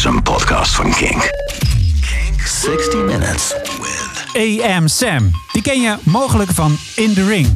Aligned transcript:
is 0.00 0.06
een 0.06 0.22
podcast 0.22 0.74
van 0.74 0.94
Kink. 0.94 1.30
Kink. 2.00 2.40
60 2.46 2.94
Minutes. 3.04 3.54
With 4.32 4.62
AM 4.62 4.88
Sam. 4.88 5.30
Die 5.52 5.62
ken 5.62 5.80
je 5.80 5.96
mogelijk 6.02 6.50
van 6.50 6.78
In 6.94 7.14
The 7.14 7.26
Ring. 7.26 7.54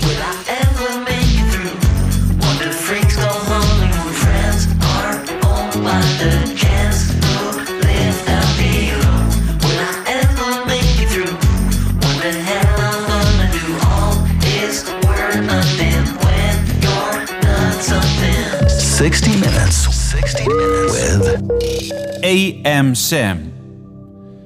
Will 0.00 0.24
with 20.44 21.42
AM 22.20 22.94
Sam. 22.94 23.38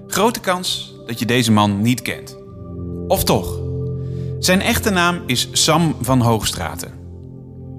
Grote 0.07 0.41
kans 0.41 0.95
dat 1.07 1.19
je 1.19 1.27
deze 1.27 1.53
man 1.53 1.83
niet 1.83 2.03
kent. 2.03 2.37
Of 3.07 3.25
toch? 3.25 3.61
Zijn 4.39 4.61
echte 4.61 4.91
naam 4.91 5.23
is 5.27 5.49
Sam 5.53 5.97
van 6.01 6.21
Hoogstraten. 6.21 6.93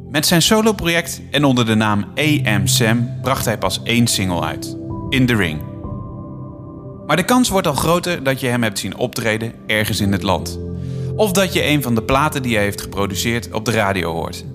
Met 0.10 0.26
zijn 0.26 0.42
soloproject 0.42 1.22
en 1.32 1.44
onder 1.44 1.66
de 1.66 1.76
naam 1.76 2.06
AM 2.16 2.68
Sam 2.68 3.10
bracht 3.22 3.46
hij 3.46 3.58
pas 3.58 3.84
één 3.84 4.08
single 4.08 4.42
uit: 4.42 4.78
In 5.10 5.26
the 5.26 5.36
Ring. 5.36 5.60
Maar 7.06 7.18
de 7.18 7.26
kans 7.26 7.50
wordt 7.50 7.68
al 7.68 7.74
groter 7.74 8.24
dat 8.24 8.40
je 8.40 8.48
hem 8.48 8.64
hebt 8.64 8.80
zien 8.80 8.98
optreden 8.98 9.54
ergens 9.68 10.00
in 10.00 10.12
het 10.12 10.24
land. 10.24 10.60
Of 11.16 11.32
dat 11.32 11.54
je 11.54 11.66
een 11.66 11.82
van 11.82 11.96
de 11.96 12.04
platen 12.04 12.42
die 12.42 12.56
hij 12.56 12.64
heeft 12.64 12.82
geproduceerd 12.82 13.52
op 13.52 13.66
de 13.66 13.72
radio 13.72 14.12
hoort. 14.14 14.46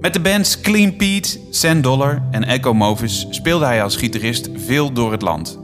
Met 0.00 0.12
de 0.12 0.20
bands 0.20 0.60
Clean 0.60 0.96
Pete, 0.96 1.38
Sand 1.50 1.82
Dollar 1.82 2.22
en 2.30 2.44
Echo 2.44 2.74
Movis 2.74 3.26
speelde 3.30 3.64
hij 3.64 3.82
als 3.82 3.96
gitarist 3.96 4.48
veel 4.66 4.92
door 4.92 5.12
het 5.12 5.22
land. 5.22 5.58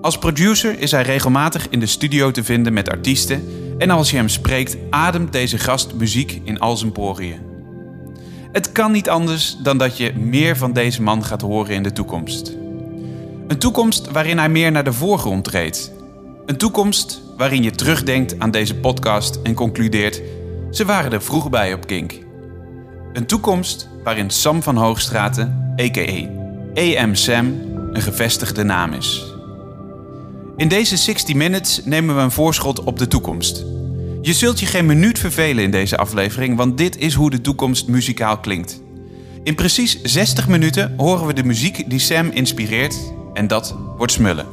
Als 0.00 0.18
producer 0.18 0.78
is 0.78 0.90
hij 0.90 1.02
regelmatig 1.02 1.68
in 1.68 1.80
de 1.80 1.86
studio 1.86 2.30
te 2.30 2.44
vinden 2.44 2.72
met 2.72 2.90
artiesten 2.90 3.44
en 3.78 3.90
als 3.90 4.10
je 4.10 4.16
hem 4.16 4.28
spreekt 4.28 4.76
ademt 4.90 5.32
deze 5.32 5.58
gast 5.58 5.94
muziek 5.94 6.40
in 6.44 6.60
al 6.60 6.76
zijn 6.76 6.92
poriën. 6.92 7.40
Het 8.52 8.72
kan 8.72 8.92
niet 8.92 9.08
anders 9.08 9.56
dan 9.62 9.78
dat 9.78 9.96
je 9.96 10.12
meer 10.12 10.56
van 10.56 10.72
deze 10.72 11.02
man 11.02 11.24
gaat 11.24 11.40
horen 11.40 11.74
in 11.74 11.82
de 11.82 11.92
toekomst. 11.92 12.56
Een 13.48 13.58
toekomst 13.58 14.10
waarin 14.10 14.38
hij 14.38 14.48
meer 14.48 14.72
naar 14.72 14.84
de 14.84 14.92
voorgrond 14.92 15.44
treedt. 15.44 15.92
Een 16.46 16.56
toekomst 16.56 17.22
waarin 17.36 17.62
je 17.62 17.70
terugdenkt 17.70 18.38
aan 18.38 18.50
deze 18.50 18.74
podcast 18.74 19.38
en 19.42 19.54
concludeert: 19.54 20.22
ze 20.70 20.84
waren 20.84 21.12
er 21.12 21.22
vroeg 21.22 21.50
bij 21.50 21.72
op 21.72 21.86
Kink. 21.86 22.25
Een 23.16 23.26
toekomst 23.26 23.88
waarin 24.04 24.30
Sam 24.30 24.62
van 24.62 24.76
Hoogstraten, 24.76 25.74
a.k.a. 25.80 26.28
AM 26.74 27.14
Sam, 27.14 27.46
een 27.92 28.02
gevestigde 28.02 28.62
naam 28.62 28.92
is. 28.92 29.24
In 30.56 30.68
deze 30.68 30.96
60 30.96 31.34
Minutes 31.34 31.84
nemen 31.84 32.16
we 32.16 32.20
een 32.20 32.30
voorschot 32.30 32.84
op 32.84 32.98
de 32.98 33.08
toekomst. 33.08 33.64
Je 34.22 34.32
zult 34.32 34.60
je 34.60 34.66
geen 34.66 34.86
minuut 34.86 35.18
vervelen 35.18 35.64
in 35.64 35.70
deze 35.70 35.96
aflevering, 35.96 36.56
want 36.56 36.78
dit 36.78 36.98
is 36.98 37.14
hoe 37.14 37.30
de 37.30 37.40
toekomst 37.40 37.88
muzikaal 37.88 38.38
klinkt. 38.38 38.80
In 39.42 39.54
precies 39.54 40.02
60 40.02 40.48
minuten 40.48 40.94
horen 40.96 41.26
we 41.26 41.32
de 41.32 41.44
muziek 41.44 41.90
die 41.90 41.98
Sam 42.00 42.30
inspireert 42.30 42.96
en 43.34 43.46
dat 43.46 43.76
wordt 43.96 44.12
smullen. 44.12 44.46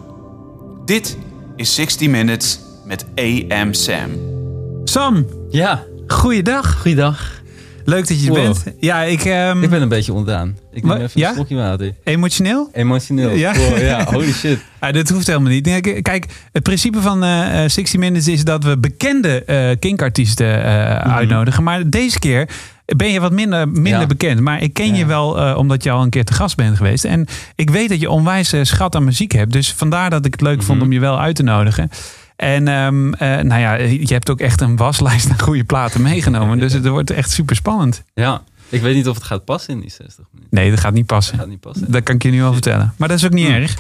Dit 0.86 1.18
is 1.56 1.76
60 1.76 2.08
Minutes 2.08 2.60
met 2.86 3.06
AM 3.16 3.74
Sam. 3.74 4.12
Sam, 4.84 5.26
Ja, 5.50 5.84
goeiedag. 6.08 6.82
goeiedag. 6.82 7.43
Leuk 7.86 8.08
dat 8.08 8.20
je 8.22 8.28
er 8.28 8.34
Wow. 8.34 8.42
bent. 8.44 8.64
Ja, 8.80 9.02
ik... 9.02 9.26
ehm, 9.26 9.64
Ik 9.64 9.70
ben 9.70 9.82
een 9.82 9.90
beetje 9.90 10.14
ontdaan. 10.14 10.58
Ik 10.74 10.84
neem 10.84 10.98
even 10.98 11.10
ja? 11.14 11.28
een 11.30 11.36
slokje 11.36 11.56
water. 11.56 11.94
Emotioneel? 12.04 12.70
Emotioneel. 12.74 13.30
Ja? 13.32 13.54
Wow, 13.54 13.78
ja, 13.78 14.04
holy 14.06 14.32
shit. 14.32 14.60
Ja, 14.82 14.92
dat 14.92 15.10
hoeft 15.10 15.28
helemaal 15.28 15.52
niet. 15.52 15.82
Kijk, 16.02 16.26
het 16.52 16.64
principe 16.64 17.02
van 17.02 17.24
eh, 17.24 17.64
eh, 17.64 17.70
60 17.70 18.00
Minutes 18.00 18.28
is 18.28 18.44
dat 18.44 18.64
we 18.64 18.78
bekende 18.78 19.44
eh 19.44 19.70
kinkartiesten 19.80 20.64
eh, 20.64 20.96
uitnodigen. 21.16 21.64
Maar 21.64 21.90
deze 21.90 22.20
keer 22.20 22.50
ben 22.86 23.12
je 23.12 23.20
wat 23.20 23.32
minder, 23.32 23.68
minder 23.70 24.00
Ja. 24.02 24.06
bekend. 24.06 24.40
Maar 24.40 24.62
ik 24.62 24.74
ken 24.74 24.96
je 24.96 25.06
wel 25.06 25.40
eh, 25.40 25.58
omdat 25.58 25.84
je 25.84 25.92
al 25.92 26.02
een 26.02 26.10
keer 26.10 26.26
te 26.26 26.34
gast 26.34 26.56
bent 26.56 26.78
geweest. 26.78 27.06
En 27.06 27.26
ik 27.56 27.70
weet 27.70 27.90
dat 27.90 28.00
je 28.00 28.10
onwijs 28.10 28.54
eh, 28.54 28.60
schat 28.64 28.96
aan 28.96 29.04
muziek 29.04 29.32
hebt. 29.32 29.52
Dus 29.54 29.74
vandaar 29.74 30.10
dat 30.10 30.26
ik 30.26 30.32
het 30.32 30.42
leuk 30.42 30.64
vond 30.64 30.82
om 30.82 30.92
je 30.92 31.00
wel 31.00 31.20
uit 31.20 31.36
te 31.36 31.44
nodigen. 31.44 31.90
En 32.36 32.68
ehm, 32.68 33.14
eh, 33.14 33.40
nou 33.40 33.62
ja, 33.62 33.74
je 33.74 34.14
hebt 34.14 34.30
ook 34.30 34.40
echt 34.40 34.62
een 34.62 34.76
waslijst 34.76 35.30
aan 35.30 35.40
goede 35.42 35.64
platen 35.64 36.02
meegenomen. 36.02 36.60
Dus 36.60 36.74
het 36.74 36.88
wordt 36.88 37.12
echt 37.12 37.32
super 37.32 37.56
spannend. 37.56 38.04
Ja, 38.14 38.42
ik 38.70 38.82
weet 38.82 38.96
niet 38.96 39.08
of 39.08 39.16
het 39.16 39.24
gaat 39.24 39.46
passen 39.46 39.74
in 39.74 39.80
die 39.80 39.90
60 39.90 40.26
minuten. 40.32 40.58
Nee, 40.58 40.70
dat 40.70 40.80
gaat 40.80 40.94
niet 40.94 41.06
passen. 41.06 41.34
Het 41.34 41.42
gaat 41.42 41.52
niet 41.52 41.60
passen. 41.60 41.92
Dat 41.92 42.04
kan 42.04 42.16
ik 42.16 42.24
je 42.24 42.30
nu 42.30 42.44
al 42.44 42.54
vertellen. 42.54 42.94
Maar 42.98 43.08
dat 43.08 43.18
is 43.18 43.26
ook 43.26 43.32
niet 43.32 43.48
erg. 43.48 43.76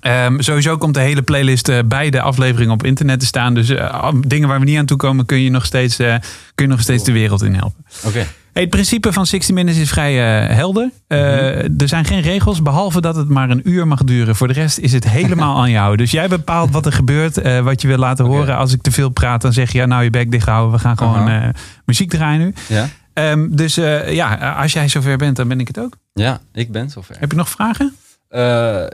Ehm, 0.00 0.40
sowieso 0.40 0.76
komt 0.76 0.94
de 0.94 1.00
hele 1.00 1.22
playlist 1.22 1.68
eh, 1.68 1.78
bij 1.84 2.10
de 2.10 2.20
aflevering 2.20 2.70
op 2.70 2.84
internet 2.84 3.20
te 3.20 3.26
staan. 3.26 3.54
Dus 3.54 3.68
eh, 3.68 4.12
dingen 4.26 4.48
waar 4.48 4.58
we 4.58 4.64
niet 4.64 4.78
aan 4.78 4.86
toe 4.86 4.96
komen, 4.96 5.26
kun 5.26 5.42
je 5.42 5.50
nog 5.50 5.64
steeds, 5.64 5.96
kun 5.96 6.20
je 6.54 6.66
nog 6.66 6.80
steeds 6.80 7.04
de 7.04 7.12
wereld 7.12 7.42
in 7.42 7.54
helpen. 7.54 7.84
Oké. 8.04 8.26
Het 8.60 8.70
principe 8.70 9.12
van 9.12 9.26
60 9.26 9.54
Minutes 9.54 9.80
is 9.80 9.88
vrij 9.88 10.42
eh, 10.48 10.54
helder. 10.54 10.90
Eh, 11.06 11.80
Er 11.80 11.88
zijn 11.88 12.04
geen 12.04 12.20
regels, 12.20 12.62
behalve 12.62 13.00
dat 13.00 13.16
het 13.16 13.28
maar 13.28 13.50
een 13.50 13.68
uur 13.68 13.86
mag 13.86 14.04
duren. 14.04 14.36
Voor 14.36 14.46
de 14.48 14.54
rest 14.54 14.78
is 14.78 14.92
het 14.92 15.08
helemaal 15.08 15.58
aan 15.62 15.70
jou. 15.70 15.96
Dus 15.96 16.10
jij 16.10 16.28
bepaalt 16.28 16.70
wat 16.70 16.86
er 16.86 16.92
gebeurt, 16.92 17.38
eh, 17.38 17.60
wat 17.60 17.82
je 17.82 17.88
wil 17.88 17.98
laten 17.98 18.24
horen. 18.24 18.56
Als 18.56 18.72
ik 18.72 18.82
te 18.82 18.90
veel 18.90 19.08
praat, 19.08 19.42
dan 19.42 19.52
zeg 19.52 19.72
je 19.72 19.78
ja, 19.78 19.86
nou 19.86 20.04
je 20.04 20.10
bek 20.10 20.30
dicht 20.30 20.46
houden. 20.46 20.72
We 20.72 20.78
gaan 20.78 20.98
gewoon 20.98 21.54
muziek 21.84 22.10
draaien 22.10 22.40
nu. 22.40 22.54
Ja? 22.68 22.88
Ehm, 23.12 23.48
dus 23.50 23.74
ja, 24.08 24.34
als 24.34 24.72
jij 24.72 24.88
zover 24.88 25.16
bent, 25.16 25.36
dan 25.36 25.48
ben 25.48 25.60
ik 25.60 25.66
het 25.66 25.78
ook. 25.80 25.96
Ja, 26.12 26.40
ik 26.52 26.72
ben 26.72 26.90
zover. 26.90 27.16
Heb 27.18 27.30
je 27.30 27.36
nog 27.36 27.48
vragen? 27.48 27.94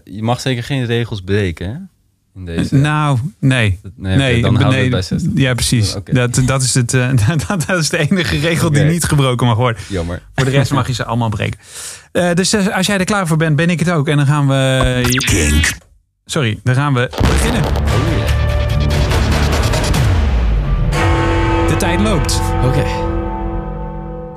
Je 0.04 0.22
mag 0.22 0.40
zeker 0.40 0.62
geen 0.62 0.84
regels 0.84 1.20
breken, 1.20 1.68
hè? 1.68 1.76
In 2.34 2.44
deze. 2.44 2.74
Nou, 2.74 3.18
nee. 3.38 3.80
nee, 3.96 4.42
dan 4.42 4.54
houden 4.54 4.76
we 4.76 4.82
het 4.82 4.90
bij 4.90 5.02
60. 5.02 5.30
Ja, 5.34 5.54
precies. 5.54 5.94
Oké. 5.94 6.12
Dat, 6.12 6.42
dat, 6.46 6.62
is 6.62 6.74
het, 6.74 6.94
eh, 6.94 7.10
dat, 7.48 7.66
dat 7.66 7.78
is 7.78 7.88
de 7.88 7.98
enige 7.98 8.38
regel 8.38 8.70
die 8.70 8.82
niet 8.82 9.04
gebroken 9.04 9.46
mag 9.46 9.56
worden. 9.56 9.82
Jammer. 9.88 10.22
Voor 10.34 10.44
de 10.44 10.50
rest 10.50 10.72
mag 10.72 10.86
je 10.86 10.92
ze 10.92 11.04
allemaal 11.04 11.28
breken. 11.28 11.60
Eh, 12.12 12.32
dus 12.32 12.52
eh, 12.52 12.76
als 12.76 12.86
jij 12.86 12.98
er 12.98 13.04
klaar 13.04 13.26
voor 13.26 13.36
bent, 13.36 13.56
ben 13.56 13.70
ik 13.70 13.78
het 13.78 13.90
ook. 13.90 14.08
En 14.08 14.16
dan 14.16 14.26
gaan 14.26 14.48
we... 14.48 15.00
Kink. 15.24 15.72
Sorry, 16.24 16.60
dan 16.62 16.74
gaan 16.74 16.94
we 16.94 17.10
beginnen. 17.20 17.62
Oh. 17.64 18.34
De 21.68 21.76
tijd 21.76 22.00
loopt. 22.00 22.40
Oké. 22.64 22.84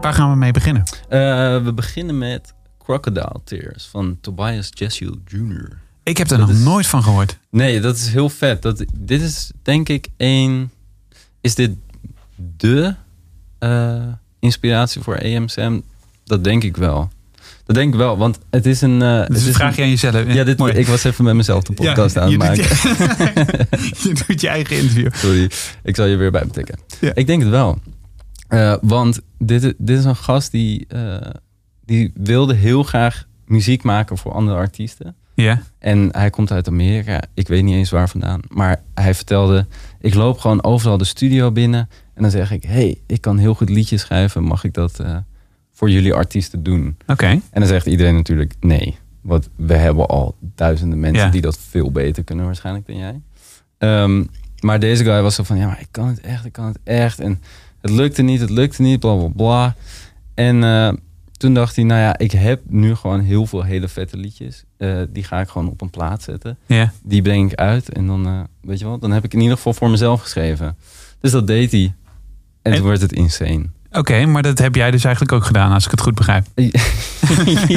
Waar 0.01 0.13
gaan 0.13 0.29
we 0.29 0.35
mee 0.35 0.51
beginnen? 0.51 0.83
Eh, 1.09 1.19
we 1.63 1.71
beginnen 1.75 2.17
met 2.17 2.53
Crocodile 2.83 3.41
Tears 3.43 3.87
van 3.91 4.17
Tobias 4.21 4.69
Jesuel 4.73 5.15
Jr. 5.25 5.85
Ik 6.07 6.17
heb 6.17 6.29
er 6.31 6.37
Dat 6.37 6.47
nog 6.47 6.55
is- 6.55 6.63
nooit 6.63 6.87
van 6.87 7.03
gehoord. 7.03 7.37
Nee, 7.49 7.79
dat 7.79 7.95
is 7.95 8.07
heel 8.07 8.29
vet. 8.29 8.61
Dat, 8.61 8.85
dit 8.93 9.21
is 9.21 9.51
denk 9.61 9.89
ik 9.89 10.07
een. 10.17 10.69
Is 11.41 11.55
dit 11.55 11.71
de 12.57 12.95
eh, 13.59 14.03
inspiratie 14.39 15.01
voor 15.01 15.21
AMSM? 15.23 15.79
Dat 16.23 16.43
denk 16.43 16.63
ik 16.63 16.77
wel. 16.77 17.09
Dat 17.65 17.75
denk 17.75 17.93
ik 17.93 17.99
wel, 17.99 18.17
want 18.17 18.39
het 18.49 18.65
is 18.65 18.81
een. 18.81 18.99
het 18.99 19.27
Dus 19.33 19.45
is 19.45 19.55
vraag 19.55 19.75
je 19.75 19.81
aan 19.81 19.89
jezelf. 19.89 20.33
Ja, 20.33 20.43
dit, 20.43 20.57
Mooi. 20.57 20.73
ik 20.73 20.87
was 20.87 21.03
even 21.03 21.23
met 21.23 21.33
mezelf 21.35 21.63
de 21.63 21.73
podcast 21.73 22.15
Ja, 22.15 22.21
aan 22.21 22.31
het 22.31 22.41
je 22.41 22.47
doet 22.47 22.57
maken. 22.57 23.77
je, 24.03 24.09
je 24.09 24.23
doet 24.27 24.41
je 24.41 24.47
eigen 24.47 24.77
interview. 24.77 25.13
Sorry, 25.13 25.51
ik 25.83 25.95
zal 25.95 26.05
je 26.05 26.15
weer 26.15 26.31
bij 26.31 26.43
betikken. 26.45 26.79
Ja. 26.99 27.11
Ik 27.15 27.27
denk 27.27 27.41
het 27.41 27.51
wel. 27.51 27.79
Eh, 28.47 28.75
want 28.81 29.19
dit, 29.39 29.61
dit 29.77 29.99
is 29.99 30.05
een 30.05 30.15
gast 30.15 30.51
die, 30.51 30.87
die 31.85 32.11
wilde 32.15 32.53
heel 32.53 32.83
graag 32.83 33.25
muziek 33.45 33.83
maken 33.83 34.17
voor 34.17 34.31
andere 34.33 34.57
artiesten. 34.57 35.15
Ja, 35.43 35.61
En 35.79 36.09
hij 36.11 36.29
komt 36.29 36.51
uit 36.51 36.67
Amerika. 36.67 37.21
Ik 37.33 37.47
weet 37.47 37.63
niet 37.63 37.75
eens 37.75 37.89
waar 37.89 38.09
vandaan. 38.09 38.39
Maar 38.49 38.81
hij 38.93 39.13
vertelde, 39.13 39.65
ik 40.01 40.13
loop 40.13 40.37
gewoon 40.39 40.63
overal 40.63 40.97
de 40.97 41.03
studio 41.05 41.51
binnen. 41.51 41.89
En 42.13 42.21
dan 42.21 42.31
zeg 42.31 42.51
ik, 42.51 42.63
hey, 42.63 42.97
ik 43.05 43.21
kan 43.21 43.37
heel 43.37 43.53
goed 43.53 43.69
liedjes 43.69 44.01
schrijven. 44.01 44.43
Mag 44.43 44.63
ik 44.63 44.73
dat 44.73 44.99
eh, 44.99 45.17
voor 45.71 45.89
jullie 45.89 46.13
artiesten 46.13 46.63
doen? 46.63 46.97
oké. 47.07 47.25
En 47.27 47.41
dan 47.51 47.67
zegt 47.67 47.85
iedereen 47.85 48.15
natuurlijk 48.15 48.53
nee. 48.59 48.97
Want 49.21 49.49
we 49.55 49.73
hebben 49.73 50.07
al 50.07 50.35
duizenden 50.39 50.99
mensen 50.99 51.25
Ja. 51.25 51.31
die 51.31 51.41
dat 51.41 51.59
veel 51.69 51.91
beter 51.91 52.23
kunnen 52.23 52.45
waarschijnlijk 52.45 52.87
dan 52.87 52.97
jij. 52.97 53.21
Ehm, 53.77 54.23
maar 54.59 54.79
deze 54.79 55.03
guy 55.03 55.21
was 55.21 55.35
zo 55.35 55.43
van, 55.43 55.57
ja, 55.57 55.67
maar 55.67 55.79
ik 55.81 55.87
kan 55.91 56.07
het 56.07 56.19
echt, 56.21 56.45
ik 56.45 56.51
kan 56.51 56.65
het 56.65 56.79
echt. 56.83 57.19
En 57.19 57.41
het 57.81 57.91
lukte 57.91 58.21
niet, 58.21 58.39
het 58.41 58.49
lukte 58.49 58.81
niet, 58.81 58.99
bla 58.99 59.15
bla 59.15 59.27
bla. 59.35 59.75
En 60.33 60.63
eh, 60.63 60.93
toen 61.31 61.53
dacht 61.53 61.75
hij, 61.75 61.85
nou 61.85 61.99
ja, 62.01 62.17
ik 62.17 62.31
heb 62.31 62.61
nu 62.67 62.95
gewoon 62.95 63.19
heel 63.19 63.45
veel 63.45 63.63
hele 63.63 63.87
vette 63.87 64.17
liedjes. 64.17 64.63
Eh, 64.77 64.97
die 65.09 65.23
ga 65.23 65.39
ik 65.39 65.47
gewoon 65.49 65.69
op 65.69 65.81
een 65.81 65.89
plaat 65.89 66.23
zetten. 66.23 66.57
Ja. 66.65 66.91
Die 67.03 67.21
breng 67.21 67.51
ik 67.51 67.57
uit. 67.59 67.89
En 67.89 68.07
dan, 68.07 68.27
eh, 68.27 68.39
weet 68.61 68.79
je 68.79 68.85
wel, 68.85 68.99
dan 68.99 69.11
heb 69.11 69.23
ik 69.23 69.33
in 69.33 69.39
ieder 69.39 69.55
geval 69.55 69.73
voor 69.73 69.89
mezelf 69.89 70.21
geschreven. 70.21 70.75
Dus 71.21 71.31
dat 71.31 71.47
deed 71.47 71.71
hij. 71.71 71.93
En, 72.61 72.71
En- 72.71 72.77
toen 72.77 72.87
werd 72.87 73.01
het 73.01 73.11
insane. 73.13 73.65
Oké, 73.91 74.25
maar 74.25 74.41
dat 74.41 74.57
heb 74.59 74.75
jij 74.75 74.91
dus 74.91 75.03
eigenlijk 75.03 75.35
ook 75.35 75.43
gedaan, 75.45 75.71
als 75.71 75.85
ik 75.85 75.91
het 75.91 76.01
goed 76.01 76.15
begrijp. 76.15 76.45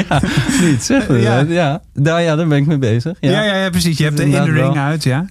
ja, 0.08 0.20
niet 0.62 0.82
zeggen. 0.82 1.20
Ja. 1.20 1.40
Ja. 1.40 1.82
Nou 1.94 2.20
ja, 2.20 2.36
daar 2.36 2.46
ben 2.48 2.58
ik 2.58 2.66
mee 2.66 2.78
bezig. 2.78 3.16
Ja, 3.20 3.30
Ja, 3.30 3.42
ja, 3.42 3.54
ja, 3.56 3.70
precies. 3.70 3.98
Je 3.98 4.04
hebt 4.04 4.16
de 4.16 4.22
In 4.24 4.30
the 4.30 4.36
Inderdaad 4.36 4.62
Ring 4.62 4.74
wel. 4.74 4.82
uit, 4.84 5.02
ja. 5.04 5.26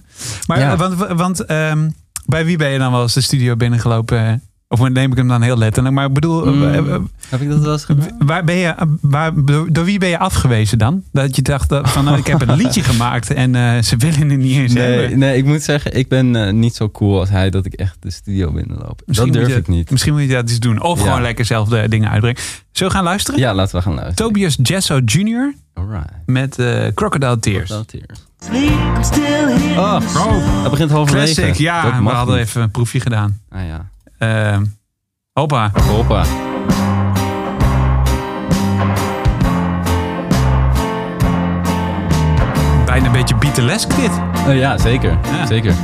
Maar 0.46 0.76
want, 0.76 0.94
want 0.94 1.44
ehm, 1.44 1.90
bij 2.26 2.44
wie 2.44 2.56
ben 2.56 2.70
je 2.70 2.78
dan 2.78 2.92
wel 2.92 3.02
eens 3.02 3.14
de 3.14 3.20
studio 3.20 3.56
binnengelopen? 3.56 4.42
Of 4.72 4.88
neem 4.88 5.10
ik 5.10 5.16
hem 5.16 5.28
dan 5.28 5.42
heel 5.42 5.56
letterlijk? 5.58 5.94
Maar 5.94 6.06
ik 6.06 6.12
bedoel, 6.12 6.46
Mm. 6.54 6.62
eh, 6.62 6.78
eh, 6.78 7.00
Heb 7.28 7.40
ik 7.40 7.48
dat 7.48 7.60
wel 7.60 7.72
eens 7.72 7.84
gedaan? 7.84 8.08
waar 8.18 8.44
ben 8.44 8.54
je, 8.56 8.74
waar, 9.00 9.32
door 9.72 9.84
wie 9.84 9.98
ben 9.98 10.08
je 10.08 10.18
afgewezen 10.18 10.78
dan? 10.78 11.02
Dat 11.12 11.36
je 11.36 11.42
dacht 11.42 11.68
dat 11.68 11.90
van, 11.90 12.04
nou, 12.04 12.18
ik 12.18 12.26
heb 12.26 12.40
een 12.48 12.56
liedje 12.62 12.82
gemaakt 12.82 13.30
en 13.32 13.54
eh, 13.54 13.82
ze 13.82 13.96
willen 13.96 14.30
het 14.30 14.38
niet 14.38 14.56
eens 14.56 14.72
Nee, 14.72 14.98
hebben. 15.00 15.18
nee, 15.18 15.36
ik 15.36 15.44
moet 15.44 15.62
zeggen, 15.62 15.96
ik 15.98 16.08
ben 16.08 16.36
eh, 16.46 16.52
niet 16.52 16.74
zo 16.74 16.90
cool 16.90 17.18
als 17.20 17.28
hij 17.28 17.50
dat 17.50 17.64
ik 17.66 17.72
echt 17.74 17.96
de 18.00 18.10
studio 18.10 18.52
binnenloop. 18.52 19.02
Dat 19.06 19.24
moet 19.24 19.34
durf 19.34 19.48
je, 19.48 19.54
ik 19.56 19.68
niet. 19.68 19.90
Misschien 19.90 20.12
moet 20.12 20.22
je 20.22 20.28
dat 20.28 20.48
eens 20.48 20.58
doen. 20.60 20.82
Of 20.82 20.98
Ja. 20.98 21.04
gewoon 21.04 21.22
lekker 21.22 21.44
zelf 21.44 21.68
de 21.68 21.88
dingen 21.88 22.10
uitbrengen. 22.10 22.40
Zullen 22.72 22.92
we 22.92 22.98
gaan 22.98 23.06
luisteren? 23.08 23.40
Ja, 23.40 23.54
laten 23.54 23.76
we 23.76 23.82
gaan 23.82 23.94
luisteren. 23.94 24.32
Tobias 24.32 24.58
Jesso 24.62 24.98
Jr. 25.04 25.54
Alright. 25.74 26.10
met 26.26 26.58
eh, 26.58 26.86
Crocodile 26.94 27.38
Tears. 27.38 27.68
Wel 27.70 27.84
tears. 27.84 28.26
Sleep, 28.44 28.70
I'm 28.96 29.04
still 29.04 29.22
here. 29.22 29.80
Oh, 29.80 30.00
Oh, 30.16 30.60
hij 30.60 30.70
begint 30.70 30.90
halverwege. 30.90 31.34
classic. 31.34 31.54
Ja, 31.54 31.82
dat 31.82 32.02
we 32.02 32.08
hadden 32.08 32.36
niet. 32.38 32.46
even 32.46 32.62
een 32.62 32.70
proefje 32.70 33.00
gedaan. 33.00 33.38
Ah 33.50 33.60
ja. 33.66 33.88
Eh, 34.20 34.58
hoppa. 35.32 35.70
Hoppa. 35.88 36.24
Bijna 42.84 43.06
een 43.06 43.12
beetje 43.12 43.34
Beatlesk 43.34 43.96
dit. 43.96 44.10
Oh 44.48 44.54
ja, 44.54 44.78
zeker. 44.78 45.18
Ja. 45.32 45.46
Zeker. 45.46 45.74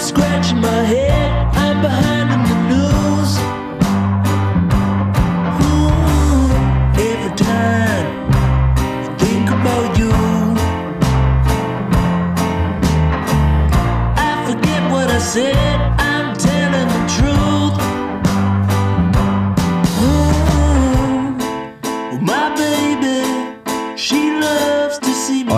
Scratching 0.00 0.60
my 0.60 0.84
head, 0.84 1.27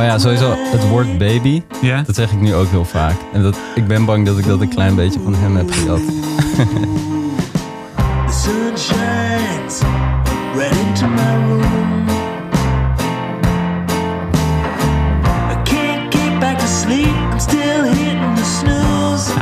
Oh 0.01 0.03
ja, 0.07 0.19
sowieso. 0.19 0.55
Het 0.57 0.89
woord 0.89 1.19
baby, 1.19 1.63
Ja? 1.81 2.03
dat 2.07 2.15
zeg 2.15 2.33
ik 2.33 2.41
nu 2.41 2.55
ook 2.55 2.69
heel 2.69 2.85
vaak. 2.85 3.17
En 3.33 3.43
dat, 3.43 3.57
ik 3.75 3.87
ben 3.87 4.05
bang 4.05 4.27
dat 4.27 4.39
ik 4.39 4.47
dat 4.47 4.61
een 4.61 4.69
klein 4.69 4.95
beetje 4.95 5.21
van 5.21 5.35
hem 5.35 5.57
heb 5.57 5.71
gehad. 5.71 6.01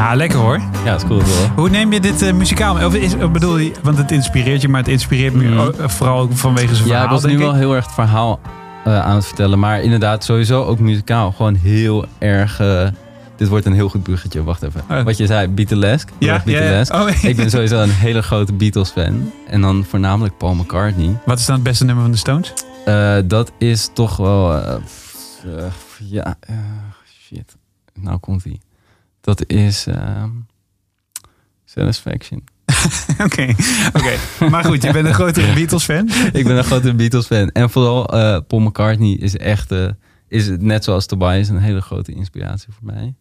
snooze. 0.08 0.12
Ah, 0.12 0.16
lekker 0.16 0.38
hoor. 0.38 0.60
Ja, 0.84 0.94
is 0.94 1.04
cool 1.04 1.18
toch? 1.18 1.54
Hoe 1.56 1.70
neem 1.70 1.92
je 1.92 2.00
dit 2.00 2.22
eh, 2.22 2.32
muzikaal? 2.32 2.86
Of 2.86 2.94
is, 2.94 3.16
bedoel 3.16 3.58
je, 3.58 3.72
want 3.82 3.98
het 3.98 4.10
inspireert 4.10 4.62
je, 4.62 4.68
maar 4.68 4.80
het 4.80 4.88
inspireert 4.88 5.34
me 5.34 5.58
ook, 5.58 5.74
eh, 5.74 5.88
vooral 5.88 6.20
ook 6.20 6.32
vanwege 6.32 6.74
zijn 6.74 6.88
Ja, 6.88 6.92
verhaal, 6.92 7.16
ik 7.16 7.22
was 7.22 7.30
nu 7.30 7.38
wel 7.38 7.54
heel 7.54 7.74
erg 7.74 7.84
het 7.84 7.94
verhaal 7.94 8.40
eh, 8.84 9.00
aan 9.00 9.14
het 9.14 9.26
vertellen. 9.26 9.58
Maar 9.58 9.82
inderdaad, 9.82 10.24
sowieso 10.24 10.64
ook 10.64 10.78
muzikaal. 10.78 11.32
Gewoon 11.32 11.54
heel 11.54 12.06
erg... 12.18 12.60
dit 13.36 13.48
wordt 13.48 13.66
een 13.66 13.72
heel 13.72 13.88
goed 13.88 14.02
bruggetje. 14.02 14.44
Wacht 14.44 14.62
even. 14.62 14.82
Oh. 14.90 15.02
Wat 15.02 15.16
je 15.16 15.26
zei, 15.26 15.48
Beatlesk. 15.48 16.10
Ja, 16.18 16.42
ja, 16.44 16.62
ja. 16.62 16.84
Oh, 16.90 17.24
Ik 17.24 17.36
ben 17.36 17.50
sowieso 17.50 17.82
een 17.82 17.90
hele 17.90 18.22
grote 18.22 18.52
Beatles-fan. 18.52 19.32
En 19.48 19.60
dan 19.60 19.84
voornamelijk 19.88 20.36
Paul 20.36 20.54
McCartney. 20.54 21.18
Wat 21.24 21.38
is 21.38 21.46
dan 21.46 21.54
het 21.54 21.64
beste 21.64 21.84
nummer 21.84 22.02
van 22.02 22.12
de 22.12 22.18
Stones? 22.18 22.52
Dat 23.26 23.52
is 23.58 23.90
toch 23.92 24.16
wel... 24.16 24.62
ja, 25.98 26.36
shit. 27.26 27.56
Nou 27.94 28.18
komt 28.18 28.44
ie. 28.44 28.60
Dat 29.28 29.46
is... 29.46 29.86
ehm, 29.86 30.28
Satisfaction. 31.64 32.42
Oké, 33.24 33.54
oké. 33.92 34.12
Maar 34.50 34.64
goed, 34.64 34.82
je 34.82 34.92
bent 34.92 35.06
een 35.06 35.14
grotere 35.14 35.52
Beatles-fan. 35.54 36.08
ik 36.32 36.44
ben 36.44 36.56
een 36.56 36.64
grote 36.64 36.94
Beatles-fan. 36.94 37.48
En 37.48 37.70
vooral 37.70 38.06
eh, 38.08 38.38
Paul 38.46 38.60
McCartney 38.62 39.12
is 39.12 39.36
echt... 39.36 39.72
eh, 39.72 39.86
is 40.28 40.46
het 40.46 40.62
net 40.62 40.84
zoals 40.84 41.06
Tobias 41.06 41.48
een 41.48 41.58
hele 41.58 41.80
grote 41.80 42.12
inspiratie 42.12 42.68
voor 42.72 42.92
mij. 42.94 43.14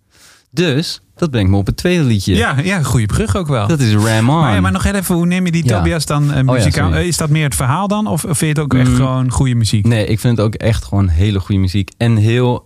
Dus, 0.52 1.02
dat 1.16 1.32
brengt 1.32 1.50
me 1.52 1.58
op 1.58 1.66
het 1.66 1.78
tweede 1.78 2.04
liedje. 2.04 2.36
Ja, 2.36 2.56
ja, 2.64 2.84
goede 2.84 3.06
brug 3.06 3.36
ook 3.36 3.48
wel. 3.48 3.68
Dat 3.68 3.80
is 3.80 3.94
Ram 3.94 4.30
On. 4.30 4.40
Maar, 4.40 4.54
ja, 4.54 4.62
maar 4.62 4.72
nog 4.72 4.86
even, 4.86 5.16
hoe 5.16 5.26
neem 5.26 5.46
je 5.46 5.52
die 5.52 5.66
Ja. 5.66 5.78
Tobias 5.78 6.06
dan 6.06 6.26
ja, 6.26 6.42
muzikaal? 6.44 6.94
is 6.94 7.18
dat 7.18 7.30
meer 7.30 7.44
het 7.44 7.56
verhaal 7.56 7.88
dan? 7.88 8.08
Of 8.08 8.22
vind 8.22 8.40
je 8.40 8.46
het 8.46 8.60
ook 8.60 8.74
echt 8.74 8.90
Mm. 8.90 8.96
gewoon 8.96 9.32
goede 9.32 9.56
muziek? 9.56 9.86
Nee, 9.88 10.06
ik 10.06 10.20
vind 10.20 10.38
het 10.38 10.46
ook 10.46 10.54
echt 10.56 10.84
gewoon 10.86 11.08
hele 11.08 11.40
goede 11.40 11.62
muziek. 11.62 11.92
En 11.98 12.16
heel 12.16 12.62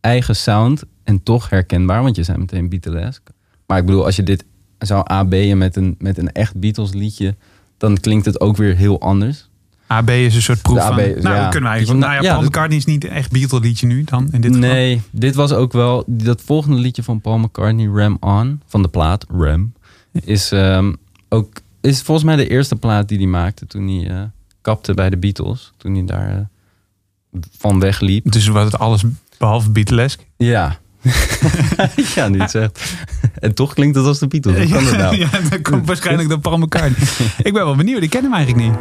eigen 0.00 0.36
sound. 0.36 0.82
En 1.04 1.22
toch 1.22 1.50
herkenbaar, 1.50 2.02
want 2.02 2.16
je 2.16 2.22
zijn 2.22 2.38
meteen 2.38 2.68
Beatlesk. 2.68 3.22
Maar 3.66 3.78
ik 3.78 3.86
bedoel, 3.86 4.04
als 4.04 4.16
je 4.16 4.22
dit 4.22 4.44
zou 4.78 5.02
AB'en 5.04 5.58
met 5.58 5.76
een, 5.76 5.94
met 5.98 6.18
een 6.18 6.32
echt 6.32 6.60
Beatles 6.60 6.92
liedje... 6.92 7.36
dan 7.78 8.00
klinkt 8.00 8.26
het 8.26 8.40
ook 8.40 8.56
weer 8.56 8.76
heel 8.76 9.00
anders. 9.00 9.48
AB 9.86 10.08
is 10.08 10.34
een 10.34 10.42
soort 10.42 10.62
proef 10.62 10.76
De 10.76 10.82
van... 10.82 10.96
Nou, 10.96 11.36
ja. 11.36 11.48
kunnen 11.48 11.70
we 11.70 11.76
eigenlijk... 11.76 11.86
Dus, 11.86 12.10
Nou 12.10 12.24
ja, 12.24 12.32
Paul 12.32 12.42
McCartney 12.42 12.78
is 12.78 12.84
niet 12.84 13.04
echt 13.04 13.32
Beatle 13.32 13.60
liedje 13.60 13.86
nu 13.86 14.04
dan, 14.04 14.28
in 14.32 14.40
dit 14.40 14.54
geval. 14.54 14.70
nee, 14.70 15.02
dit 15.10 15.34
was 15.34 15.52
ook 15.52 15.72
wel... 15.72 16.04
Dat 16.06 16.42
volgende 16.42 16.76
liedje 16.76 17.02
van 17.02 17.20
Paul 17.20 17.38
McCartney, 17.38 17.86
Ram 17.86 18.16
On, 18.20 18.60
van 18.66 18.82
de 18.82 18.88
plaat 18.88 19.26
Ram... 19.28 19.72
is 20.12 20.52
ehm, 20.52 20.92
ook 21.28 21.62
is 21.80 22.02
volgens 22.02 22.26
mij 22.26 22.36
de 22.36 22.48
eerste 22.48 22.76
plaat 22.76 23.08
die 23.08 23.18
hij 23.18 23.26
maakte 23.26 23.66
toen 23.66 23.88
hij 23.88 24.10
eh, 24.10 24.22
kapte 24.60 24.94
bij 24.94 25.10
de 25.10 25.16
Beatles. 25.16 25.72
Toen 25.76 25.94
hij 25.94 26.04
daar 26.04 26.36
eh, 26.38 27.40
van 27.58 27.80
wegliep. 27.80 28.32
Dus 28.32 28.46
was 28.46 28.64
het 28.64 28.78
alles 28.78 29.04
behalve 29.38 29.70
Beatlesk? 29.70 30.26
Ja. 30.36 30.78
ja, 32.14 32.28
nu 32.28 32.40
het 32.40 32.50
zegt. 32.50 32.94
En 33.38 33.54
toch 33.54 33.74
klinkt 33.74 33.96
het 33.96 34.06
als 34.06 34.18
de 34.18 34.26
Beatles. 34.26 34.56
Hoe 34.56 34.68
kan 34.68 34.84
dat 34.84 34.96
nou? 34.96 35.16
ja, 35.22 35.28
dat 35.50 35.62
komt 35.62 35.86
waarschijnlijk 35.86 36.28
door 36.28 36.38
Paul 36.38 36.58
McCartney. 36.58 37.08
ik 37.42 37.52
ben 37.52 37.64
wel 37.64 37.76
benieuwd, 37.76 38.02
ik 38.02 38.10
ken 38.10 38.22
hem 38.22 38.34
eigenlijk 38.34 38.66
niet. 38.66 38.78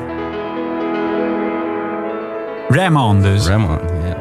Ramon 2.68 3.22
dus. 3.22 3.48
Ram 3.48 3.66
On, 3.66 3.80
ja. 4.08 4.18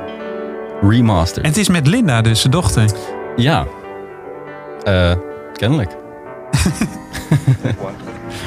Remaster. 0.89 1.43
En 1.43 1.49
het 1.49 1.59
is 1.59 1.69
met 1.69 1.87
Linda, 1.87 2.21
dus 2.23 2.41
zijn 2.41 2.53
dochter. 2.53 2.91
Ja. 3.37 3.67
Eh, 4.83 5.15
kennelijk. 5.53 5.91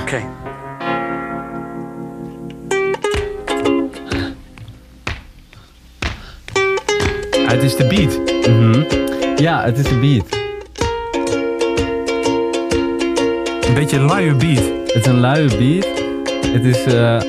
Okay. 0.01 0.25
Ah, 7.45 7.51
het 7.51 7.63
is 7.63 7.75
de 7.75 7.87
beat. 7.87 8.19
Mhm. 8.47 9.04
Ja, 9.35 9.63
het 9.63 9.77
is 9.77 9.83
de 9.83 9.99
beat. 9.99 10.43
Een 13.67 13.73
beetje 13.73 13.97
een 13.97 14.05
luie 14.05 14.35
beat. 14.35 14.63
Het 14.93 14.95
is 14.95 15.05
een 15.05 15.19
luie 15.19 15.57
beat. 15.57 15.87
Het 16.53 16.63
is, 16.65 16.83
eh, 16.83 17.19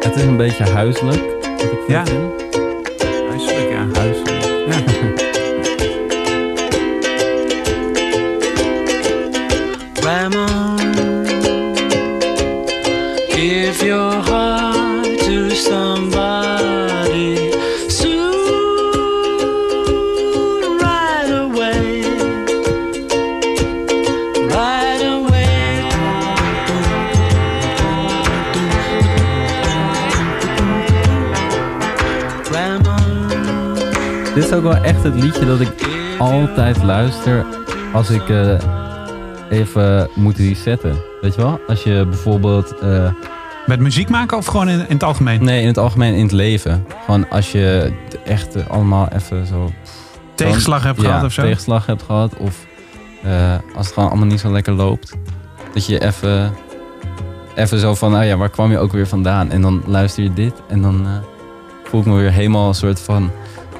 het 0.00 0.14
is 0.16 0.22
een 0.22 0.36
beetje 0.36 0.64
huiselijk. 0.64 1.22
Wat 1.42 1.62
ik 1.62 1.78
Ja. 1.86 2.04
vind. 2.06 2.52
Huiselijk, 3.28 3.70
ja. 3.70 3.86
Huiselijk. 4.00 4.44
ja. 4.68 5.21
ook 34.64 34.72
wel 34.72 34.82
echt 34.82 35.02
het 35.02 35.14
liedje 35.14 35.46
dat 35.46 35.60
ik 35.60 35.72
altijd 36.18 36.82
luister 36.82 37.44
als 37.92 38.10
ik 38.10 38.28
eh, 38.28 38.58
even 39.50 40.08
moet 40.14 40.36
resetten. 40.36 40.96
Weet 41.20 41.34
je 41.34 41.40
wel? 41.40 41.60
Als 41.68 41.82
je 41.82 42.06
bijvoorbeeld... 42.08 42.78
eh, 42.78 43.10
Met 43.66 43.80
muziek 43.80 44.08
maken 44.08 44.36
of 44.36 44.46
gewoon 44.46 44.68
in, 44.68 44.78
in 44.78 44.94
het 44.94 45.02
algemeen? 45.02 45.44
nee, 45.44 45.60
in 45.60 45.66
het 45.66 45.78
algemeen 45.78 46.14
in 46.14 46.22
het 46.22 46.32
leven. 46.32 46.86
Gewoon 47.04 47.30
als 47.30 47.52
je 47.52 47.92
echt 48.24 48.68
allemaal 48.68 49.08
even 49.08 49.46
zo... 49.46 49.70
Tegenslag 50.34 50.82
hebt 50.82 51.00
ja, 51.00 51.06
gehad 51.06 51.24
of 51.24 51.32
zo? 51.32 51.42
tegenslag 51.42 51.86
hebt 51.86 52.02
gehad. 52.02 52.36
Of 52.36 52.66
eh, 53.22 53.54
als 53.76 53.86
het 53.86 53.94
gewoon 53.94 54.08
allemaal 54.08 54.28
niet 54.28 54.40
zo 54.40 54.52
lekker 54.52 54.72
loopt. 54.72 55.12
Dat 55.74 55.86
je 55.86 56.00
even, 56.00 56.52
even 57.54 57.78
zo 57.78 57.94
van, 57.94 58.10
nou 58.10 58.24
ja, 58.24 58.36
waar 58.36 58.50
kwam 58.50 58.70
je 58.70 58.78
ook 58.78 58.92
weer 58.92 59.06
vandaan? 59.08 59.50
En 59.50 59.60
dan 59.60 59.82
luister 59.86 60.22
je 60.22 60.32
dit 60.32 60.54
en 60.68 60.82
dan 60.82 61.06
voel 61.84 62.00
ik 62.00 62.06
me 62.06 62.14
weer 62.16 62.32
helemaal 62.32 62.68
een 62.68 62.74
soort 62.74 63.00
van... 63.00 63.30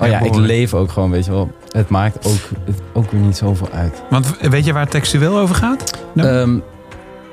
Oh 0.02 0.08
ja, 0.08 0.20
ik 0.20 0.34
leef 0.34 0.74
ook 0.74 0.90
gewoon, 0.90 1.10
weet 1.10 1.24
je 1.24 1.30
wel. 1.30 1.50
Het 1.68 1.88
maakt 1.88 2.26
ook, 2.26 2.58
het, 2.64 2.80
ook 2.92 3.10
weer 3.10 3.20
niet 3.20 3.36
zoveel 3.36 3.68
uit. 3.70 4.02
Want 4.10 4.36
weet 4.40 4.64
je 4.64 4.72
waar 4.72 4.82
het 4.82 4.90
textueel 4.90 5.38
over 5.38 5.54
gaat? 5.54 5.98
Ja. 6.14 6.24
Ehm, 6.40 6.58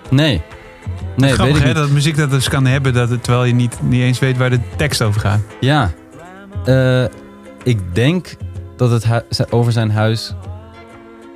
nee. 0.10 0.42
Nee, 1.16 1.32
Grappig 1.34 1.46
weet 1.46 1.56
ik 1.56 1.62
hè, 1.62 1.68
niet. 1.68 1.76
dat 1.76 1.90
muziek 1.90 2.18
dat 2.18 2.30
dus 2.30 2.50
kan 2.50 2.66
hebben 2.66 2.94
dat 2.94 3.10
het, 3.10 3.24
terwijl 3.24 3.46
je 3.46 3.54
niet, 3.54 3.78
niet 3.82 4.02
eens 4.02 4.20
weet 4.20 4.38
waar 4.38 4.50
de 4.50 4.60
tekst 4.78 5.02
over 5.02 5.22
gaat. 5.22 5.40
Ja. 5.60 5.92
Eh, 6.66 7.04
ik 7.64 7.80
denk 7.96 8.36
dat 8.78 8.92
het 8.92 9.06
hu- 9.06 9.46
over 9.50 9.72
zijn 9.72 9.92
huis 9.92 10.34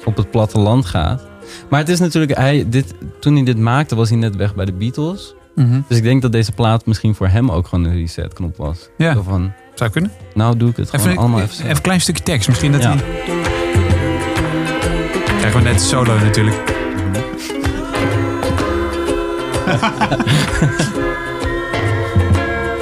op 0.05 0.17
het 0.17 0.31
platteland 0.31 0.85
gaat. 0.85 1.23
Maar 1.69 1.79
het 1.79 1.89
is 1.89 1.99
natuurlijk, 1.99 2.37
hij, 2.37 2.65
dit, 2.69 2.93
toen 3.19 3.35
hij 3.35 3.43
dit 3.43 3.57
maakte 3.57 3.95
was 3.95 4.09
hij 4.09 4.17
net 4.17 4.35
weg 4.35 4.55
bij 4.55 4.65
de 4.65 4.73
Beatles. 4.73 5.35
Dus 5.87 5.97
ik 5.97 6.03
denk 6.03 6.21
dat 6.21 6.31
deze 6.31 6.51
plaat 6.51 6.85
misschien 6.85 7.15
voor 7.15 7.27
hem 7.27 7.51
ook 7.51 7.67
gewoon 7.67 7.85
een 7.85 7.93
resetknop 7.95 8.57
was. 8.57 8.89
Ja. 8.97 9.13
Zo 9.13 9.21
van, 9.21 9.53
Zou 9.75 9.89
kunnen. 9.91 10.11
nou 10.33 10.57
doe 10.57 10.69
ik 10.69 10.75
het 10.77 10.89
gewoon 10.89 11.05
Even, 11.07 11.17
allemaal 11.19 11.41
even, 11.41 11.53
even. 11.55 11.69
een 11.69 11.81
klein 11.81 12.01
stukje 12.01 12.23
tekst. 12.23 12.47
Misschien 12.47 12.71
dat 12.71 12.81
Ja. 12.83 12.89
hij... 12.95 13.03
Krijgen 15.37 15.63
we 15.63 15.69
net 15.69 15.81
solo 15.81 16.17
natuurlijk. 16.19 16.55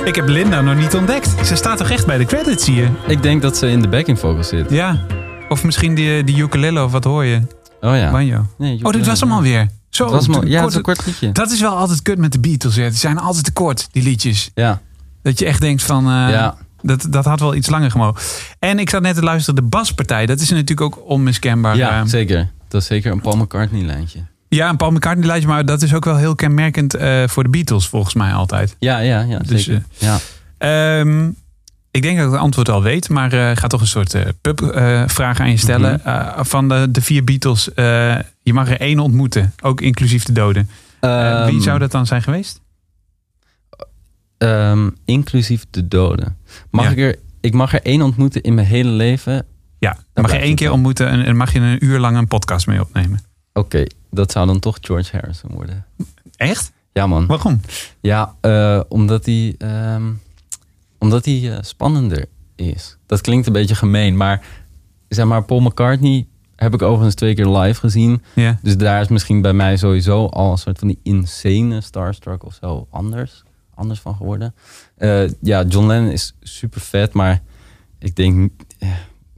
Ik 0.06 0.16
heb 0.16 0.28
Linda 0.28 0.62
nog 0.62 0.76
niet 0.76 0.96
ontdekt. 0.96 1.48
Ze 1.48 1.56
staat 1.56 1.78
toch 1.78 1.90
echt 1.90 2.06
bij 2.06 2.18
de 2.18 2.26
credits, 2.26 2.66
zie 2.66 2.76
je? 2.76 2.88
Ik 3.08 3.22
denk 3.24 3.42
dat 3.42 3.58
ze 3.58 3.68
in 3.68 3.82
de 3.82 3.88
backing 3.88 4.20
vocals 4.20 4.48
zit. 4.48 4.70
Ja. 4.70 5.06
Of 5.50 5.64
misschien 5.64 5.96
die, 5.96 6.24
die 6.24 6.38
ukulele 6.38 6.84
of 6.84 6.92
wat 6.92 7.04
hoor 7.04 7.26
je? 7.26 7.42
Oh 7.82 7.96
ja. 7.96 8.12
Banjo. 8.12 8.46
Nee, 8.58 8.80
Oh, 8.84 8.92
dit 8.92 9.06
was 9.06 9.20
hem 9.20 9.32
alweer. 9.32 9.68
Zo, 9.90 10.10
was 10.10 10.26
ja, 10.26 10.34
het 10.34 10.62
kort- 10.62 10.74
een 10.76 10.82
kort 10.82 11.06
liedje. 11.06 11.32
Dat 11.32 11.52
is 11.52 11.62
wel 11.62 11.76
altijd 11.76 12.02
kut 12.02 12.18
met 12.18 12.32
de 12.32 12.40
Beatles. 12.40 12.76
Hè. 12.76 12.90
Die 12.90 12.98
zijn 12.98 13.18
altijd 13.20 13.46
te 13.46 13.52
kort, 13.52 13.88
die 13.92 14.04
liedjes. 14.04 14.52
Ja, 14.56 14.82
Dat 15.24 15.40
je 15.40 15.46
echt 15.46 15.62
denkt 15.62 15.84
van... 15.84 16.06
eh, 16.06 16.12
ja. 16.12 16.56
Dat, 16.82 17.08
dat 17.10 17.26
had 17.26 17.40
wel 17.40 17.56
iets 17.56 17.70
langer 17.70 17.92
gemogen. 17.92 18.22
En 18.60 18.80
ik 18.80 18.90
zat 18.90 19.02
net 19.02 19.16
te 19.16 19.24
luisteren, 19.24 19.56
de 19.64 19.70
baspartij. 19.70 20.26
Dat 20.26 20.40
is 20.40 20.50
natuurlijk 20.50 20.82
ook 20.82 21.00
onmiskenbaar. 21.10 21.76
ja 21.78 22.00
eh, 22.00 22.06
zeker. 22.06 22.50
Dat 22.68 22.82
is 22.82 22.88
zeker 22.88 23.12
een 23.12 23.22
Paul 23.22 23.38
McCartney 23.38 23.82
lijntje. 23.86 24.20
ja, 24.48 24.70
een 24.70 24.78
Paul 24.78 24.92
McCartney 24.92 25.28
lijstje. 25.28 25.50
Maar 25.50 25.66
dat 25.66 25.82
is 25.82 25.94
ook 25.94 26.06
wel 26.06 26.16
heel 26.18 26.36
kenmerkend 26.36 26.94
eh, 26.94 27.24
voor 27.28 27.44
de 27.44 27.50
Beatles, 27.50 27.88
volgens 27.88 28.14
mij 28.14 28.34
altijd. 28.34 28.76
Ja, 28.80 28.98
ja, 29.00 29.20
ja, 29.22 29.40
Dus, 29.40 29.64
zeker. 29.64 29.84
ja. 29.98 30.18
Ehm, 30.58 31.28
ik 31.92 32.02
denk 32.02 32.18
dat 32.18 32.26
ik 32.26 32.32
het 32.32 32.42
antwoord 32.42 32.70
al 32.70 32.82
weet. 32.82 33.10
Maar 33.10 33.34
eh, 33.34 33.56
ga 33.58 33.68
toch 33.68 33.82
een 33.82 33.88
soort 33.88 34.14
eh 34.14 34.22
pub-vraag 34.42 35.40
aan 35.40 35.50
je 35.50 35.58
stellen. 35.58 36.00
Mhm. 36.04 36.10
Eh, 36.10 36.40
van 36.44 36.70
de, 36.70 36.88
de 36.92 37.02
vier 37.02 37.24
Beatles, 37.24 37.74
eh, 37.74 38.16
je 38.42 38.54
mag 38.54 38.70
er 38.70 38.80
één 38.80 39.00
ontmoeten. 39.00 39.54
Ook 39.62 39.82
inclusief 39.82 40.24
de 40.24 40.32
doden. 40.34 40.70
Eh, 41.00 41.46
wie 41.46 41.54
Ehm, 41.56 41.62
zou 41.62 41.80
dat 41.80 41.92
dan 41.92 42.06
zijn 42.06 42.22
geweest? 42.22 42.61
Ehm, 44.42 44.90
inclusief 45.06 45.66
de 45.70 45.88
doden. 45.88 46.38
Mag 46.70 46.84
Ja. 46.86 46.92
ik 46.92 46.98
er... 46.98 47.20
Ik 47.42 47.54
mag 47.54 47.74
er 47.74 47.82
één 47.82 48.02
ontmoeten 48.02 48.42
in 48.42 48.54
mijn 48.54 48.68
hele 48.68 48.90
leven. 48.90 49.46
Ja, 49.80 49.98
dan 50.14 50.24
mag 50.24 50.32
je 50.34 50.38
één 50.40 50.56
keer 50.56 50.72
ontmoeten 50.72 51.08
en, 51.08 51.26
en 51.26 51.36
mag 51.38 51.54
je 51.54 51.60
een 51.60 51.86
uur 51.86 52.00
lang 52.00 52.18
een 52.18 52.28
podcast 52.28 52.68
mee 52.68 52.82
opnemen. 52.82 53.20
Oké, 53.54 53.86
dat 54.12 54.32
zou 54.32 54.48
dan 54.48 54.60
toch 54.60 54.78
George 54.82 55.10
Harrison 55.18 55.52
worden. 55.54 55.86
Echt? 56.36 56.72
Ja, 56.94 57.08
man. 57.08 57.26
Waarom? 57.26 57.62
Ja, 58.02 58.36
eh, 58.42 58.80
omdat 58.90 59.26
hij, 59.26 59.56
ehm, 59.58 60.04
omdat 60.98 61.26
hij 61.26 61.52
eh, 61.52 61.58
spannender 61.62 62.26
is. 62.56 62.98
Dat 63.06 63.22
klinkt 63.22 63.48
een 63.48 63.54
beetje 63.54 63.76
gemeen, 63.76 64.18
maar 64.18 64.46
zeg 65.08 65.26
maar, 65.26 65.44
Paul 65.44 65.60
McCartney 65.60 66.28
heb 66.56 66.74
ik 66.74 66.82
overigens 66.82 67.16
twee 67.16 67.36
keer 67.36 67.48
live 67.48 67.80
gezien. 67.80 68.22
Ja. 68.36 68.60
Dus 68.62 68.78
daar 68.78 69.02
is 69.02 69.08
misschien 69.08 69.42
bij 69.42 69.54
mij 69.54 69.78
sowieso 69.78 70.26
al 70.26 70.52
een 70.52 70.58
soort 70.58 70.80
van 70.80 70.88
die 70.88 71.00
insane 71.04 71.82
starstruck 71.82 72.46
of 72.46 72.58
zo 72.62 72.88
anders, 72.90 73.44
anders 73.82 74.00
van 74.00 74.16
geworden. 74.16 74.54
Eh, 74.98 75.24
ja, 75.42 75.64
John 75.64 75.88
Lennon 75.88 76.12
is 76.12 76.36
super 76.42 76.82
vet, 76.82 77.14
maar 77.14 77.42
ik 78.00 78.16
denk, 78.16 78.52
eh, 78.80 78.90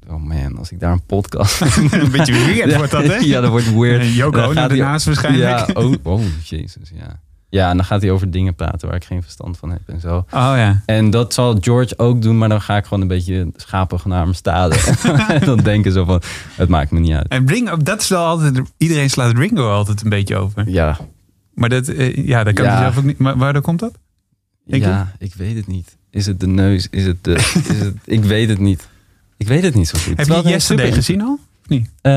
oh 0.10 0.24
man, 0.24 0.58
als 0.58 0.72
ik 0.72 0.80
daar 0.80 0.92
een 0.92 1.06
podcast. 1.06 1.62
een 1.92 2.12
beetje 2.12 2.34
weird 2.34 2.76
wordt 2.76 2.92
dat, 2.92 3.04
hè? 3.04 3.16
ja, 3.16 3.42
dat 3.42 3.50
wordt 3.50 3.74
weird. 3.74 4.02
Hij- 4.56 4.70
ernaast 4.70 5.06
waarschijnlijk. 5.06 5.68
Ja, 5.68 5.68
oh, 5.74 5.94
oh, 6.04 6.22
jezus, 6.44 6.92
ja. 6.94 7.20
Ja, 7.50 7.70
en 7.70 7.76
dan 7.78 7.86
gaat 7.86 8.02
hij 8.02 8.12
over 8.12 8.32
dingen 8.32 8.56
praten 8.56 8.88
waar 8.88 8.98
ik 8.98 9.04
geen 9.04 9.22
verstand 9.24 9.58
van 9.58 9.70
heb 9.70 9.82
en 9.86 10.00
zo. 10.00 10.16
Oh 10.18 10.26
ja. 10.32 10.82
En 10.86 11.10
dat 11.10 11.34
zal 11.34 11.58
George 11.60 11.98
ook 11.98 12.22
doen, 12.22 12.38
maar 12.38 12.50
dan 12.50 12.62
ga 12.62 12.78
ik 12.78 12.84
gewoon 12.86 13.02
een 13.02 13.08
beetje 13.08 13.52
schapig 13.56 14.06
naar 14.06 14.24
hem 14.24 14.34
staren. 14.34 14.78
en 15.40 15.46
dan 15.46 15.58
denken 15.58 15.92
zo 15.92 16.06
van, 16.06 16.22
het 16.56 16.70
maakt 16.70 16.92
me 16.92 17.00
niet 17.00 17.14
uit. 17.14 17.28
En 17.28 17.48
Ringo, 17.48 17.78
dat 17.78 18.02
is 18.02 18.08
wel 18.08 18.26
altijd, 18.26 18.62
iedereen 18.78 19.10
slaat 19.10 19.38
Ringo 19.38 19.72
altijd 19.72 20.04
een 20.04 20.10
beetje 20.10 20.36
over. 20.36 20.70
Ja, 20.70 20.98
Maar 21.54 21.70
dat, 21.70 21.88
eh, 21.88 22.16
ja, 22.28 22.44
dat 22.44 22.54
kan 22.54 22.66
Ja. 22.66 22.72
hij 22.72 22.82
zelf 22.82 22.98
ook 22.98 23.04
niet. 23.04 23.18
Maar 23.18 23.38
waardoor 23.38 23.62
komt 23.62 23.80
dat? 23.80 23.94
Denk 24.66 24.84
ja, 24.84 25.12
ik 25.20 25.34
weet 25.34 25.56
het 25.56 25.68
niet. 25.68 25.98
Is 26.10 26.26
het 26.26 26.40
de 26.40 26.48
neus? 26.48 26.88
Is 26.92 27.06
het 27.06 27.24
de... 27.24 27.34
Is 27.70 27.80
het, 27.80 27.96
ik 28.18 28.24
weet 28.24 28.50
het 28.50 28.60
niet. 28.60 28.88
Ik 29.38 29.48
weet 29.48 29.64
het 29.64 29.76
niet 29.76 29.88
zo 29.88 29.98
goed. 30.00 30.18
Heb 30.18 30.28
je 30.28 30.34
Yesterday 30.50 30.86
super- 30.86 30.94
gezien 31.02 31.22
al? 31.22 31.40
Of 31.64 31.70
niet? 31.70 31.90
Eh, 32.02 32.12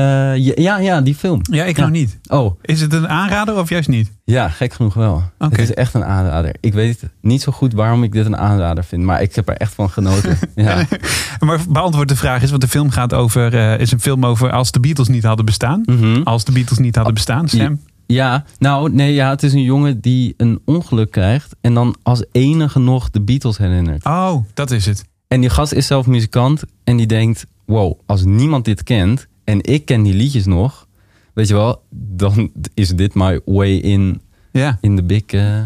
ja, 0.55 0.77
ja, 0.79 1.01
die 1.01 1.15
film. 1.15 1.39
Ja, 1.51 1.63
ik 1.65 1.75
Ja. 1.77 1.81
nog 1.81 1.91
niet. 1.91 2.17
Oh, 2.27 2.59
Is 2.61 2.81
het 2.81 2.93
een 2.93 3.07
aanrader 3.07 3.57
of 3.57 3.69
juist 3.69 3.87
niet? 3.89 4.11
ja, 4.23 4.49
gek 4.49 4.73
genoeg 4.73 4.93
wel. 4.93 5.23
Oké. 5.39 5.49
Het 5.49 5.59
is 5.59 5.73
echt 5.73 5.93
een 5.93 6.03
aanrader. 6.03 6.55
Ik 6.59 6.73
weet 6.73 7.03
niet 7.21 7.41
zo 7.41 7.51
goed 7.51 7.73
waarom 7.73 8.03
ik 8.03 8.11
dit 8.11 8.25
een 8.25 8.37
aanrader 8.37 8.83
vind, 8.83 9.03
maar 9.03 9.21
ik 9.21 9.35
heb 9.35 9.49
er 9.49 9.55
echt 9.57 9.73
van 9.73 9.89
genoten. 9.89 10.37
Ja. 10.55 10.85
Maar 11.39 11.59
beantwoord 11.69 12.07
de 12.09 12.15
vraag 12.15 12.41
is, 12.41 12.49
want 12.49 12.61
de 12.61 12.67
film 12.67 12.89
gaat 12.89 13.13
over, 13.13 13.53
eh, 13.55 13.79
is 13.79 13.91
een 13.91 13.99
film 14.01 14.25
over 14.25 14.51
als 14.51 14.71
de 14.71 14.79
Beatles 14.79 15.07
niet 15.07 15.23
hadden 15.23 15.45
bestaan. 15.45 15.81
Mhm. 15.85 16.21
Als 16.23 16.43
de 16.45 16.51
Beatles 16.51 16.77
niet 16.79 16.95
hadden 16.95 17.13
bestaan, 17.13 17.47
Sam. 17.49 17.79
Ja, 18.07 18.45
nou 18.59 18.91
nee, 18.93 19.13
ja, 19.13 19.29
het 19.29 19.43
is 19.43 19.53
een 19.53 19.61
jongen 19.63 19.99
die 20.01 20.33
een 20.37 20.59
ongeluk 20.65 21.11
krijgt 21.11 21.55
en 21.61 21.73
dan 21.73 21.95
als 22.03 22.23
enige 22.31 22.79
nog 22.79 23.09
de 23.09 23.21
Beatles 23.21 23.57
herinnert. 23.57 24.05
Oh, 24.05 24.35
dat 24.53 24.71
is 24.71 24.85
het. 24.85 25.05
En 25.27 25.41
die 25.41 25.49
gast 25.49 25.71
is 25.71 25.87
zelf 25.87 26.05
muzikant 26.07 26.63
en 26.83 26.97
die 26.97 27.05
denkt, 27.07 27.45
wow, 27.65 27.99
als 28.05 28.23
niemand 28.23 28.65
dit 28.65 28.83
kent 28.83 29.27
en 29.43 29.63
ik 29.63 29.85
ken 29.85 30.03
die 30.03 30.13
liedjes 30.13 30.45
nog, 30.45 30.87
weet 31.33 31.47
je 31.47 31.53
wel, 31.53 31.83
dan 31.89 32.51
is 32.73 32.89
dit 32.89 33.13
my 33.15 33.39
way 33.45 33.75
in, 33.77 34.21
Ja. 34.51 34.77
in 34.81 34.95
the 34.95 35.03
big, 35.03 35.21
eh 35.25 35.61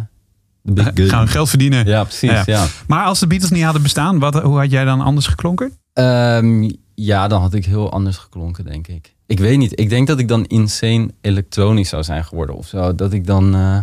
the 0.66 0.74
big 0.74 0.92
gun. 0.94 1.10
Gaan 1.10 1.26
we 1.26 1.32
geld 1.32 1.50
verdienen. 1.50 1.86
Ja, 1.86 2.04
precies, 2.04 2.30
Ja. 2.30 2.44
ja. 2.46 2.66
Maar 2.88 3.06
als 3.06 3.20
de 3.20 3.28
Beatles 3.28 3.52
niet 3.52 3.64
hadden 3.64 3.82
bestaan, 3.82 4.20
wat, 4.20 4.42
hoe 4.42 4.58
had 4.60 4.72
jij 4.72 4.86
dan 4.86 5.02
anders 5.02 5.28
geklonken? 5.28 5.72
Ehm, 5.94 6.70
ja, 6.96 7.28
dan 7.28 7.42
had 7.42 7.54
ik 7.54 7.66
heel 7.66 7.92
anders 7.92 8.18
geklonken, 8.18 8.64
denk 8.66 8.88
ik. 8.88 9.16
Ik 9.32 9.40
weet 9.40 9.58
niet. 9.58 9.80
Ik 9.80 9.90
denk 9.90 10.08
dat 10.08 10.20
ik 10.20 10.28
dan 10.28 10.46
insane 10.46 11.10
elektronisch 11.22 11.90
zou 11.90 12.04
zijn 12.04 12.24
geworden 12.24 12.56
of 12.56 12.68
zo. 12.68 12.96
Dat 12.96 13.14
ik 13.14 13.26
dan 13.26 13.56
eh, 13.56 13.78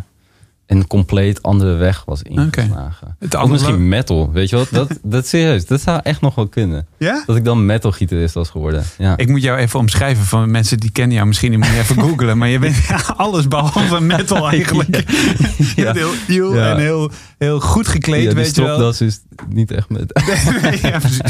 een 0.67 0.87
compleet 0.87 1.43
andere 1.43 1.75
weg 1.75 2.02
was 2.07 2.23
ingeslagen. 2.23 3.17
Het 3.19 3.35
Of 3.35 3.40
andere- 3.40 3.52
misschien 3.61 3.88
metal, 3.88 4.33
weet 4.33 4.49
je 4.50 4.57
wat? 4.57 4.69
Dat, 4.71 4.99
dat 5.02 5.26
serieus, 5.26 5.67
dat 5.67 5.81
zou 5.81 6.00
echt 6.02 6.21
nog 6.21 6.35
wel 6.35 6.49
kunnen. 6.49 6.87
Ja? 6.99 7.23
Dat 7.26 7.37
ik 7.37 7.45
dan 7.45 7.67
metal-gitarist 7.67 8.35
was 8.35 8.49
geworden. 8.50 8.85
Ja. 8.99 9.17
Ik 9.17 9.28
moet 9.28 9.43
jou 9.43 9.59
even 9.59 9.78
omschrijven 9.81 10.25
van 10.25 10.50
mensen 10.50 10.78
die 10.78 10.90
kennen 10.90 11.14
jou. 11.17 11.26
Misschien 11.28 11.59
moet 11.59 11.67
je 11.67 11.78
even 11.78 12.00
googlen. 12.02 12.38
Maar 12.38 12.49
je 12.49 12.59
bent 12.59 12.76
alles 13.17 13.49
behalve 13.49 14.00
metal 14.00 14.49
eigenlijk. 14.49 15.05
Je 15.57 15.73
Ja. 15.76 15.93
bent 15.93 16.07
heel 16.26 16.55
Ja. 16.55 16.71
en 16.71 16.78
heel, 16.78 17.11
heel 17.38 17.61
goed 17.61 17.88
gekleed, 17.88 18.23
ja, 18.23 18.33
weet 18.35 18.54
je 18.54 18.62
wel. 18.62 18.71
stropdas 18.75 19.00
is 19.00 19.21
niet 19.49 19.71
echt 19.71 19.88
met... 19.88 20.21
ja, 20.83 20.99
precies. 20.99 21.21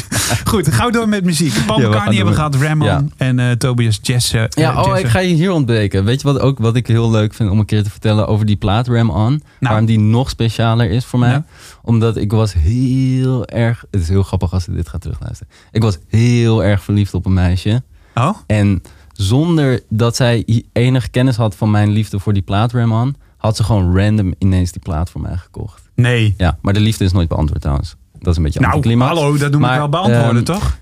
Goed, 0.45 0.73
gauw 0.73 0.91
door 0.91 1.09
met 1.09 1.25
muziek. 1.25 1.55
Paul 1.67 1.81
Ja, 1.81 1.89
McCartney 1.89 2.15
hebben 2.17 2.35
we 2.35 2.39
gehad, 2.41 2.55
Ramon 2.55 2.87
Ja. 2.87 3.05
en 3.17 3.39
eh, 3.39 3.51
Tobias 3.51 3.99
Jess. 4.03 4.33
eh, 4.33 4.45
Ja, 4.49 4.81
oh, 4.81 4.87
Jesse. 4.87 5.01
ik 5.05 5.07
ga 5.11 5.19
je 5.19 5.35
hier 5.35 5.53
ontbreken. 5.53 6.05
Weet 6.05 6.21
je 6.21 6.27
wat 6.33 6.41
ook 6.41 6.59
wat 6.59 6.77
ik 6.77 6.87
heel 6.87 7.11
leuk 7.11 7.35
vind 7.35 7.51
om 7.51 7.59
een 7.59 7.65
keer 7.67 7.83
te 7.83 7.91
vertellen 7.91 8.27
over 8.29 8.47
die 8.47 8.57
plaat 8.57 8.89
Ram 8.89 9.11
On? 9.11 9.43
Waarom 9.61 9.87
die 9.87 9.99
nog 9.99 10.31
specialer 10.31 10.91
is 10.91 11.05
voor 11.05 11.19
mij? 11.19 11.31
Nou. 11.31 11.43
Omdat 11.83 12.17
ik 12.17 12.33
was 12.33 12.53
heel 12.53 13.47
erg... 13.47 13.85
Het 13.91 14.01
is 14.01 14.09
heel 14.09 14.23
grappig 14.23 14.53
als 14.53 14.65
je 14.65 14.73
dit 14.73 14.89
gaat 14.89 15.01
terugluisteren. 15.01 15.53
Ik 15.73 15.83
was 15.83 15.99
heel 16.09 16.65
erg 16.65 16.83
verliefd 16.83 17.15
op 17.15 17.27
een 17.27 17.33
meisje. 17.35 17.83
Oh? 18.15 18.37
En 18.47 18.83
zonder 19.13 19.81
dat 19.89 20.17
zij 20.17 20.65
enig 20.73 21.11
kennis 21.11 21.37
had 21.37 21.55
van 21.57 21.71
mijn 21.71 21.91
liefde 21.91 22.19
voor 22.19 22.33
die 22.33 22.43
plaat 22.43 22.73
Ram 22.73 22.93
On... 22.93 23.17
had 23.37 23.57
ze 23.57 23.65
gewoon 23.65 23.97
random 23.99 24.35
ineens 24.39 24.73
die 24.73 24.83
plaat 24.83 25.11
voor 25.11 25.21
mij 25.21 25.37
gekocht. 25.37 25.88
Nee. 26.01 26.35
Ja, 26.37 26.59
maar 26.63 26.73
de 26.73 26.81
liefde 26.81 27.05
is 27.05 27.13
nooit 27.13 27.29
beantwoord 27.29 27.61
trouwens. 27.61 27.97
Dat 28.19 28.27
is 28.31 28.37
een 28.37 28.43
beetje 28.43 28.61
Nou, 28.61 28.73
anticlimax. 28.75 29.19
hallo, 29.19 29.37
dat 29.37 29.53
doen 29.53 29.61
we 29.63 29.69
wel 29.69 29.89
beantwoorden, 29.89 30.37
ehm, 30.37 30.45
toch? 30.45 30.79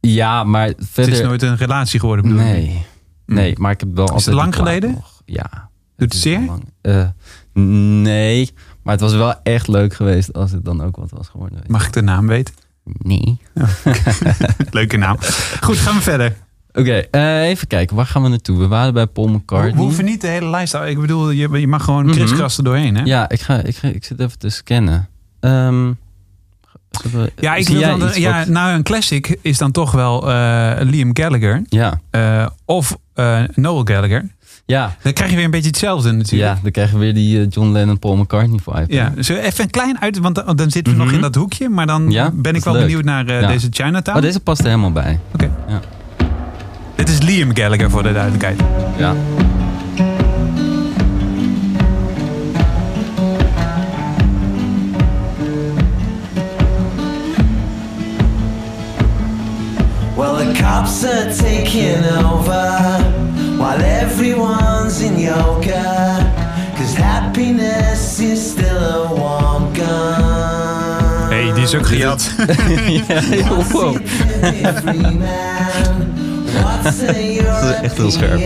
Ja, 0.00 0.44
maar 0.44 0.66
Het 0.66 0.76
verder... 0.90 1.14
is 1.14 1.20
nooit 1.20 1.42
een 1.42 1.56
relatie 1.56 2.00
geworden, 2.00 2.24
bedoel 2.24 2.40
ik. 2.40 2.46
Nee. 2.52 2.84
Nee, 3.26 3.58
maar 3.58 3.70
ik 3.72 3.80
heb 3.80 3.88
wel 3.94 4.06
altijd 4.08 4.24
het 4.26 4.34
lang 4.34 4.54
geleden? 4.54 4.90
nog. 4.92 5.22
Ja. 5.24 5.44
Doet 5.96 6.12
het 6.12 6.14
is 6.14 6.20
zeer? 6.20 6.40
Eh, 6.80 7.08
nee, 8.02 8.50
maar 8.82 8.92
het 8.92 9.02
was 9.02 9.14
wel 9.14 9.34
echt 9.42 9.68
leuk 9.68 9.94
geweest 9.94 10.32
als 10.32 10.50
het 10.50 10.64
dan 10.64 10.82
ook 10.82 10.96
wat 10.96 11.10
was 11.10 11.28
geworden. 11.28 11.62
Mag 11.66 11.86
ik 11.86 11.92
de 11.92 12.02
naam 12.02 12.26
weten? 12.26 12.54
Nee. 12.84 13.38
Leuke 14.70 14.96
naam. 14.96 15.16
Goed, 15.60 15.76
gaan 15.76 15.94
we 15.94 16.00
verder. 16.02 16.36
Oké, 16.78 16.92
eh, 17.10 17.42
even 17.48 17.66
kijken. 17.66 17.96
Waar 17.96 18.06
gaan 18.06 18.22
we 18.22 18.28
naartoe? 18.28 18.58
We 18.58 18.66
waren 18.68 18.94
bij 18.94 19.06
Paul 19.06 19.28
McCartney. 19.28 19.72
we 19.74 19.78
hoeven 19.80 20.04
niet 20.04 20.20
de 20.20 20.26
hele 20.26 20.48
lijst 20.50 20.72
te 20.72 20.78
Ik 20.78 21.00
bedoel, 21.00 21.30
je, 21.30 21.48
je 21.60 21.66
mag 21.68 21.84
gewoon 21.84 22.10
kriskras 22.10 22.58
er 22.58 22.64
doorheen, 22.64 22.96
hè? 22.96 23.02
Ja, 23.04 23.28
ik, 23.28 23.40
ga, 23.40 23.62
ik, 23.62 23.76
ga, 23.76 23.88
ik 23.88 24.04
zit 24.04 24.20
even 24.20 24.38
te 24.38 24.48
scannen. 24.48 25.08
We- 27.12 27.32
Ja, 27.36 27.54
ik 27.54 27.68
wil 27.68 27.98
dan, 27.98 28.10
ja, 28.14 28.38
wat- 28.38 28.48
nou 28.48 28.72
een 28.74 28.82
classic 28.82 29.38
is 29.42 29.58
dan 29.58 29.70
toch 29.72 29.92
wel 29.92 30.30
eh, 30.30 30.72
Liam 30.80 31.10
Gallagher 31.16 31.62
ja, 31.68 32.00
eh, 32.10 32.46
of 32.64 32.98
Noel 33.54 33.84
Gallagher. 33.84 34.28
ja, 34.66 34.96
Dan 35.02 35.12
krijg 35.12 35.30
je 35.30 35.36
weer 35.36 35.44
een 35.44 35.50
beetje 35.50 35.68
hetzelfde 35.68 36.12
natuurlijk. 36.12 36.54
ja, 36.54 36.58
dan 36.62 36.70
krijgen 36.72 36.98
we 36.98 37.04
weer 37.04 37.14
die 37.14 37.46
John 37.48 37.68
Lennon 37.72 37.98
Paul 37.98 38.16
McCartney 38.16 38.58
vibe. 38.64 38.84
Ja, 38.94 39.12
dus 39.14 39.28
even 39.28 39.64
een 39.64 39.70
klein 39.70 40.00
uit, 40.00 40.18
want 40.18 40.34
dan, 40.34 40.56
dan 40.56 40.70
zitten 40.70 40.92
we 40.92 40.98
nog 40.98 41.06
Mhm. 41.06 41.16
in 41.16 41.22
dat 41.22 41.34
hoekje. 41.34 41.68
Maar 41.68 41.86
dan 41.86 42.10
Ja, 42.10 42.30
ben 42.34 42.54
ik 42.54 42.64
wel 42.64 42.72
leuk. 42.72 42.82
benieuwd 42.82 43.04
naar 43.04 43.32
Ja. 43.40 43.46
deze 43.48 43.68
Chinatown. 43.70 44.16
Oh, 44.16 44.22
deze 44.22 44.40
past 44.40 44.60
er 44.60 44.66
helemaal 44.66 44.92
bij. 44.92 45.18
Oké. 45.34 45.50
Ja. 45.68 45.80
Dit 46.96 47.08
is 47.08 47.22
Liam 47.22 47.56
Gallagher 47.56 47.90
voor 47.90 48.02
de 48.02 48.12
duidelijkheid. 48.12 48.60
Ja. 48.96 49.14
Well, 60.16 60.36
the 60.36 60.62
cops 60.62 61.04
are 61.04 61.34
taking 61.34 62.04
over 62.24 63.04
while 63.58 63.82
everyone's 63.82 65.00
in 65.00 65.18
yoga. 65.18 66.32
Cause 66.76 66.94
happiness 66.94 68.18
is 68.20 68.50
still 68.50 68.82
a 68.82 69.14
warm 69.14 69.74
gun. 69.74 71.28
Hey, 71.30 71.52
die 71.52 71.62
is 71.62 71.74
ook 71.74 71.86
gejat. 71.86 72.34
ja, 73.30 73.48
wow. 73.72 73.96
Dat 76.82 76.94
is 76.94 77.80
echt 77.82 77.96
heel 77.96 78.10
scherp. 78.10 78.40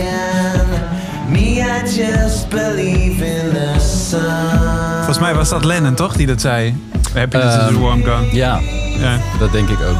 Volgens 4.95 5.19
mij 5.19 5.33
was 5.35 5.49
dat 5.49 5.65
Lennon, 5.65 5.93
toch? 5.95 6.13
Die 6.15 6.27
dat 6.27 6.41
zei. 6.41 6.75
Happiness 7.13 7.55
is 7.55 7.61
a 7.61 7.67
Ehm, 7.67 7.79
warm 7.79 8.03
gun. 8.03 8.27
Ja, 8.31 8.59
Ja. 8.99 9.17
dat 9.39 9.51
denk 9.51 9.69
ik 9.69 9.77
ook. 9.89 9.97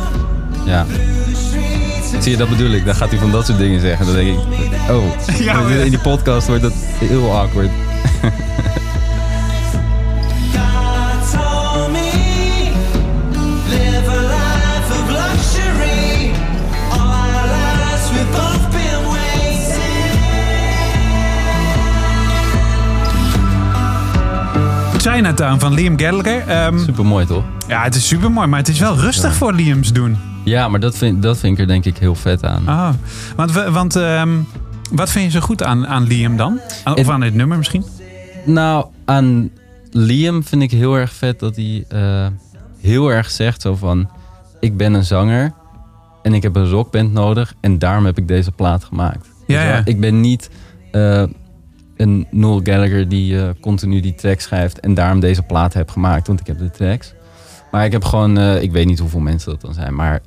Ja. 0.66 0.86
Zie 2.20 2.32
je, 2.32 2.38
dat 2.38 2.50
bedoel 2.50 2.72
ik. 2.72 2.86
Dan 2.86 2.96
gaat 2.96 3.10
hij 3.10 3.20
van 3.20 3.32
dat 3.32 3.46
soort 3.46 3.58
dingen 3.58 3.80
zeggen. 3.80 4.06
Dan 4.06 4.16
denk 4.16 4.28
ik, 4.28 4.40
oh, 4.90 5.04
Ja, 5.46 5.60
in 5.84 5.90
die 5.90 6.00
podcast 6.00 6.48
wordt 6.48 6.62
dat 6.64 6.74
heel 7.00 7.38
awkward. 7.38 7.70
Chinatown 25.02 25.60
van 25.60 25.74
Liam 25.74 26.00
Gallagher. 26.00 26.48
Ehm, 26.48 26.78
Super 26.80 27.06
mooi, 27.06 27.26
toch? 27.26 27.44
ja, 27.68 27.84
het 27.84 27.96
is 27.96 28.08
super 28.08 28.32
mooi, 28.32 28.48
maar 28.48 28.60
het 28.60 28.68
is 28.68 28.80
wel 28.80 28.98
rustig 28.98 29.34
voor 29.34 29.54
Liam's 29.54 29.94
doen. 29.94 30.18
Ja, 30.46 30.68
maar 30.68 30.80
dat 30.80 30.98
vind, 30.98 31.22
dat 31.24 31.38
vind 31.38 31.54
ik 31.54 31.60
er 31.60 31.68
denk 31.68 31.86
ik 31.86 31.98
heel 31.98 32.16
vet 32.16 32.44
aan. 32.46 32.68
Oh, 32.70 32.90
want, 33.36 33.52
want 33.52 33.96
ehm, 33.96 34.30
wat 34.92 35.10
vind 35.12 35.26
je 35.26 35.40
zo 35.40 35.46
goed 35.46 35.64
aan, 35.64 35.88
aan 35.88 36.04
Liam 36.04 36.38
dan? 36.38 36.60
Aan- 36.84 36.98
Of 36.98 37.10
aan 37.10 37.20
dit 37.20 37.34
nummer 37.34 37.58
misschien? 37.58 37.84
Nou, 38.46 38.86
aan 39.06 39.50
Liam 39.92 40.44
vind 40.44 40.62
ik 40.62 40.72
heel 40.72 40.96
erg 40.96 41.14
vet 41.14 41.40
dat 41.40 41.56
hij 41.56 41.86
eh, 41.88 42.28
heel 42.82 43.12
erg 43.12 43.32
zegt 43.32 43.62
zo 43.62 43.76
van... 43.76 44.10
Ik 44.60 44.78
ben 44.78 44.94
een 44.94 45.04
zanger 45.06 45.52
en 46.24 46.34
ik 46.34 46.44
heb 46.44 46.56
een 46.56 46.70
rockband 46.70 47.14
nodig 47.14 47.54
en 47.62 47.80
daarom 47.80 48.06
heb 48.06 48.18
ik 48.18 48.28
deze 48.28 48.52
plaat 48.52 48.84
gemaakt. 48.84 49.28
Ja. 49.48 49.82
Ik 49.86 50.00
ben 50.00 50.22
niet 50.22 50.50
eh, 50.92 51.24
een 52.02 52.28
Noel 52.32 52.60
Gallagher 52.64 53.10
die 53.10 53.42
eh, 53.42 53.50
continu 53.60 54.00
die 54.00 54.16
tracks 54.16 54.44
schrijft 54.44 54.80
en 54.80 54.94
daarom 54.94 55.20
deze 55.20 55.42
plaat 55.42 55.74
heb 55.74 55.90
gemaakt, 55.90 56.28
want 56.28 56.40
ik 56.40 56.48
heb 56.48 56.58
de 56.58 56.72
tracks. 56.72 57.14
Maar 57.72 57.86
ik 57.86 57.92
heb 57.92 58.04
gewoon, 58.04 58.38
eh, 58.38 58.62
ik 58.62 58.72
weet 58.72 58.86
niet 58.86 59.00
hoeveel 59.00 59.20
mensen 59.20 59.52
dat 59.52 59.62
dan 59.62 59.74
zijn, 59.74 59.96
maar 59.96 60.22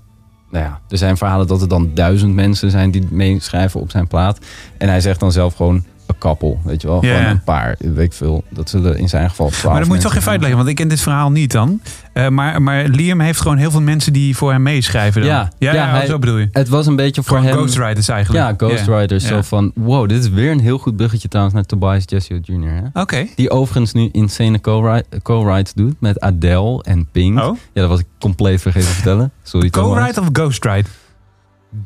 nou 0.50 0.64
ja, 0.64 0.80
er 0.88 0.98
zijn 0.98 1.16
verhalen 1.16 1.46
dat 1.46 1.60
er 1.60 1.68
dan 1.68 1.90
duizend 1.94 2.34
mensen 2.34 2.70
zijn 2.70 2.90
die 2.90 3.06
meeschrijven 3.10 3.80
op 3.80 3.90
zijn 3.90 4.06
plaat. 4.06 4.38
En 4.78 4.88
hij 4.88 5.00
zegt 5.00 5.20
dan 5.20 5.32
zelf 5.32 5.54
gewoon 5.54 5.84
kappel, 6.18 6.60
weet 6.64 6.82
je 6.82 6.88
wel. 6.88 7.00
Gewoon 7.00 7.24
een 7.24 7.42
paar, 7.42 7.74
weet 7.78 7.98
ik 7.98 8.12
veel. 8.12 8.44
Dat 8.50 8.70
zullen 8.70 8.98
in 8.98 9.08
zijn 9.08 9.28
geval 9.30 9.48
twaalf 9.48 9.64
Maar 9.64 9.78
dat 9.78 9.88
moet 9.88 9.96
je 9.96 10.02
toch 10.02 10.14
even 10.14 10.30
uitleggen, 10.30 10.56
want 10.58 10.68
ik 10.70 10.74
ken 10.76 10.88
dit 10.88 11.00
verhaal 11.00 11.30
niet 11.30 11.52
dan. 11.52 11.80
Eh, 12.12 12.28
maar, 12.28 12.62
maar 12.62 12.84
Liam 12.88 13.20
heeft 13.20 13.40
gewoon 13.40 13.56
heel 13.56 13.70
veel 13.70 13.80
mensen 13.80 14.12
die 14.12 14.36
voor 14.36 14.50
hem 14.52 14.62
meeschrijven 14.62 15.20
dan. 15.20 15.30
Ja, 15.30 15.50
ja, 15.58 15.72
ja, 15.72 15.86
ja, 15.86 15.90
hij- 15.90 16.06
zo 16.06 16.18
bedoel 16.18 16.38
je. 16.38 16.48
Het 16.52 16.68
was 16.68 16.86
een 16.86 16.96
beetje 16.96 17.22
voor 17.22 17.36
Gewoon 17.36 17.52
hem... 17.52 17.58
ghostwriters 17.58 18.08
eigenlijk. 18.08 18.60
Ja, 18.60 18.66
ghostwriters. 18.66 19.22
Ja. 19.22 19.28
Zo 19.28 19.42
van, 19.42 19.72
wow, 19.74 20.08
dit 20.08 20.18
is 20.24 20.28
weer 20.30 20.50
een 20.50 20.60
heel 20.60 20.78
goed 20.78 20.96
bruggetje 20.96 21.28
trouwens 21.28 21.54
naar 21.56 21.64
Tobias 21.64 22.02
Jessio 22.06 22.38
Jr. 22.42 22.90
Oké. 22.92 23.26
Die 23.36 23.50
overigens 23.50 23.92
nu 23.92 24.08
insane 24.12 24.60
co-wri- 24.60 25.02
co-writes 25.22 25.72
doet 25.74 25.94
met 26.00 26.20
Adele 26.20 26.82
en 26.82 27.08
Pink. 27.12 27.38
Oh. 27.40 27.56
Ja, 27.72 27.80
dat 27.80 27.88
was 27.90 28.00
ik 28.00 28.06
compleet 28.20 28.60
vergeten 28.60 28.88
te 28.88 28.94
vertellen. 28.94 29.32
Sorry 29.42 29.70
Thomas. 29.70 29.96
Co-write 29.98 30.20
of 30.20 30.28
ghostwrite? 30.32 30.88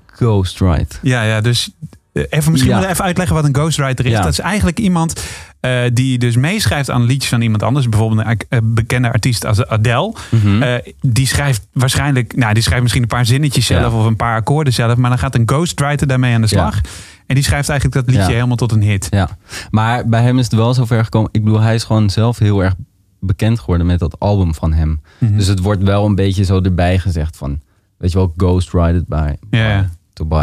Ghostwrite. 0.06 0.96
Ja, 1.02 1.22
ja, 1.22 1.40
dus 1.40 1.70
even, 2.30 2.52
misschien 2.52 2.72
Ja. 2.72 2.88
even 2.90 3.04
uitleggen 3.04 3.34
wat 3.36 3.44
een 3.44 3.54
ghostwriter 3.54 4.06
is. 4.06 4.10
Ja. 4.12 4.20
Dat 4.22 4.32
is 4.32 4.38
eigenlijk 4.40 4.78
iemand 4.78 5.24
eh, 5.60 5.80
die 5.92 6.18
dus 6.18 6.36
meeschrijft 6.36 6.90
aan 6.90 7.04
liedjes 7.04 7.30
van 7.30 7.40
iemand 7.40 7.62
anders. 7.62 7.88
Bijvoorbeeld 7.88 8.26
een 8.26 8.38
eh, 8.48 8.58
bekende 8.62 9.12
artiest 9.12 9.44
als 9.44 9.66
Adele. 9.66 10.14
Mhm. 10.30 10.62
Eh, 10.62 10.92
die 11.00 11.26
schrijft 11.26 11.66
waarschijnlijk, 11.72 12.36
nou 12.36 12.54
die 12.54 12.62
schrijft 12.62 12.82
misschien 12.82 13.02
een 13.02 13.08
paar 13.08 13.26
zinnetjes 13.26 13.66
zelf 13.66 13.92
Ja. 13.92 13.98
of 13.98 14.04
een 14.06 14.16
paar 14.16 14.36
akkoorden 14.36 14.72
zelf. 14.72 14.96
Maar 14.96 15.10
dan 15.10 15.18
gaat 15.18 15.34
een 15.34 15.48
ghostwriter 15.48 16.06
daarmee 16.06 16.34
aan 16.34 16.40
de 16.40 16.46
slag. 16.46 16.80
En 17.26 17.34
die 17.34 17.44
schrijft 17.44 17.68
eigenlijk 17.68 18.06
dat 18.06 18.14
liedje 18.14 18.32
helemaal 18.32 18.56
tot 18.56 18.72
een 18.72 18.82
hit. 18.82 19.06
Ja, 19.10 19.28
maar 19.70 20.08
bij 20.08 20.22
hem 20.22 20.38
is 20.38 20.44
het 20.44 20.54
wel 20.54 20.74
zover 20.74 21.04
gekomen. 21.04 21.28
Ik 21.32 21.44
bedoel, 21.44 21.60
hij 21.60 21.74
is 21.74 21.84
gewoon 21.84 22.10
zelf 22.10 22.38
heel 22.38 22.62
erg 22.62 22.74
bekend 23.20 23.60
geworden 23.60 23.86
met 23.86 23.98
dat 23.98 24.18
album 24.18 24.54
van 24.54 24.72
hem. 24.72 25.00
Mhm. 25.18 25.36
Dus 25.36 25.46
het 25.46 25.60
wordt 25.60 25.82
wel 25.82 26.04
een 26.06 26.14
beetje 26.14 26.44
zo 26.44 26.60
erbij 26.60 26.98
gezegd 26.98 27.36
van, 27.36 27.60
weet 27.96 28.12
je 28.12 28.18
wel, 28.18 28.32
ghostwrite 28.36 29.04
by, 29.08 29.32
Ja, 29.50 29.68
ja. 29.68 29.88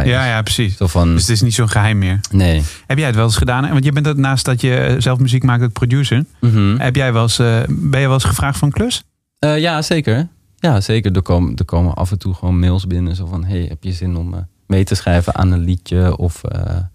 Ja, 0.08 0.26
ja, 0.26 0.42
precies. 0.42 0.78
Zo 0.78 0.88
van, 0.88 1.12
Dus 1.12 1.22
het 1.22 1.30
is 1.32 1.42
niet 1.42 1.54
zo'n 1.54 1.70
geheim 1.70 1.98
meer. 1.98 2.20
nee. 2.32 2.62
Heb 2.88 2.98
jij 2.98 3.08
het 3.08 3.16
wel 3.16 3.26
eens 3.26 3.38
gedaan? 3.38 3.70
Want 3.70 3.84
je 3.84 3.92
bent 3.92 4.06
het 4.06 4.18
naast 4.18 4.46
dat 4.46 4.62
je 4.62 4.76
eh, 4.76 4.96
zelf 5.02 5.20
muziek 5.20 5.44
maakt, 5.44 5.64
ook 5.64 5.74
producer. 5.74 6.26
Mhm. 6.42 6.76
Heb 6.78 6.96
jij 6.96 7.14
wel 7.14 7.22
eens, 7.22 7.40
eh, 7.40 7.60
ben 7.70 8.00
je 8.00 8.06
wel 8.06 8.14
eens 8.14 8.24
gevraagd 8.24 8.62
een 8.62 8.72
klus? 8.72 9.04
Eh, 9.40 9.60
ja, 9.60 9.82
zeker. 9.82 10.28
Ja, 10.58 10.82
zeker. 10.82 11.16
Er 11.16 11.22
komen, 11.22 11.56
er 11.56 11.66
komen 11.66 11.94
af 11.94 12.12
en 12.12 12.20
toe 12.20 12.34
gewoon 12.34 12.60
mails 12.60 12.88
binnen. 12.88 13.16
Zo 13.16 13.26
van, 13.26 13.44
hey, 13.46 13.66
heb 13.70 13.84
je 13.84 13.92
zin 13.92 14.16
om 14.18 14.48
mee 14.68 14.84
te 14.84 14.96
schrijven 14.96 15.36
aan 15.36 15.52
een 15.52 15.60
liedje? 15.64 16.18
Of, 16.18 16.42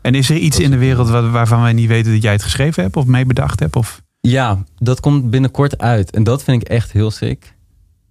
En 0.01 0.15
is 0.15 0.31
er 0.31 0.37
iets 0.37 0.57
Dat 0.57 0.65
in 0.65 0.71
de 0.71 0.79
wereld 0.79 1.09
waar- 1.09 1.31
waarvan 1.31 1.63
wij 1.63 1.73
niet 1.73 1.89
weten 1.89 2.13
dat 2.13 2.23
jij 2.23 2.33
het 2.33 2.43
geschreven 2.43 2.83
hebt 2.83 2.97
of 2.97 3.07
mee 3.07 3.25
bedacht 3.25 3.61
hebt? 3.61 3.77
Of... 3.77 4.03
ja, 4.21 4.59
dat 4.79 5.01
komt 5.01 5.31
binnenkort 5.31 5.79
uit. 5.79 6.11
En 6.11 6.25
dat 6.25 6.43
vind 6.45 6.63
ik 6.63 6.69
echt 6.69 6.93
heel 6.93 7.11
sick. 7.11 7.55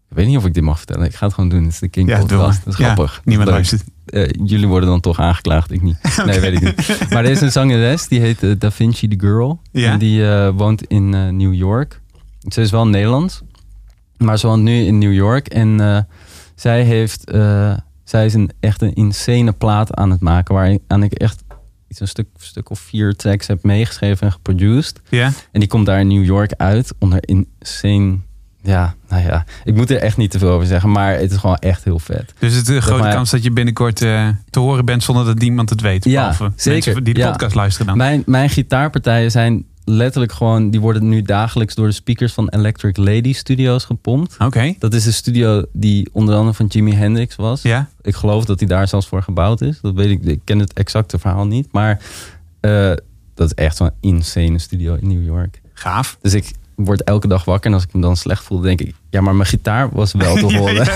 Ik 0.09 0.15
weet 0.15 0.27
niet 0.27 0.37
of 0.37 0.45
ik 0.45 0.53
dit 0.53 0.63
mag 0.63 0.77
vertellen. 0.77 1.05
Ik 1.05 1.15
ga 1.15 1.25
het 1.25 1.33
gewoon 1.35 1.49
doen. 1.49 1.63
Het 1.63 1.71
is 1.73 1.79
de 1.79 1.87
King 1.87 2.09
Ja, 2.09 2.19
Podcast. 2.19 2.63
Dat 2.65 2.73
is 2.73 2.79
Ja, 2.79 2.85
grappig. 2.85 3.21
niemand 3.25 3.49
luistert. 3.49 3.83
Eh, 4.05 4.29
jullie 4.43 4.67
worden 4.67 4.89
dan 4.89 4.99
toch 4.99 5.19
aangeklaagd, 5.19 5.71
ik 5.71 5.81
niet. 5.81 5.97
Nee, 6.25 6.39
weet 6.39 6.53
ik 6.53 6.61
niet. 6.61 7.09
Maar 7.09 7.25
er 7.25 7.31
is 7.31 7.41
een 7.41 7.51
zangeres, 7.51 8.07
die 8.07 8.19
heet 8.19 8.43
eh, 8.43 8.51
Da 8.57 8.71
Vinci 8.71 9.07
the 9.07 9.19
Girl. 9.19 9.61
Ja? 9.71 9.91
En 9.91 9.99
die 9.99 10.29
eh, 10.29 10.49
woont 10.55 10.83
in 10.83 11.09
New 11.37 11.53
York. 11.53 12.01
Ze 12.47 12.61
is 12.61 12.71
wel 12.71 12.87
Nederlands, 12.87 13.41
maar 14.17 14.39
ze 14.39 14.47
woont 14.47 14.63
nu 14.63 14.85
in 14.85 14.97
New 14.97 15.13
York. 15.13 15.47
En 15.47 16.07
zij, 16.55 16.83
heeft, 16.83 17.31
zij 18.03 18.25
is 18.25 18.33
een, 18.33 18.51
echt 18.59 18.81
een 18.81 18.93
insane 18.93 19.51
plaat 19.51 19.93
aan 19.93 20.11
het 20.11 20.21
maken... 20.21 20.55
waaraan 20.55 21.03
ik 21.03 21.13
echt 21.13 21.43
iets 21.87 21.99
een 21.99 22.07
stuk, 22.07 22.27
stuk 22.37 22.69
of 22.69 22.79
vier 22.79 23.15
tracks 23.15 23.47
heb 23.47 23.63
meegeschreven 23.63 24.25
en 24.27 24.33
geproduced. 24.33 25.01
Ja? 25.09 25.31
En 25.51 25.59
die 25.59 25.69
komt 25.69 25.85
daar 25.85 25.99
in 25.99 26.07
New 26.07 26.25
York 26.25 26.53
uit 26.57 26.93
onder 26.99 27.19
insane... 27.27 28.17
Ja, 28.63 28.95
nou 29.09 29.23
ja, 29.23 29.45
ik 29.63 29.75
moet 29.75 29.89
er 29.89 29.97
echt 29.97 30.17
niet 30.17 30.31
te 30.31 30.39
veel 30.39 30.49
over 30.49 30.67
zeggen, 30.67 30.91
maar 30.91 31.17
het 31.17 31.31
is 31.31 31.37
gewoon 31.37 31.55
echt 31.55 31.83
heel 31.83 31.99
vet. 31.99 32.33
Dus 32.39 32.53
het 32.55 32.67
is 32.69 32.75
een 32.75 32.81
grote 32.81 33.03
maar- 33.03 33.13
kans 33.13 33.29
dat 33.29 33.43
je 33.43 33.51
binnenkort 33.51 34.01
eh, 34.01 34.27
te 34.49 34.59
horen 34.59 34.85
bent 34.85 35.03
zonder 35.03 35.25
dat 35.25 35.37
niemand 35.39 35.69
het 35.69 35.81
weet. 35.81 36.03
Ja, 36.05 36.29
Behalve 36.29 36.51
zeker. 36.55 37.03
die 37.03 37.13
de 37.13 37.19
Ja. 37.19 37.31
podcast 37.31 37.55
luisteren 37.55 37.87
dan. 37.87 37.97
Mijn, 37.97 38.23
mijn 38.25 38.49
gitaarpartijen 38.49 39.31
zijn 39.31 39.65
letterlijk 39.85 40.31
gewoon... 40.31 40.69
die 40.69 40.79
worden 40.79 41.09
nu 41.09 41.21
dagelijks 41.21 41.75
door 41.75 41.87
de 41.87 41.93
speakers 41.93 42.33
van 42.33 42.49
Electric 42.49 42.97
Lady 42.97 43.33
Studios 43.33 43.85
gepompt. 43.85 44.35
Oké. 44.39 44.73
Dat 44.79 44.93
is 44.93 45.03
de 45.03 45.11
studio 45.11 45.63
die 45.73 46.09
onder 46.11 46.35
andere 46.35 46.53
van 46.53 46.65
Jimi 46.65 46.93
Hendrix 46.93 47.35
was. 47.35 47.61
Ja? 47.61 47.89
Ik 48.01 48.15
geloof 48.15 48.45
dat 48.45 48.59
hij 48.59 48.67
daar 48.67 48.87
zelfs 48.87 49.07
voor 49.07 49.23
gebouwd 49.23 49.61
is. 49.61 49.79
Dat 49.81 49.93
weet 49.93 50.09
ik, 50.09 50.23
ik 50.23 50.39
ken 50.43 50.59
het 50.59 50.73
exacte 50.73 51.19
verhaal 51.19 51.45
niet. 51.47 51.67
Maar 51.71 51.99
eh, 52.59 52.91
dat 53.33 53.47
is 53.47 53.53
echt 53.53 53.75
zo'n 53.77 53.91
insane 53.99 54.59
studio 54.59 54.95
in 55.01 55.07
New 55.07 55.25
York. 55.25 55.61
Gaaf. 55.73 56.17
Dus 56.21 56.33
ik 56.33 56.51
word 56.85 57.03
elke 57.03 57.27
dag 57.27 57.45
wakker 57.45 57.69
en 57.69 57.73
als 57.75 57.83
ik 57.83 57.93
me 57.93 58.01
dan 58.01 58.17
slecht 58.17 58.43
voel, 58.43 58.59
denk 58.59 58.81
ik... 58.81 58.93
ja, 59.09 59.21
maar 59.21 59.35
mijn 59.35 59.47
gitaar 59.49 59.89
was 59.91 60.13
wel 60.13 60.35
te 60.35 60.45
horen. 60.57 60.73
Ja, 60.75 60.93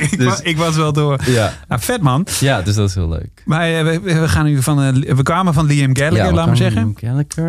ik, 0.00 0.14
Dus- 0.18 0.26
wa- 0.26 0.38
ik 0.42 0.56
was 0.56 0.76
wel 0.76 0.92
door. 0.92 1.18
ja. 1.26 1.52
Nou, 1.68 1.80
vet 1.80 2.00
man. 2.00 2.26
dus 2.64 2.74
dat 2.74 2.88
is 2.88 2.94
heel 2.94 3.08
leuk. 3.08 3.42
Maar 3.44 3.68
eh, 3.72 3.82
we, 3.84 4.00
we 4.00 4.28
gaan 4.28 4.44
nu 4.44 4.62
van, 4.62 4.82
eh, 4.82 5.14
we 5.14 5.22
kwamen 5.22 5.54
van 5.54 5.66
Liam 5.66 5.96
Gallagher, 5.96 6.24
ja, 6.26 6.32
laat 6.32 6.46
maar 6.46 6.56
zeggen. 6.56 6.94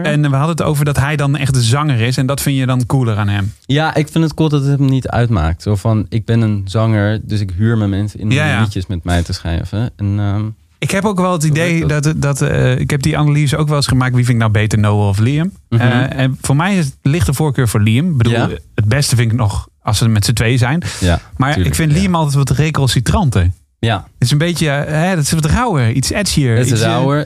En 0.03 0.21
we 0.21 0.27
hadden 0.35 0.55
het 0.55 0.61
over 0.61 0.85
dat 0.85 0.97
hij 0.97 1.15
dan 1.15 1.35
echt 1.35 1.53
de 1.53 1.61
zanger 1.61 1.99
is. 1.99 2.17
En 2.17 2.25
dat 2.25 2.41
vind 2.41 2.57
je 2.57 2.65
dan 2.65 2.85
cooler 2.85 3.17
aan 3.17 3.27
hem. 3.27 3.53
Ja, 3.65 3.95
ik 3.95 4.07
vind 4.07 4.23
het 4.23 4.33
cool 4.33 4.49
dat 4.49 4.63
het 4.65 4.79
hem 4.79 4.89
niet 4.89 5.07
uitmaakt. 5.07 5.61
Zo 5.61 5.75
van, 5.75 6.05
ik 6.09 6.25
ben 6.25 6.41
een 6.41 6.61
zanger, 6.65 7.19
dus 7.23 7.39
ik 7.39 7.51
huur 7.57 7.77
mijn 7.77 7.89
mensen 7.89 8.19
in 8.19 8.25
om 8.25 8.31
Ja, 8.31 8.47
ja. 8.47 8.59
liedjes 8.61 8.85
met 8.87 9.03
mij 9.03 9.23
te 9.23 9.33
schrijven. 9.33 9.89
En 9.95 10.19
ehm, 10.19 10.43
Ik 10.77 10.91
heb 10.91 11.05
ook 11.05 11.19
wel 11.19 11.31
het 11.31 11.43
idee 11.43 11.85
dat, 11.85 12.13
dat 12.15 12.41
eh, 12.41 12.79
ik 12.79 12.89
heb 12.89 13.01
die 13.01 13.17
analyse 13.17 13.57
ook 13.57 13.67
wel 13.67 13.75
eens 13.77 13.87
gemaakt. 13.87 14.15
Wie 14.15 14.23
vind 14.25 14.35
ik 14.35 14.41
nou 14.41 14.51
beter, 14.51 14.79
Noah 14.79 15.07
of 15.07 15.19
Liam? 15.19 15.51
Mhm. 15.69 15.81
Eh, 15.81 16.19
en 16.19 16.37
voor 16.41 16.55
mij 16.55 16.77
is 16.77 16.85
het 16.85 16.95
ligt 17.01 17.25
de 17.25 17.33
voorkeur 17.33 17.67
voor 17.67 17.81
Liam. 17.81 18.09
Ik 18.11 18.17
bedoel, 18.17 18.33
Ja. 18.33 18.49
het 18.75 18.85
beste 18.85 19.15
vind 19.15 19.31
ik 19.31 19.37
nog 19.37 19.67
als 19.81 19.97
ze 19.97 20.07
met 20.09 20.25
z'n 20.25 20.33
twee 20.33 20.57
zijn. 20.57 20.83
ja, 20.99 21.19
Maar 21.37 21.49
tuurlijk, 21.53 21.69
ik 21.69 21.75
vind 21.75 21.91
ja. 21.91 21.99
Liam 21.99 22.15
altijd 22.15 22.35
wat 22.35 22.49
recalcitranter. 22.49 23.41
Het 23.41 23.51
ja, 23.79 24.07
is 24.17 24.31
een 24.31 24.37
beetje, 24.37 24.69
eh, 24.69 24.93
hè, 25.01 25.15
dat 25.15 25.23
is 25.23 25.31
wat 25.31 25.45
rauwer, 25.45 25.91
iets 25.91 26.09
edgier. 26.09 26.55
het 26.57 26.65
is 26.65 26.71
iets. 26.71 26.81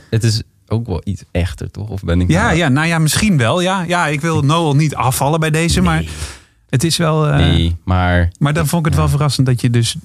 Het 0.10 0.24
is 0.24 0.42
ook 0.68 0.88
wel 0.88 1.02
iets 1.04 1.24
echter, 1.32 1.72
toch? 1.72 1.90
Of 1.90 2.04
ben 2.04 2.22
ik 2.22 2.30
Ja, 2.30 2.44
nou- 2.46 2.58
ja, 2.58 2.70
nou 2.70 2.88
ja, 2.88 3.00
misschien 3.00 3.38
wel. 3.38 3.62
Ja, 3.62 3.84
ja 3.88 4.08
ik 4.08 4.22
wil 4.22 4.42
Noel 4.42 4.76
niet 4.76 4.96
afvallen 4.96 5.40
bij 5.40 5.50
deze, 5.52 5.82
maar 5.82 6.04
het 6.70 6.84
is 6.84 6.98
wel. 6.98 7.26
Nee, 7.26 7.76
maar 7.84 8.32
Maar 8.40 8.54
dan 8.54 8.68
vond 8.68 8.86
ik 8.86 8.92
het 8.92 9.00
wel 9.00 9.10
verrassend 9.10 9.48
dat 9.48 9.62
je 9.62 9.70
dus 9.70 9.96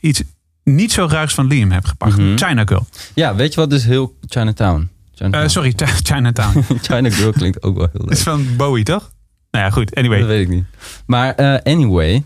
iets 0.00 0.22
niet 0.64 0.92
zo 0.92 1.06
ruigs 1.10 1.34
van 1.34 1.46
Liam 1.46 1.70
hebt 1.70 1.88
gepakt. 1.88 2.16
Mhm. 2.16 2.36
China 2.36 2.62
Girl. 2.66 2.86
ja, 3.14 3.34
weet 3.34 3.54
je 3.54 3.60
wat 3.60 3.70
dus 3.70 3.84
heel 3.84 4.16
Chinatown? 4.28 4.88
Chinatown. 5.14 5.42
Eh, 5.44 5.48
sorry, 5.48 5.72
Ch- 5.76 6.00
Chinatown. 6.08 6.62
China 6.82 7.10
Girl 7.10 7.32
klinkt 7.32 7.62
ook 7.62 7.76
wel 7.76 7.88
heel 7.92 8.00
Dat 8.06 8.10
is 8.10 8.24
leuk. 8.24 8.34
van 8.36 8.56
Bowie, 8.56 8.84
toch? 8.84 9.12
Nou 9.50 9.64
ja, 9.64 9.70
goed. 9.70 9.86
Dat 9.88 9.98
Anyway. 9.98 10.24
weet 10.26 10.40
ik 10.42 10.48
niet. 10.54 10.64
Maar 11.06 11.34
eh, 11.34 11.72
anyway, 11.74 12.24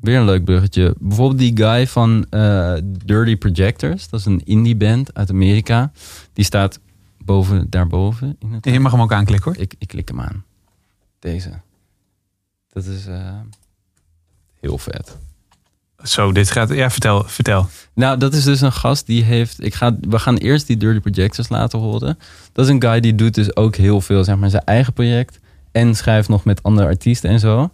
weer 0.00 0.18
een 0.18 0.24
leuk 0.24 0.44
bruggetje. 0.44 0.94
Bijvoorbeeld 0.98 1.38
die 1.38 1.56
guy 1.56 1.86
van 1.86 2.26
eh, 2.30 2.74
Dirty 2.84 3.36
Projectors. 3.36 4.08
Dat 4.08 4.20
is 4.20 4.26
een 4.26 4.42
indie 4.44 4.76
band 4.76 5.14
uit 5.14 5.30
Amerika. 5.30 5.92
Die 6.32 6.44
staat 6.44 6.80
boven, 7.18 7.66
daarboven. 7.70 8.36
In 8.38 8.52
het 8.52 8.64
Je 8.64 8.80
mag 8.80 8.92
hem 8.92 9.00
ook 9.00 9.12
aanklikken 9.12 9.52
hoor. 9.52 9.62
ik, 9.62 9.74
ik 9.78 9.88
klik 9.88 10.08
hem 10.08 10.20
aan. 10.20 10.44
Deze. 11.18 11.50
Dat 12.72 12.84
is 12.84 13.06
heel 14.60 14.78
vet. 14.78 15.16
Zo, 16.02 16.32
dit 16.32 16.50
gaat... 16.50 16.68
Ja, 16.74 16.90
vertel. 16.90 17.24
vertel. 17.26 17.68
Nou, 17.94 18.18
dat 18.18 18.34
is 18.34 18.44
dus 18.44 18.60
een 18.60 18.72
gast 18.72 19.06
die 19.06 19.22
heeft. 19.22 19.64
Ik 19.64 19.74
ga, 19.74 19.96
we 20.08 20.18
gaan 20.18 20.36
eerst 20.36 20.66
die 20.66 20.76
Dirty 20.76 21.00
Projectors 21.00 21.48
laten 21.48 21.78
horen. 21.78 22.18
Dat 22.52 22.64
is 22.64 22.70
een 22.70 22.82
guy 22.82 23.00
die 23.00 23.14
doet 23.14 23.34
dus 23.34 23.56
ook 23.56 23.76
heel 23.76 24.00
veel, 24.00 24.24
zeg 24.24 24.36
maar, 24.36 24.50
zijn 24.50 24.64
eigen 24.64 24.92
project. 24.92 25.38
En 25.72 25.94
schrijft 25.94 26.28
nog 26.28 26.44
met 26.44 26.62
andere 26.62 26.86
artiesten 26.86 27.30
en 27.30 27.40
zo. 27.40 27.70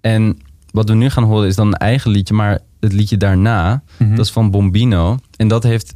En 0.00 0.38
wat 0.70 0.88
we 0.88 0.94
nu 0.94 1.10
gaan 1.10 1.24
horen 1.24 1.48
is 1.48 1.54
dan 1.56 1.66
een 1.66 1.74
eigen 1.74 2.10
liedje, 2.10 2.34
maar 2.34 2.58
het 2.80 2.92
liedje 2.92 3.16
daarna, 3.16 3.82
Mhm. 3.96 4.16
dat 4.16 4.24
is 4.24 4.32
van 4.32 4.50
Bombino. 4.50 5.18
En 5.36 5.48
dat 5.48 5.62
heeft. 5.62 5.94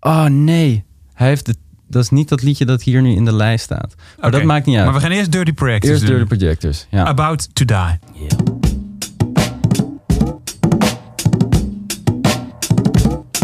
Oh 0.00 0.24
nee, 0.24 0.84
hij 1.14 1.28
heeft 1.28 1.46
het. 1.46 1.56
Dat 1.88 2.02
is 2.02 2.10
niet 2.10 2.28
dat 2.28 2.42
liedje 2.42 2.64
dat 2.64 2.82
hier 2.82 3.02
nu 3.02 3.14
in 3.14 3.24
de 3.24 3.32
lijst 3.34 3.64
staat. 3.64 3.94
Maar 4.20 4.30
dat 4.30 4.42
maakt 4.42 4.66
niet 4.66 4.76
uit. 4.76 4.84
Maar 4.84 4.94
we 4.94 5.00
gaan 5.00 5.10
eerst 5.10 5.32
Dirty 5.32 5.52
Projectors 5.52 5.92
Eerst 5.92 6.06
doen. 6.06 6.16
Dirty 6.16 6.36
Projectors. 6.36 6.86
Ja. 6.90 7.04
About 7.04 7.54
to 7.54 7.64
Die. 7.64 7.98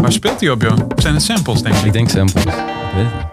Waar 0.01 0.11
speelt 0.11 0.39
hij 0.39 0.49
op, 0.49 0.61
joh? 0.61 0.77
Zijn 0.95 1.13
het 1.13 1.23
samples, 1.23 1.61
denk 1.61 1.75
ik? 1.75 1.83
Ik 1.85 1.93
denk 1.93 2.09
samples. 2.09 2.43
Ik 2.43 2.51
weet 2.95 3.05
het 3.05 3.13
niet. 3.13 3.29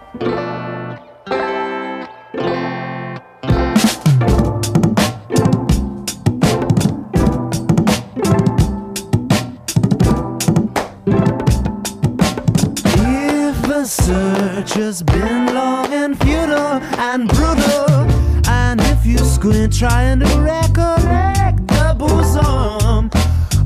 If 12.84 13.62
the 13.62 13.84
search 13.84 14.74
has 14.74 15.02
been 15.04 15.52
long 15.54 15.92
and 15.94 16.16
futile 16.16 16.80
and 16.98 17.28
brutal, 17.28 18.06
and 18.48 18.80
if 18.80 19.04
you 19.04 19.18
squint 19.18 19.72
trying 19.78 20.20
to 20.20 20.40
recollect 20.40 21.66
the 21.68 21.94
bosom 21.96 23.08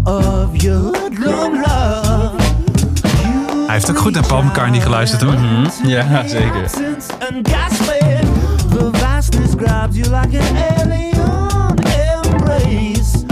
of 0.06 0.56
your 0.62 0.78
hoodlum 0.78 1.62
love, 1.62 2.01
Hij 3.72 3.80
heeft 3.80 3.92
ook 3.92 4.02
goed 4.02 4.14
naar 4.14 4.26
Paul 4.26 4.42
McCartney 4.42 4.80
geluisterd, 4.80 5.22
hoor. 5.22 5.34
Ja, 5.86 6.28
zeker. 6.28 6.64
And 7.30 7.48
gasping, 7.48 8.28
the 8.68 8.90
vastness 8.92 9.50
grabs 9.56 9.96
you 9.96 10.20
like 10.20 10.38
an 10.38 10.56
alien 10.78 11.12
embrace. 12.24 13.24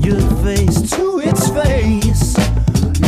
Your 0.00 0.20
face 0.42 0.88
to 0.88 1.18
its 1.18 1.50
face. 1.50 2.36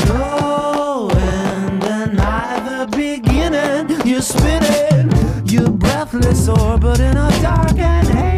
No 0.06 1.08
end 1.08 1.84
and 1.84 2.12
neither 2.12 2.86
beginning. 2.88 4.02
You're 4.04 4.22
spinning, 4.22 5.12
you're 5.44 5.70
breathless 5.70 6.48
orbit 6.48 6.98
in 6.98 7.16
a 7.16 7.30
dark 7.42 7.78
and 7.78 8.29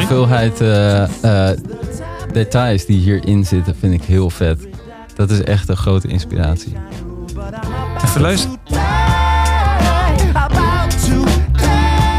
sorry? 0.00 0.16
hoeveelheid 0.16 0.60
eh, 0.60 1.50
eh, 1.50 1.58
details 2.32 2.86
die 2.86 2.98
hierin 2.98 3.44
zitten 3.44 3.76
vind 3.76 3.94
ik 3.94 4.02
heel 4.02 4.30
vet. 4.30 4.66
Dat 5.14 5.30
is 5.30 5.42
echt 5.42 5.68
een 5.68 5.76
grote 5.76 6.08
inspiratie. 6.08 6.76
Even 8.04 8.20
luisteren. 8.20 8.58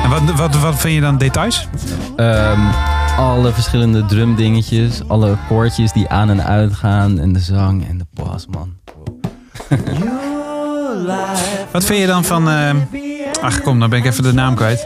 En 0.03 0.09
wat, 0.09 0.21
wat, 0.35 0.55
wat 0.59 0.75
vind 0.75 0.93
je 0.93 1.01
dan 1.01 1.17
details? 1.17 1.67
Ehm, 2.15 2.61
alle 3.17 3.51
verschillende 3.51 4.05
drumdingetjes, 4.05 5.01
alle 5.07 5.38
koortjes 5.47 5.91
die 5.91 6.09
aan 6.09 6.29
en 6.29 6.43
uit 6.43 6.73
gaan 6.73 7.19
en 7.19 7.33
de 7.33 7.39
zang 7.39 7.88
en 7.88 7.97
de 7.97 8.05
bas, 8.13 8.47
man. 8.47 8.73
Wat 11.71 11.85
vind 11.85 11.99
je 11.99 12.07
dan 12.07 12.23
van... 12.23 12.49
eh, 12.49 12.75
ach, 13.41 13.61
kom, 13.61 13.79
dan 13.79 13.89
ben 13.89 13.99
ik 13.99 14.05
even 14.05 14.23
de 14.23 14.33
naam 14.33 14.55
kwijt. 14.55 14.85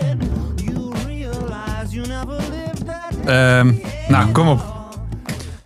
Ehm, 3.29 3.71
nou, 4.07 4.31
kom 4.31 4.47
op. 4.47 4.77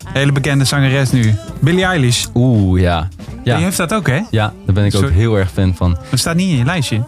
Hele 0.08 0.32
bekende 0.32 0.66
zangeres 0.66 1.12
nu. 1.12 1.36
Billie 1.60 1.84
Eilish. 1.86 2.26
Oeh, 2.36 2.82
ja. 2.82 3.08
Die 3.44 3.54
Ja, 3.54 3.58
heeft 3.60 3.78
dat 3.78 3.94
ook, 3.94 4.08
hè? 4.08 4.22
ja, 4.32 4.54
daar 4.66 4.76
ben 4.76 4.86
ik 4.86 4.96
ook 4.96 5.10
heel 5.10 5.36
erg 5.38 5.52
fan 5.52 5.76
van. 5.76 5.98
Dat 6.10 6.20
staat 6.20 6.36
niet 6.36 6.50
in 6.50 6.58
je 6.58 6.66
lijstje. 6.66 7.04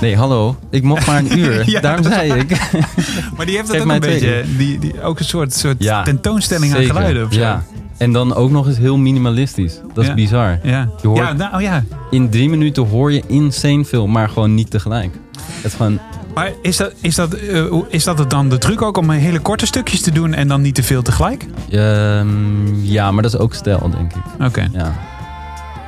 Nee, 0.00 0.16
hallo, 0.16 0.56
ik 0.70 0.82
mocht 0.82 1.06
maar 1.06 1.18
een 1.18 1.38
uur. 1.38 1.70
Ja, 1.70 1.80
Daarom 1.80 2.04
zei 2.04 2.32
ik. 2.32 2.50
Maar 3.36 3.46
die 3.46 3.56
heeft 3.56 3.66
dat 3.68 3.76
Geef 3.76 3.84
ook 3.84 3.90
een 3.92 4.00
beetje. 4.00 4.44
Die, 4.56 4.78
die, 4.78 5.02
ook 5.02 5.18
een 5.18 5.24
soort, 5.24 5.54
soort 5.54 5.76
Ja, 5.82 6.02
tentoonstelling 6.02 6.74
aan 6.74 6.82
geluiden. 6.84 7.26
Of 7.26 7.32
zo. 7.32 7.40
Ja. 7.40 7.62
En 7.98 8.12
dan 8.12 8.34
ook 8.34 8.50
nog 8.50 8.66
eens 8.66 8.78
heel 8.78 8.96
minimalistisch. 8.96 9.80
Dat 9.94 10.02
is 10.04 10.08
Ja. 10.08 10.14
bizar. 10.14 10.58
Ja. 10.62 10.88
Je 11.02 11.08
hoort- 11.08 11.18
ja, 11.20 11.32
nou, 11.32 11.62
ja. 11.62 11.84
In 12.10 12.30
drie 12.30 12.48
minuten 12.48 12.86
hoor 12.88 13.12
je 13.12 13.22
insane 13.26 13.84
veel, 13.84 14.06
maar 14.06 14.28
gewoon 14.28 14.54
niet 14.54 14.70
tegelijk. 14.70 15.14
Het 15.54 15.64
is 15.64 15.74
gewoon, 15.74 15.98
Maar 16.34 16.52
is 16.62 16.76
dat, 16.76 16.92
is, 17.00 17.14
dat, 17.14 17.32
eh, 17.34 17.64
is 17.88 18.04
dat 18.04 18.18
het 18.18 18.30
dan 18.30 18.48
de 18.48 18.58
truc 18.58 18.82
ook 18.82 18.96
om 18.96 19.10
hele 19.10 19.38
korte 19.38 19.66
stukjes 19.66 20.00
te 20.00 20.10
doen 20.12 20.34
en 20.34 20.48
dan 20.48 20.60
niet 20.60 20.74
te 20.74 20.82
veel 20.82 21.02
tegelijk? 21.02 21.46
ehm, 21.70 22.74
ja, 22.82 23.10
maar 23.10 23.22
dat 23.22 23.34
is 23.34 23.40
ook 23.40 23.54
stijl, 23.54 23.90
denk 23.90 24.12
ik. 24.14 24.46
Oké. 24.46 24.68
Ja, 24.72 24.92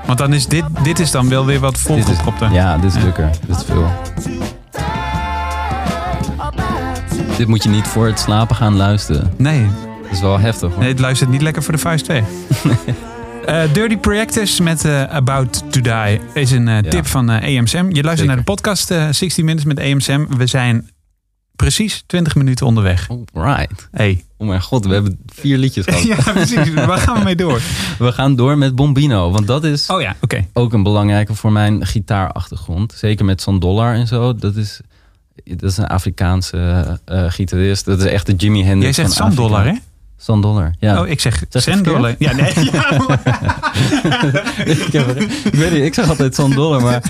Want 0.06 0.18
dan 0.18 0.32
is 0.32 0.46
dit, 0.46 0.64
dit 0.82 0.98
is 0.98 1.10
dan 1.10 1.28
wel 1.28 1.44
weer 1.46 1.60
wat 1.60 1.78
volgepropter. 1.78 2.52
ja, 2.52 2.78
dit 2.78 2.94
is 2.94 3.00
drukker. 3.00 3.30
Dit 3.46 3.56
is 3.56 3.62
veel. 3.64 3.90
Dit 7.36 7.46
moet 7.48 7.62
je 7.62 7.68
niet 7.68 7.86
voor 7.86 8.06
het 8.06 8.20
slapen 8.20 8.56
gaan 8.56 8.76
luisteren. 8.76 9.32
Nee, 9.36 9.66
Dat 10.02 10.10
is 10.12 10.20
wel 10.20 10.38
heftig 10.38 10.70
hoor. 10.70 10.78
nee, 10.80 10.88
het 10.88 10.98
luistert 11.00 11.30
niet 11.30 11.42
lekker 11.42 11.62
voor 11.62 11.72
de 11.74 11.80
vuist 11.80 12.04
2. 12.04 12.22
Eh, 13.46 13.72
Dirty 13.72 13.96
Projectors 13.96 14.60
met 14.60 14.84
eh, 14.84 15.02
About 15.02 15.72
to 15.72 15.80
Die 15.80 16.20
is 16.34 16.50
een 16.50 16.68
eh, 16.68 16.74
Ja. 16.82 16.90
tip 16.90 17.06
van 17.06 17.28
AMSM. 17.28 17.52
Je 17.52 17.62
luistert 17.62 18.04
Zeker. 18.04 18.26
naar 18.26 18.36
de 18.36 18.42
podcast 18.42 18.90
eh 18.90 19.08
60 19.10 19.44
Minutes 19.44 19.64
met 19.64 19.80
AMSM. 19.80 20.24
We 20.36 20.46
zijn 20.46 20.90
precies 21.56 22.02
20 22.06 22.34
minuten 22.34 22.66
onderweg. 22.66 23.08
Alright. 23.32 23.88
Hey. 23.92 24.24
Oh 24.36 24.48
mijn 24.48 24.62
god, 24.62 24.86
we 24.86 24.92
hebben 24.92 25.18
vier 25.26 25.58
liedjes 25.58 25.84
gehad. 25.88 26.02
Ja, 26.02 26.32
precies. 26.32 26.72
Waar 26.74 26.98
gaan 26.98 27.18
we 27.18 27.24
mee 27.24 27.36
door? 27.36 27.60
We 27.98 28.12
gaan 28.12 28.36
door 28.36 28.58
met 28.58 28.74
Bombino, 28.74 29.30
want 29.30 29.46
dat 29.46 29.64
is 29.64 29.86
Oh 29.90 30.00
ja, 30.00 30.16
oké. 30.20 30.46
ook 30.52 30.72
een 30.72 30.82
belangrijke 30.82 31.34
voor 31.34 31.52
mijn 31.52 31.86
gitaarachtergrond. 31.86 32.92
Zeker 32.96 33.24
met 33.24 33.40
Sandollar 33.42 33.94
en 33.94 34.06
zo. 34.06 34.34
Dat 34.34 34.56
is, 34.56 34.80
dat 35.44 35.70
is 35.70 35.76
een 35.76 35.86
Afrikaanse 35.86 37.00
gitarist. 37.28 37.84
Dat 37.84 37.98
is 37.98 38.04
echt 38.04 38.26
de 38.26 38.34
Jimi 38.34 38.64
Hendrix 38.64 38.96
Jij 38.96 39.04
zegt. 39.06 39.16
Sandollar, 39.16 39.64
hè? 39.66 39.74
Sandollar, 40.18 40.74
ja. 40.80 41.00
Oh, 41.00 41.08
ik 41.08 41.20
zeg 41.20 41.44
Sandollar. 41.50 42.14
Ja, 42.18 42.32
nee. 42.32 42.52
Ja, 42.72 43.00
ik, 44.64 44.92
heb, 44.92 45.20
ik 45.44 45.54
weet 45.54 45.72
niet, 45.72 45.82
ik 45.82 45.94
zeg 45.94 46.08
altijd 46.08 46.34
Sandollar, 46.34 46.82
maar 46.82 47.02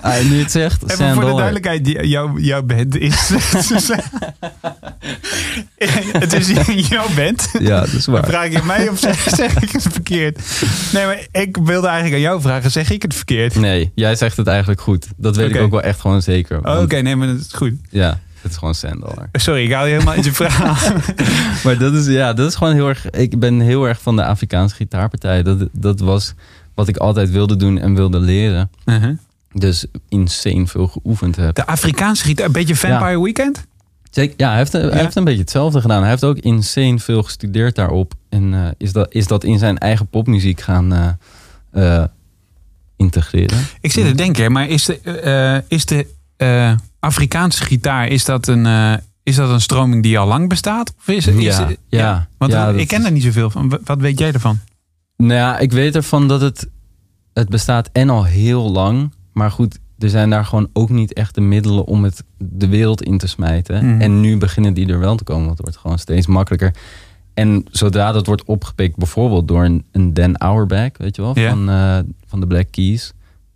ah, 0.00 0.24
nu 0.24 0.38
het 0.38 0.50
zegt, 0.50 0.90
Even 0.92 1.14
voor 1.14 1.24
de 1.24 1.34
duidelijkheid, 1.34 1.86
jouw, 1.86 2.38
jouw 2.38 2.62
band 2.62 2.96
is... 2.96 3.28
het 6.18 6.32
is 6.32 6.88
jouw 6.88 7.06
band. 7.16 7.48
Ja, 7.58 7.80
dat 7.80 7.92
is 7.92 8.04
Dan 8.04 8.14
waar. 8.14 8.24
vraag 8.24 8.52
je 8.52 8.60
mij 8.64 8.88
of 8.88 8.98
zeg, 8.98 9.26
zeg 9.36 9.62
ik 9.62 9.70
het 9.72 9.82
verkeerd? 9.82 10.38
Nee, 10.92 11.06
maar 11.06 11.26
ik 11.30 11.56
wilde 11.56 11.86
eigenlijk 11.86 12.16
aan 12.16 12.22
jou 12.22 12.40
vragen, 12.40 12.70
zeg 12.70 12.90
ik 12.90 13.02
het 13.02 13.14
verkeerd? 13.14 13.54
Nee, 13.54 13.92
jij 13.94 14.16
zegt 14.16 14.36
het 14.36 14.46
eigenlijk 14.46 14.80
goed. 14.80 15.06
Dat 15.16 15.36
weet 15.36 15.50
ik 15.54 15.60
ook 15.60 15.70
wel 15.70 15.82
echt 15.82 16.00
gewoon 16.00 16.22
zeker. 16.22 16.68
Oh, 16.68 16.80
Oké, 16.80 16.96
nee, 16.96 17.16
maar 17.16 17.26
dat 17.26 17.36
is 17.36 17.52
goed. 17.52 17.72
Ja, 17.90 18.18
het 18.44 18.52
is 18.52 18.58
gewoon 18.58 18.74
Sandollar. 18.74 19.28
Sorry, 19.32 19.64
ik 19.64 19.72
hou 19.72 19.86
je 19.86 19.92
helemaal 19.92 20.14
in 20.14 20.22
je 20.22 20.32
verhaal. 20.32 20.76
Maar 21.64 21.78
dat 21.78 21.94
is, 21.94 22.06
ja, 22.06 22.32
dat 22.32 22.48
is 22.48 22.54
gewoon 22.54 22.74
heel 22.74 22.88
erg. 22.88 23.10
Ik 23.10 23.38
ben 23.38 23.60
heel 23.60 23.84
erg 23.84 24.00
van 24.00 24.16
de 24.16 24.24
Afrikaanse 24.24 24.74
gitaarpartij. 24.74 25.42
Dat, 25.42 25.68
dat 25.72 26.00
was 26.00 26.34
wat 26.74 26.88
ik 26.88 26.96
altijd 26.96 27.30
wilde 27.30 27.56
doen 27.56 27.78
en 27.78 27.94
wilde 27.94 28.18
leren. 28.18 28.70
Uh-huh. 28.84 29.18
Dus 29.52 29.86
insane 30.08 30.66
veel 30.66 30.86
geoefend 30.86 31.36
heb. 31.36 31.54
De 31.54 31.66
Afrikaanse 31.66 32.24
gitaar, 32.24 32.46
een 32.46 32.52
beetje 32.52 32.76
Vampire 32.76 33.22
Weekend? 33.22 33.66
Zeker, 34.10 34.34
ja, 34.36 34.48
hij 34.48 34.58
heeft, 34.58 34.72
hij 34.72 34.90
heeft 34.90 35.16
een 35.16 35.24
beetje 35.24 35.40
hetzelfde 35.40 35.80
gedaan. 35.80 36.00
Hij 36.00 36.10
heeft 36.10 36.24
ook 36.24 36.38
insane 36.38 36.98
veel 36.98 37.22
gestudeerd 37.22 37.74
daarop. 37.74 38.14
En 38.28 38.54
eh, 38.54 38.68
is, 38.76 38.92
dat, 38.92 39.14
is 39.14 39.26
dat 39.26 39.44
in 39.44 39.58
zijn 39.58 39.78
eigen 39.78 40.06
popmuziek 40.06 40.60
gaan 40.60 40.92
eh, 40.92 41.08
eh, 42.00 42.04
integreren. 42.96 43.58
Ik 43.80 43.92
zit 43.92 44.06
te 44.06 44.14
denken, 44.14 44.52
maar 44.52 44.68
is 44.68 44.84
de, 44.84 45.62
is 45.68 45.84
de 45.86 46.06
Afrikaanse 47.04 47.64
gitaar, 47.64 48.08
is 48.08 48.24
dat, 48.24 48.46
een, 48.46 48.66
eh, 48.66 48.94
is 49.22 49.36
dat 49.36 49.50
een 49.50 49.60
stroming 49.60 50.02
die 50.02 50.18
al 50.18 50.26
lang 50.26 50.48
bestaat? 50.48 50.94
Of 50.98 51.08
is, 51.08 51.26
is, 51.26 51.42
Ja, 51.56 51.70
ja, 51.88 52.28
Want 52.38 52.52
ja, 52.52 52.66
dat 52.66 52.80
ik 52.80 52.88
ken 52.88 53.02
daar 53.02 53.12
niet 53.12 53.22
zoveel 53.22 53.50
van. 53.50 53.78
Wat- 53.84 54.00
weet 54.00 54.18
jij 54.18 54.32
ervan? 54.32 54.58
Nou 55.16 55.32
ja, 55.32 55.58
ik 55.58 55.72
weet 55.72 55.96
ervan 55.96 56.28
dat 56.28 56.40
het, 56.40 56.68
het 57.32 57.48
bestaat 57.48 57.88
en 57.92 58.10
al 58.10 58.24
heel 58.24 58.70
lang. 58.70 59.12
Maar 59.32 59.50
goed, 59.50 59.78
er 59.98 60.08
zijn 60.08 60.30
daar 60.30 60.44
gewoon 60.44 60.68
ook 60.72 60.90
niet 60.90 61.12
echt 61.12 61.34
de 61.34 61.40
middelen 61.40 61.84
om 61.84 62.04
het 62.04 62.24
de 62.38 62.68
wereld 62.68 63.02
in 63.02 63.18
te 63.18 63.26
smijten. 63.26 63.86
Mhm. 63.92 64.00
En 64.00 64.20
nu 64.20 64.36
beginnen 64.38 64.74
die 64.74 64.88
er 64.88 64.98
wel 64.98 65.16
te 65.16 65.24
komen. 65.24 65.44
Want 65.44 65.56
het 65.56 65.66
wordt 65.66 65.80
gewoon 65.80 65.98
steeds 65.98 66.26
makkelijker. 66.26 66.74
En 67.34 67.64
zodra 67.70 68.12
dat 68.12 68.26
wordt 68.26 68.44
opgepikt, 68.44 68.96
bijvoorbeeld 68.96 69.48
door 69.48 69.64
een, 69.64 69.84
een 69.92 70.14
Dan 70.14 70.36
Auerbach, 70.36 70.90
weet 70.98 71.16
je 71.16 71.22
wel, 71.22 71.34
van, 71.48 71.68
eh, 71.70 71.98
van 72.26 72.40
de 72.40 72.46
Black 72.46 72.66
Keys. 72.70 73.12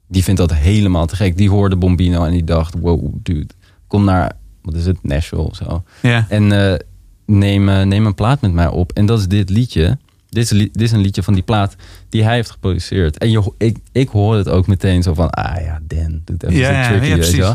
Die 0.08 0.24
vindt 0.24 0.40
dat 0.40 0.54
helemaal 0.54 1.06
te 1.06 1.16
gek. 1.16 1.36
Die 1.36 1.50
hoorde 1.50 1.76
Bombino 1.76 2.24
en 2.24 2.32
die 2.32 2.44
dacht, 2.44 2.74
wow, 2.80 3.12
dude, 3.22 3.46
kom 3.86 4.04
naar, 4.04 4.32
wat 4.62 4.74
is 4.74 4.86
het, 4.86 4.98
Nashville 5.02 5.42
of 5.42 5.56
zo. 5.56 5.82
Ja. 6.02 6.26
En 6.28 6.52
eh, 6.72 6.78
neem, 7.26 7.68
eh, 7.68 7.82
neem 7.82 8.06
een 8.06 8.14
plaat 8.14 8.40
met 8.40 8.52
mij 8.52 8.68
op. 8.68 8.92
En 8.92 9.06
dat 9.06 9.18
is 9.18 9.28
dit 9.28 9.50
liedje. 9.50 9.98
Dit 10.28 10.44
is, 10.44 10.50
li- 10.50 10.68
dit 10.72 10.82
is 10.82 10.92
een 10.92 11.00
liedje 11.00 11.22
van 11.22 11.34
die 11.34 11.42
plaat 11.42 11.76
die 12.08 12.24
hij 12.24 12.34
heeft 12.34 12.50
geproduceerd. 12.50 13.18
En 13.18 13.30
je, 13.30 13.52
ik, 13.58 13.76
ik 13.92 14.08
hoor 14.08 14.36
het 14.36 14.48
ook 14.48 14.66
meteen 14.66 15.02
zo 15.02 15.14
van, 15.14 15.30
ah 15.30 15.62
ja, 15.64 15.80
Dan, 15.82 16.20
doet 16.24 16.42
even 16.42 16.56
Ja, 16.56 16.66
zo 16.66 16.72
ja, 16.72 16.88
tricky, 16.88 16.94
ja, 16.94 17.00
weet 17.00 17.10
je 17.10 17.16
precies. 17.16 17.36
wel. 17.38 17.54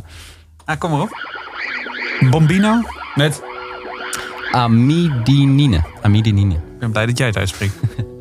Ah, 0.66 0.80
kom 0.80 0.92
maar 0.92 1.02
op. 1.02 1.10
Bombino 2.30 2.82
met... 3.16 3.42
Amidinine. 4.52 5.84
Amidinine. 6.02 6.54
Ik 6.54 6.80
ben 6.80 6.92
blij 6.92 7.06
dat 7.06 7.18
jij 7.18 7.28
het 7.28 7.38
uitspreekt. 7.38 7.74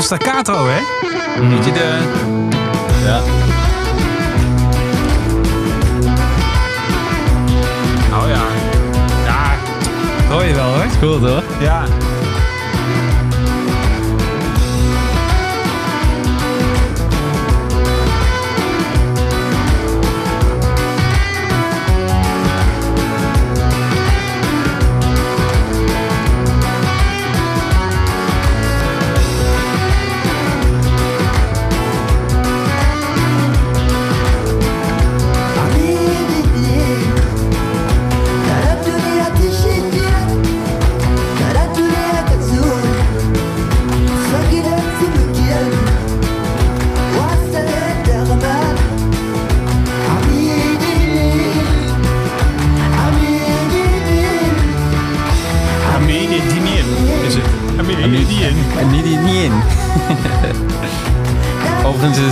Heel 0.00 0.08
staccato, 0.08 0.66
hè? 0.66 0.80
Weet 1.48 1.64
je 1.64 1.72
de... 1.72 1.98
Ja. 3.04 3.20
Oh 8.18 8.28
ja. 8.28 8.42
Ja, 9.24 9.54
dat 10.16 10.32
hoor 10.32 10.44
je 10.44 10.54
wel, 10.54 10.64
hoor. 10.64 10.84
Cool 11.00 11.20
toch? 11.20 11.42
Ja. 11.58 11.84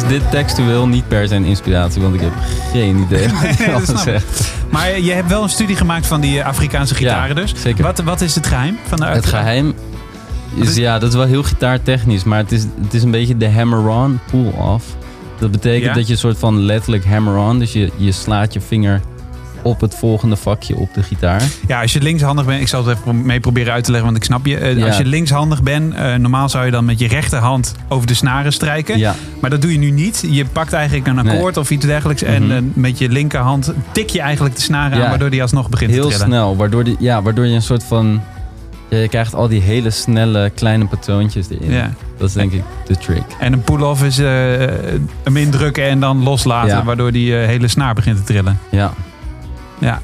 Dit 0.08 0.30
textueel 0.30 0.86
niet 0.88 1.08
per 1.08 1.28
se 1.28 1.34
een 1.34 1.44
inspiratie, 1.44 2.02
want 2.02 2.14
ik 2.14 2.20
heb 2.20 2.32
geen 2.72 2.96
idee 3.10 3.28
wat 3.72 3.82
snap 3.82 3.96
ik. 3.96 4.02
zegt. 4.02 4.52
Maar 4.70 4.98
je 5.00 5.12
hebt 5.12 5.28
wel 5.28 5.42
een 5.42 5.48
studie 5.48 5.76
gemaakt 5.76 6.06
van 6.06 6.20
die 6.20 6.44
Afrikaanse 6.44 6.94
gitaren 6.94 7.28
Ja, 7.36 7.42
dus. 7.42 7.52
zeker. 7.56 7.82
Wat, 7.84 7.98
wat 7.98 8.20
is 8.20 8.34
het 8.34 8.46
geheim 8.46 8.78
van 8.86 8.98
de 8.98 9.04
Het 9.06 9.26
geheim 9.26 9.74
is, 10.54 10.68
is- 10.68 10.76
ja, 10.76 10.98
dat 10.98 11.08
is 11.08 11.14
wel 11.14 11.26
heel 11.26 11.42
gitaartechnisch, 11.42 12.24
maar 12.24 12.38
het 12.38 12.52
is, 12.52 12.62
het 12.82 12.94
is 12.94 13.02
een 13.02 13.10
beetje 13.10 13.36
de 13.36 13.50
hammer-on 13.50 14.20
pull-off. 14.30 14.84
Dat 15.38 15.50
betekent 15.50 15.84
Ja? 15.84 15.92
dat 15.92 16.06
je 16.06 16.12
een 16.12 16.18
soort 16.18 16.38
van 16.38 16.58
letterlijk 16.60 17.04
hammer-on, 17.04 17.58
dus 17.58 17.72
je, 17.72 17.90
je 17.96 18.12
slaat 18.12 18.52
je 18.52 18.60
vinger 18.60 19.00
op 19.62 19.80
het 19.80 19.94
volgende 19.94 20.36
vakje 20.36 20.76
op 20.76 20.94
de 20.94 21.02
gitaar. 21.02 21.42
Ja, 21.66 21.80
als 21.82 21.92
je 21.92 22.00
linkshandig 22.00 22.46
bent, 22.46 22.60
ik 22.60 22.68
zal 22.68 22.86
het 22.86 22.98
even 22.98 23.26
mee 23.26 23.40
proberen 23.40 23.72
uit 23.72 23.84
te 23.84 23.90
leggen, 23.90 24.08
want 24.10 24.22
ik 24.22 24.26
snap 24.28 24.46
je. 24.46 24.56
Eh, 24.56 24.76
Ja. 24.76 24.86
Als 24.86 24.96
je 24.96 25.04
linkshandig 25.04 25.62
bent, 25.62 25.94
eh, 25.94 26.14
normaal 26.14 26.48
zou 26.48 26.64
je 26.64 26.70
dan 26.70 26.84
met 26.84 26.98
je 26.98 27.08
rechterhand 27.08 27.74
over 27.88 28.06
de 28.06 28.14
snaren 28.14 28.52
strijken. 28.52 28.98
Ja, 28.98 29.14
Maar 29.40 29.50
dat 29.50 29.62
doe 29.62 29.72
je 29.72 29.78
nu 29.78 29.90
niet. 29.90 30.24
Je 30.30 30.44
pakt 30.44 30.72
eigenlijk 30.72 31.06
een 31.06 31.14
Nee. 31.24 31.34
akkoord 31.34 31.56
of 31.56 31.70
iets 31.70 31.86
dergelijks 31.86 32.22
Mhm. 32.22 32.32
en 32.32 32.50
eh, 32.50 32.56
met 32.74 32.98
je 32.98 33.08
linkerhand 33.08 33.72
tik 33.92 34.08
je 34.10 34.20
eigenlijk 34.20 34.54
de 34.56 34.62
snaren 34.62 35.02
aan, 35.02 35.08
waardoor 35.08 35.30
die 35.30 35.42
alsnog 35.42 35.68
begint 35.68 35.90
heel 35.90 36.02
te 36.02 36.08
trillen. 36.08 36.26
snel, 36.26 36.56
waardoor, 36.56 36.84
die, 36.84 36.96
ja, 36.98 37.22
waardoor 37.22 37.46
je 37.46 37.54
een 37.54 37.62
soort 37.62 37.84
van... 37.84 38.22
Ja, 38.90 38.98
je 38.98 39.08
krijgt 39.08 39.34
al 39.34 39.48
die 39.48 39.60
hele 39.60 39.90
snelle 39.90 40.50
kleine 40.54 40.86
patroontjes 40.86 41.46
erin. 41.50 41.70
Ja. 41.72 41.90
Dat 42.18 42.28
is 42.28 42.34
denk 42.34 42.52
ik 42.52 42.62
de 42.86 42.96
trick. 42.96 43.22
En 43.40 43.52
een 43.52 43.60
pull-off 43.62 44.02
is 44.04 44.18
eh, 44.18 44.26
hem 45.24 45.36
indrukken 45.36 45.84
en 45.88 46.00
dan 46.00 46.22
loslaten, 46.22 46.68
Ja. 46.76 46.84
waardoor 46.84 47.12
die 47.12 47.32
hele 47.32 47.68
snaar 47.68 47.94
begint 47.94 48.16
te 48.16 48.22
trillen. 48.22 48.58
Ja, 48.70 48.92
Ja. 49.78 50.00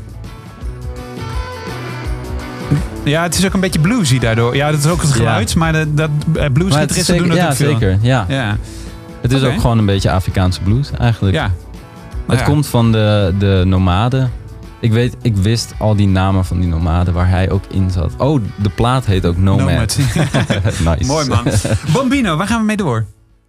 Ja, 3.05 3.23
het 3.23 3.39
is 3.39 3.47
ook 3.47 3.53
een 3.55 3.61
beetje 3.61 3.81
bluesy 3.81 4.19
daardoor. 4.19 4.57
Ja, 4.57 4.71
dat 4.71 4.81
is 4.81 4.87
ook 4.87 5.01
het 5.01 5.11
Ja. 5.11 5.17
geluid, 5.17 5.55
maar 5.55 5.73
dat, 5.73 5.97
dat 5.97 6.11
eh, 6.35 6.47
bluesgitaristen 6.53 7.17
doen 7.19 7.29
dat 7.29 7.37
ja, 7.37 7.47
ook 7.49 7.55
veel. 7.55 7.71
zeker. 7.73 7.99
Ja. 8.03 8.25
Ja, 8.29 8.57
Het 9.21 9.33
is 9.33 9.43
ook 9.43 9.61
gewoon 9.61 9.79
een 9.79 9.87
beetje 9.87 10.11
Afrikaanse 10.11 10.61
blues 10.61 10.91
eigenlijk. 10.99 11.35
ja. 11.37 11.51
Het 12.27 12.39
ja. 12.39 12.45
komt 12.45 12.67
van 12.67 12.93
de, 12.93 13.35
de 13.39 13.63
nomaden. 13.67 14.31
Ik 14.81 14.93
weet, 14.93 15.17
ik 15.23 15.37
wist 15.37 15.75
al 15.79 15.97
die 15.97 16.07
namen 16.09 16.45
van 16.45 16.59
die 16.61 16.69
nomaden 16.69 17.15
waar 17.15 17.29
hij 17.29 17.51
ook 17.51 17.63
in 17.71 17.91
zat. 17.91 18.13
Oh, 18.19 18.43
de 18.63 18.69
plaat 18.71 19.07
heet 19.07 19.27
ook 19.27 19.37
Nomad. 19.37 19.69
Nomad. 19.69 19.99
nice. 20.85 21.05
Mooi 21.07 21.29
man. 21.29 21.45
Bambino, 21.93 22.37
waar 22.37 22.47
gaan 22.47 22.61
we 22.61 22.67
mee 22.67 22.77
door? 22.77 23.07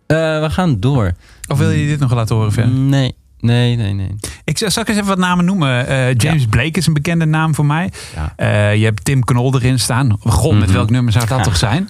Eh, 0.08 0.18
we 0.18 0.48
gaan 0.50 0.80
door. 0.80 1.12
Of 1.48 1.58
wil 1.58 1.70
je 1.70 1.88
dit 1.88 2.00
nog 2.00 2.14
laten 2.14 2.36
horen 2.36 2.52
verder? 2.52 2.72
Nee, 2.74 3.16
nee, 3.40 3.76
nee, 3.76 3.94
nee. 3.94 4.16
Ik 4.46 4.58
zal 4.58 4.72
zal 4.72 4.82
ik 4.84 4.88
eens 4.90 4.98
even 4.98 5.10
wat 5.10 5.18
namen 5.18 5.46
noemen. 5.46 5.88
Eh, 5.88 6.14
James 6.16 6.46
Blake 6.46 6.72
is 6.80 6.88
een 6.88 6.94
bekende 6.94 7.26
naam 7.26 7.56
voor 7.56 7.66
mij. 7.66 7.92
Ja. 8.16 8.34
Eh, 8.36 8.76
je 8.76 8.84
hebt 8.86 9.06
Tim 9.06 9.24
Knol 9.24 9.56
erin 9.56 9.80
staan. 9.80 10.18
God, 10.20 10.54
met 10.54 10.64
Mhm. 10.68 10.74
welk 10.74 10.90
nummer 10.90 11.12
zou 11.14 11.28
dat 11.28 11.44
toch 11.44 11.58
zijn? 11.58 11.90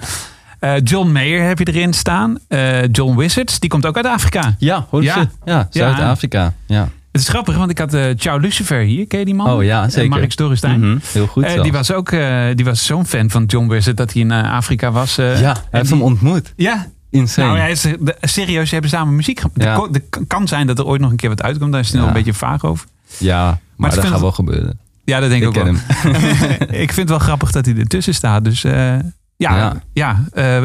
Eh, 0.60 0.74
John 0.84 1.12
Mayer 1.12 1.48
heb 1.48 1.60
je 1.60 1.66
erin 1.66 1.94
staan. 1.94 2.38
John 2.92 3.16
Wizards, 3.18 3.60
die 3.60 3.70
komt 3.70 3.86
ook 3.86 3.96
uit 3.96 4.06
Afrika. 4.06 4.56
Ja, 4.60 4.86
holy 4.90 5.06
Ja. 5.06 5.30
Ja, 5.46 5.68
Zuid-Afrika. 5.70 6.54
Ja. 6.66 6.90
Het 7.12 7.22
is 7.24 7.30
grappig, 7.30 7.56
want 7.58 7.70
ik 7.72 7.78
had 7.78 7.94
eh 7.94 8.04
Ciao 8.18 8.38
Lucifer 8.40 8.80
hier. 8.80 9.08
Ken 9.08 9.20
je 9.20 9.26
die 9.26 9.36
man? 9.36 9.50
Oh 9.50 9.64
ja, 9.64 9.90
zeker. 9.90 10.10
Mark 10.10 10.32
Storestein. 10.32 10.80
Mhm, 10.80 10.98
Heel 11.12 11.28
goed 11.28 11.62
die 11.64 11.72
was 11.72 11.92
ook 11.92 12.10
die 12.56 12.66
was 12.66 12.86
zo'n 12.86 13.06
fan 13.06 13.30
van 13.30 13.44
John 13.46 13.68
Wizard 13.68 13.98
dat 13.98 14.14
hij 14.14 14.22
in 14.22 14.32
Afrika 14.32 14.92
was. 14.92 15.16
Ja, 15.16 15.24
hij 15.24 15.36
heeft 15.72 15.84
die- 15.88 15.94
hem 15.94 16.02
ontmoet. 16.02 16.54
Ja, 16.56 16.88
Insane. 17.16 17.48
nou, 17.48 17.60
hij 17.60 17.72
is, 17.72 17.82
de, 17.82 18.16
serieus, 18.22 18.68
ze 18.68 18.74
hebben 18.74 18.92
samen 18.92 19.16
muziek 19.16 19.40
gemaakt. 19.40 19.64
Ja. 19.64 19.88
Het 19.92 20.28
kan 20.28 20.48
zijn 20.48 20.68
dat 20.68 20.80
er 20.80 20.86
ooit 20.86 21.02
nog 21.02 21.10
een 21.10 21.16
keer 21.16 21.30
wat 21.30 21.42
uitkomt. 21.42 21.72
Daar 21.72 21.82
is 21.82 21.88
het 21.88 21.96
nog 21.96 22.04
Ja. 22.06 22.10
een 22.10 22.18
beetje 22.18 22.34
vaag 22.34 22.64
over. 22.66 22.88
ja, 23.18 23.60
maar, 23.76 23.90
dat 23.90 24.00
gaat 24.04 24.12
het- 24.12 24.22
wel 24.22 24.32
gebeuren. 24.32 24.80
Ja, 25.04 25.20
dat 25.20 25.30
denk 25.30 25.44
ik 25.44 25.50
Ik 25.56 25.58
ook 25.58 25.64
wel. 25.64 25.74
ik 26.82 26.94
vind 26.94 26.96
het 26.96 27.10
wel 27.10 27.20
grappig 27.20 27.52
dat 27.52 27.66
hij 27.66 27.76
ertussen 27.76 28.14
staat. 28.14 28.44
Dus 28.44 28.64
eh, 28.64 28.74
ja, 29.38 29.58
ja. 29.58 29.82
Ja. 29.94 30.24
eh, 30.34 30.64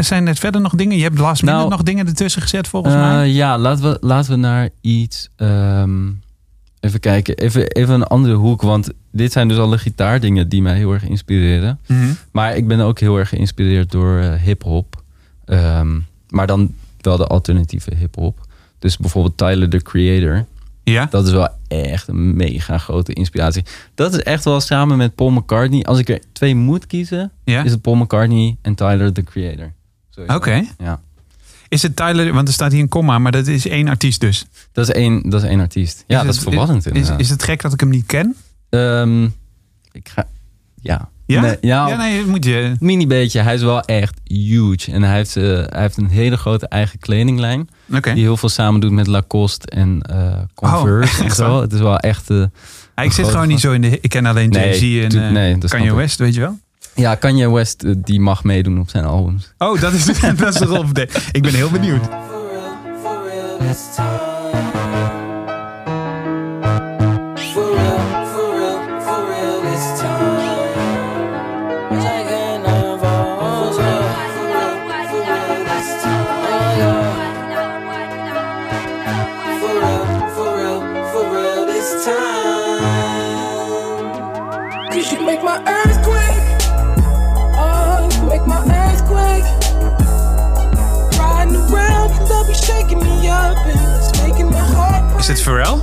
zijn, 0.00 0.26
er 0.28 0.36
verder 0.36 0.60
nog 0.60 0.74
dingen? 0.74 0.96
Je 0.96 1.02
hebt 1.02 1.18
last 1.18 1.42
minute 1.42 1.58
Nou, 1.58 1.70
nog 1.70 1.82
dingen 1.82 2.06
ertussen 2.06 2.42
gezet 2.42 2.68
volgens 2.68 2.94
Eh, 2.94 3.00
mij. 3.00 3.28
ja, 3.30 3.58
laten 3.58 3.84
we, 3.90 3.96
laten 4.00 4.30
we 4.30 4.36
naar 4.36 4.68
iets. 4.80 5.28
ehm, 5.36 6.06
even 6.80 7.00
kijken. 7.00 7.34
Even, 7.36 7.66
even 7.68 7.94
een 7.94 8.04
andere 8.04 8.34
hoek. 8.34 8.62
Want 8.62 8.88
dit 9.12 9.32
zijn 9.32 9.48
dus 9.48 9.58
alle 9.58 9.78
gitaardingen 9.78 10.48
die 10.48 10.62
mij 10.62 10.76
heel 10.76 10.92
erg 10.92 11.04
inspireren. 11.08 11.78
Mhm. 11.86 12.06
Maar 12.32 12.56
ik 12.56 12.66
ben 12.68 12.80
ook 12.80 12.98
heel 12.98 13.16
erg 13.18 13.28
geïnspireerd 13.28 13.90
door 13.90 14.18
hip-hop. 14.20 15.02
Ehm, 15.46 15.98
maar 16.28 16.46
dan 16.46 16.74
wel 17.00 17.16
de 17.16 17.26
alternatieve 17.26 17.94
hip-hop. 17.94 18.46
Dus 18.78 18.96
bijvoorbeeld 18.96 19.36
Tyler 19.36 19.68
the 19.68 19.78
Creator. 19.78 20.46
Ja? 20.82 21.06
Dat 21.10 21.26
is 21.26 21.32
wel 21.32 21.48
echt 21.68 22.08
een 22.08 22.36
mega 22.36 22.78
grote 22.78 23.12
inspiratie. 23.12 23.64
Dat 23.94 24.12
is 24.14 24.20
echt 24.22 24.44
wel 24.44 24.60
samen 24.60 24.96
met 24.96 25.14
Paul 25.14 25.30
McCartney. 25.30 25.82
Als 25.84 25.98
ik 25.98 26.08
er 26.08 26.20
twee 26.32 26.54
moet 26.54 26.86
kiezen, 26.86 27.32
Ja? 27.44 27.62
is 27.62 27.70
het 27.70 27.80
Paul 27.80 27.96
McCartney 27.96 28.56
en 28.62 28.74
Tyler 28.74 29.12
the 29.12 29.22
Creator. 29.22 29.72
Oké. 30.26 30.64
Ja. 30.78 31.00
Is 31.68 31.82
het 31.82 31.96
Tyler, 31.96 32.32
want 32.32 32.48
er 32.48 32.54
staat 32.54 32.72
hier 32.72 32.80
een 32.80 32.88
komma, 32.88 33.18
maar 33.18 33.32
dat 33.32 33.46
is 33.46 33.68
één 33.68 33.88
artiest 33.88 34.20
dus. 34.20 34.46
Dat 34.72 34.88
is 34.88 34.94
één, 34.94 35.30
dat 35.30 35.42
is 35.42 35.48
één 35.48 35.60
artiest. 35.60 36.04
Ja, 36.06 36.20
Is 36.20 36.26
dat 36.26 36.34
het- 36.34 36.44
is 36.46 36.50
verrassend 36.52 36.94
Is, 36.96 37.10
is 37.16 37.30
het 37.30 37.42
gek 37.42 37.62
dat 37.62 37.72
ik 37.72 37.80
hem 37.80 37.88
niet 37.88 38.06
ken? 38.06 38.36
Ehm, 38.68 39.24
ik 39.92 40.08
ga... 40.08 40.26
Ja. 40.80 41.08
Ja? 41.26 41.40
Nee, 41.40 41.56
ja, 41.60 41.88
ja 41.88 41.96
nee, 41.96 42.24
moet 42.24 42.44
je. 42.44 42.72
mini 42.80 43.06
beetje. 43.06 43.40
Hij 43.40 43.54
is 43.54 43.62
wel 43.62 43.80
echt 43.80 44.14
huge. 44.24 44.92
En 44.92 45.02
hij 45.02 45.16
heeft, 45.16 45.36
eh, 45.36 45.42
hij 45.44 45.80
heeft 45.80 45.96
een 45.96 46.08
hele 46.08 46.36
grote 46.36 46.68
eigen 46.68 46.98
kledinglijn. 46.98 47.68
Die 47.86 48.12
heel 48.12 48.36
veel 48.36 48.48
samen 48.48 48.80
doet 48.80 48.90
met 48.90 49.06
Lacoste 49.06 49.66
en 49.70 50.00
eh, 50.02 50.32
Converse 50.54 51.18
Oh, 51.22 51.24
en 51.28 51.34
zo. 51.34 51.52
waar? 51.52 51.62
Het 51.62 51.72
is 51.72 51.80
wel 51.80 51.98
echt... 51.98 52.28
Ja, 52.28 53.02
ik 53.02 53.12
zit 53.12 53.26
gewoon 53.28 53.48
niet 53.48 53.60
zo 53.60 53.72
in 53.72 53.80
de. 53.80 53.98
Ik 54.00 54.10
ken 54.10 54.26
alleen 54.26 54.50
Nee, 54.50 54.78
Jay-Z 54.80 55.02
en 55.02 55.08
tu- 55.08 55.18
nee, 55.32 55.58
dat 55.58 55.70
Kanye. 55.70 55.94
West, 55.94 56.18
weet 56.18 56.34
je 56.34 56.40
wel? 56.40 56.58
ja, 56.94 57.14
Kanye 57.14 57.50
West 57.50 57.84
die 58.04 58.20
mag 58.20 58.44
meedoen 58.44 58.78
op 58.80 58.88
zijn 58.90 59.04
albums. 59.04 59.52
Oh, 59.58 59.80
dat 59.80 59.92
is, 59.92 60.04
dat 60.36 60.54
is 60.54 60.58
de 60.60 60.64
rol. 60.64 60.84
Ik 61.32 61.42
ben 61.42 61.54
heel 61.54 61.70
benieuwd. 61.70 62.04
For 62.04 62.12
real, 62.52 62.76
for 63.02 63.22
real, 63.28 64.93
Is 95.24 95.30
het 95.30 95.42
Pharrell? 95.42 95.76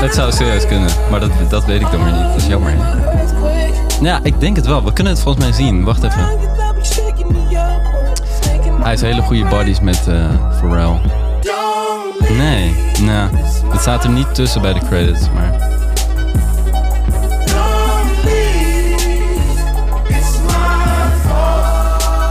Het 0.00 0.14
zou 0.14 0.32
serieus 0.32 0.66
kunnen, 0.66 0.90
maar 1.10 1.20
dat, 1.20 1.30
dat 1.48 1.64
weet 1.64 1.80
ik 1.80 1.90
dan 1.90 2.04
weer 2.04 2.12
niet. 2.12 2.22
Dat 2.22 2.36
is 2.36 2.46
jammer. 2.46 2.74
Ja, 4.00 4.20
ik 4.22 4.40
denk 4.40 4.56
het 4.56 4.66
wel. 4.66 4.84
We 4.84 4.92
kunnen 4.92 5.12
het 5.12 5.22
volgens 5.22 5.44
mij 5.44 5.54
zien. 5.54 5.84
Wacht 5.84 6.02
even. 6.02 6.28
Hij 8.80 8.88
heeft 8.88 9.02
hele 9.02 9.22
goede 9.22 9.44
buddies 9.44 9.80
met 9.80 10.06
eh 10.08 10.30
Pharrell. 10.58 11.00
Nee, 12.36 12.74
nou, 13.00 13.30
het 13.68 13.80
staat 13.80 14.04
er 14.04 14.10
niet 14.10 14.34
tussen 14.34 14.62
bij 14.62 14.72
de 14.72 14.80
credits, 14.80 15.30
maar... 15.34 15.74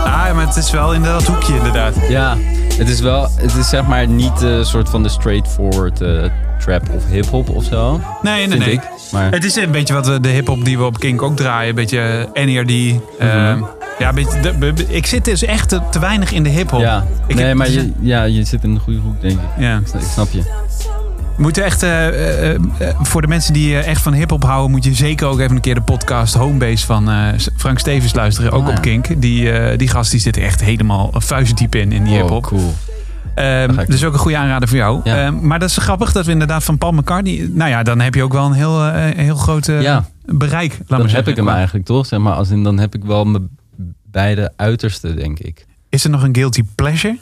Ah, 0.06 0.34
maar 0.36 0.45
het 0.47 0.56
is 0.56 0.71
wel 0.71 0.93
in 0.93 1.04
dat 1.04 1.23
hoekje 1.23 1.56
inderdaad. 1.56 1.93
Ja, 2.08 2.38
het 2.78 2.90
is 2.90 3.00
wel, 3.00 3.28
het 3.36 3.56
is 3.56 3.70
zeg 3.70 3.86
maar 3.88 4.08
niet 4.08 4.42
een 4.42 4.66
soort 4.66 4.90
van 4.90 5.04
de 5.04 5.10
straightforward 5.10 6.02
eh, 6.02 6.24
trap 6.60 6.90
of 6.96 7.06
hip-hop 7.10 7.50
of 7.50 7.64
zo. 7.64 8.02
Nee, 8.22 8.48
nee, 8.48 8.58
nee. 8.58 8.72
ik. 8.72 8.82
Maar 9.12 9.32
Het 9.32 9.44
is 9.44 9.56
een 9.56 9.72
beetje 9.72 9.94
wat 9.94 10.08
we, 10.08 10.20
de 10.20 10.30
hip-hop 10.30 10.66
die 10.66 10.78
we 10.78 10.84
op 10.84 11.00
Kink 11.00 11.22
ook 11.22 11.36
draaien. 11.36 11.70
Een 11.70 11.76
beetje 11.76 12.30
NERD. 12.34 12.70
Mhm. 12.72 13.00
ehm, 13.20 13.62
ja, 14.00 14.10
een 14.10 14.16
beetje, 14.16 14.40
de- 14.40 14.54
be- 14.54 14.74
be- 14.74 14.86
ik 14.88 15.06
zit 15.06 15.26
dus 15.26 15.44
echt 15.44 15.70
te, 15.70 15.80
te 15.92 16.00
weinig 16.00 16.32
in 16.32 16.44
de 16.44 16.50
hip-hop. 16.50 16.80
ja, 16.80 17.06
Ik 17.28 17.36
nee, 17.36 17.46
heb- 17.46 17.56
maar 17.56 17.70
je, 17.70 17.92
ja, 18.00 18.24
je 18.24 18.44
zit 18.44 18.64
in 18.64 18.74
de 18.74 18.80
goede 18.80 19.00
hoek, 19.00 19.22
denk 19.22 19.34
ik. 19.34 19.48
Ja. 19.58 19.78
Ik 19.78 19.88
snap- 19.88 20.02
Ik 20.02 20.08
snap 20.08 20.28
je. 20.32 20.42
We 21.36 21.41
moeten 21.41 21.63
echt, 21.63 21.84
eh, 21.84 22.08
eh, 22.08 22.56
eh, 22.56 22.60
voor 23.02 23.21
de 23.21 23.28
mensen 23.28 23.54
die 23.54 23.78
echt 23.78 24.02
van 24.02 24.13
hip-hop 24.13 24.43
houden, 24.43 24.71
moet 24.71 24.84
je 24.84 24.93
zeker 24.93 25.28
ook 25.28 25.39
even 25.39 25.56
een 25.56 25.62
keer 25.62 25.76
de 25.76 25.82
podcast 25.82 26.34
Homebase 26.34 26.86
van 26.86 27.10
Frank 27.58 27.80
Stevens 27.80 28.13
luisteren. 28.13 28.52
Ook 28.52 28.63
Ah, 28.67 28.76
op. 28.76 28.82
Kink. 28.82 29.21
Die, 29.21 29.76
die 29.78 29.88
gast 29.88 30.12
die 30.12 30.19
zit 30.19 30.36
er 30.36 30.43
echt 30.43 30.62
helemaal 30.62 31.10
vuistdiep 31.13 31.76
in, 31.76 31.91
in 31.91 32.04
die 32.04 32.12
Wow, 32.13 32.21
hip-hop. 32.21 32.43
cool. 32.43 32.74
Ehm, 33.36 33.86
dus 33.86 34.04
ook 34.04 34.13
een 34.13 34.19
goede 34.19 34.38
aanrader 34.38 34.67
voor 34.67 34.78
jou. 34.78 35.02
Ja. 35.04 35.26
Ehm, 35.26 35.48
maar 35.48 35.60
dat 35.60 35.69
is 35.69 35.78
grappig 35.78 36.12
dat 36.12 36.26
we 36.26 36.32
inderdaad 36.32 36.63
van 36.63 36.78
Paul 36.78 36.91
McCartney... 36.91 37.50
Nou 37.54 37.69
ja, 37.69 37.84
dan 37.84 38.00
heb 38.00 38.13
je 38.15 38.24
ook 38.24 38.34
wel 38.34 38.45
een 38.45 38.54
heel, 38.54 38.84
heel 38.93 39.36
groot 39.36 39.65
Ja. 39.65 40.06
bereik. 40.26 40.71
Laat 40.78 40.88
Dan 40.88 41.00
maar 41.00 41.10
heb 41.15 41.28
ik 41.28 41.36
hem 41.36 41.50
eigenlijk 41.50 41.86
toch, 41.86 42.06
zeg 42.06 42.19
maar. 42.19 42.34
Als 42.34 42.50
in, 42.50 42.63
dan 42.63 42.80
heb 42.80 42.95
ik 42.95 43.04
wel 43.04 43.26
mijn 43.26 43.50
beide 44.12 44.54
uiterste, 44.56 45.13
denk 45.13 45.39
ik. 45.39 45.65
Is 45.89 46.04
er 46.04 46.10
nog 46.10 46.24
een 46.24 46.36
guilty 46.36 46.63
pleasure? 46.76 47.17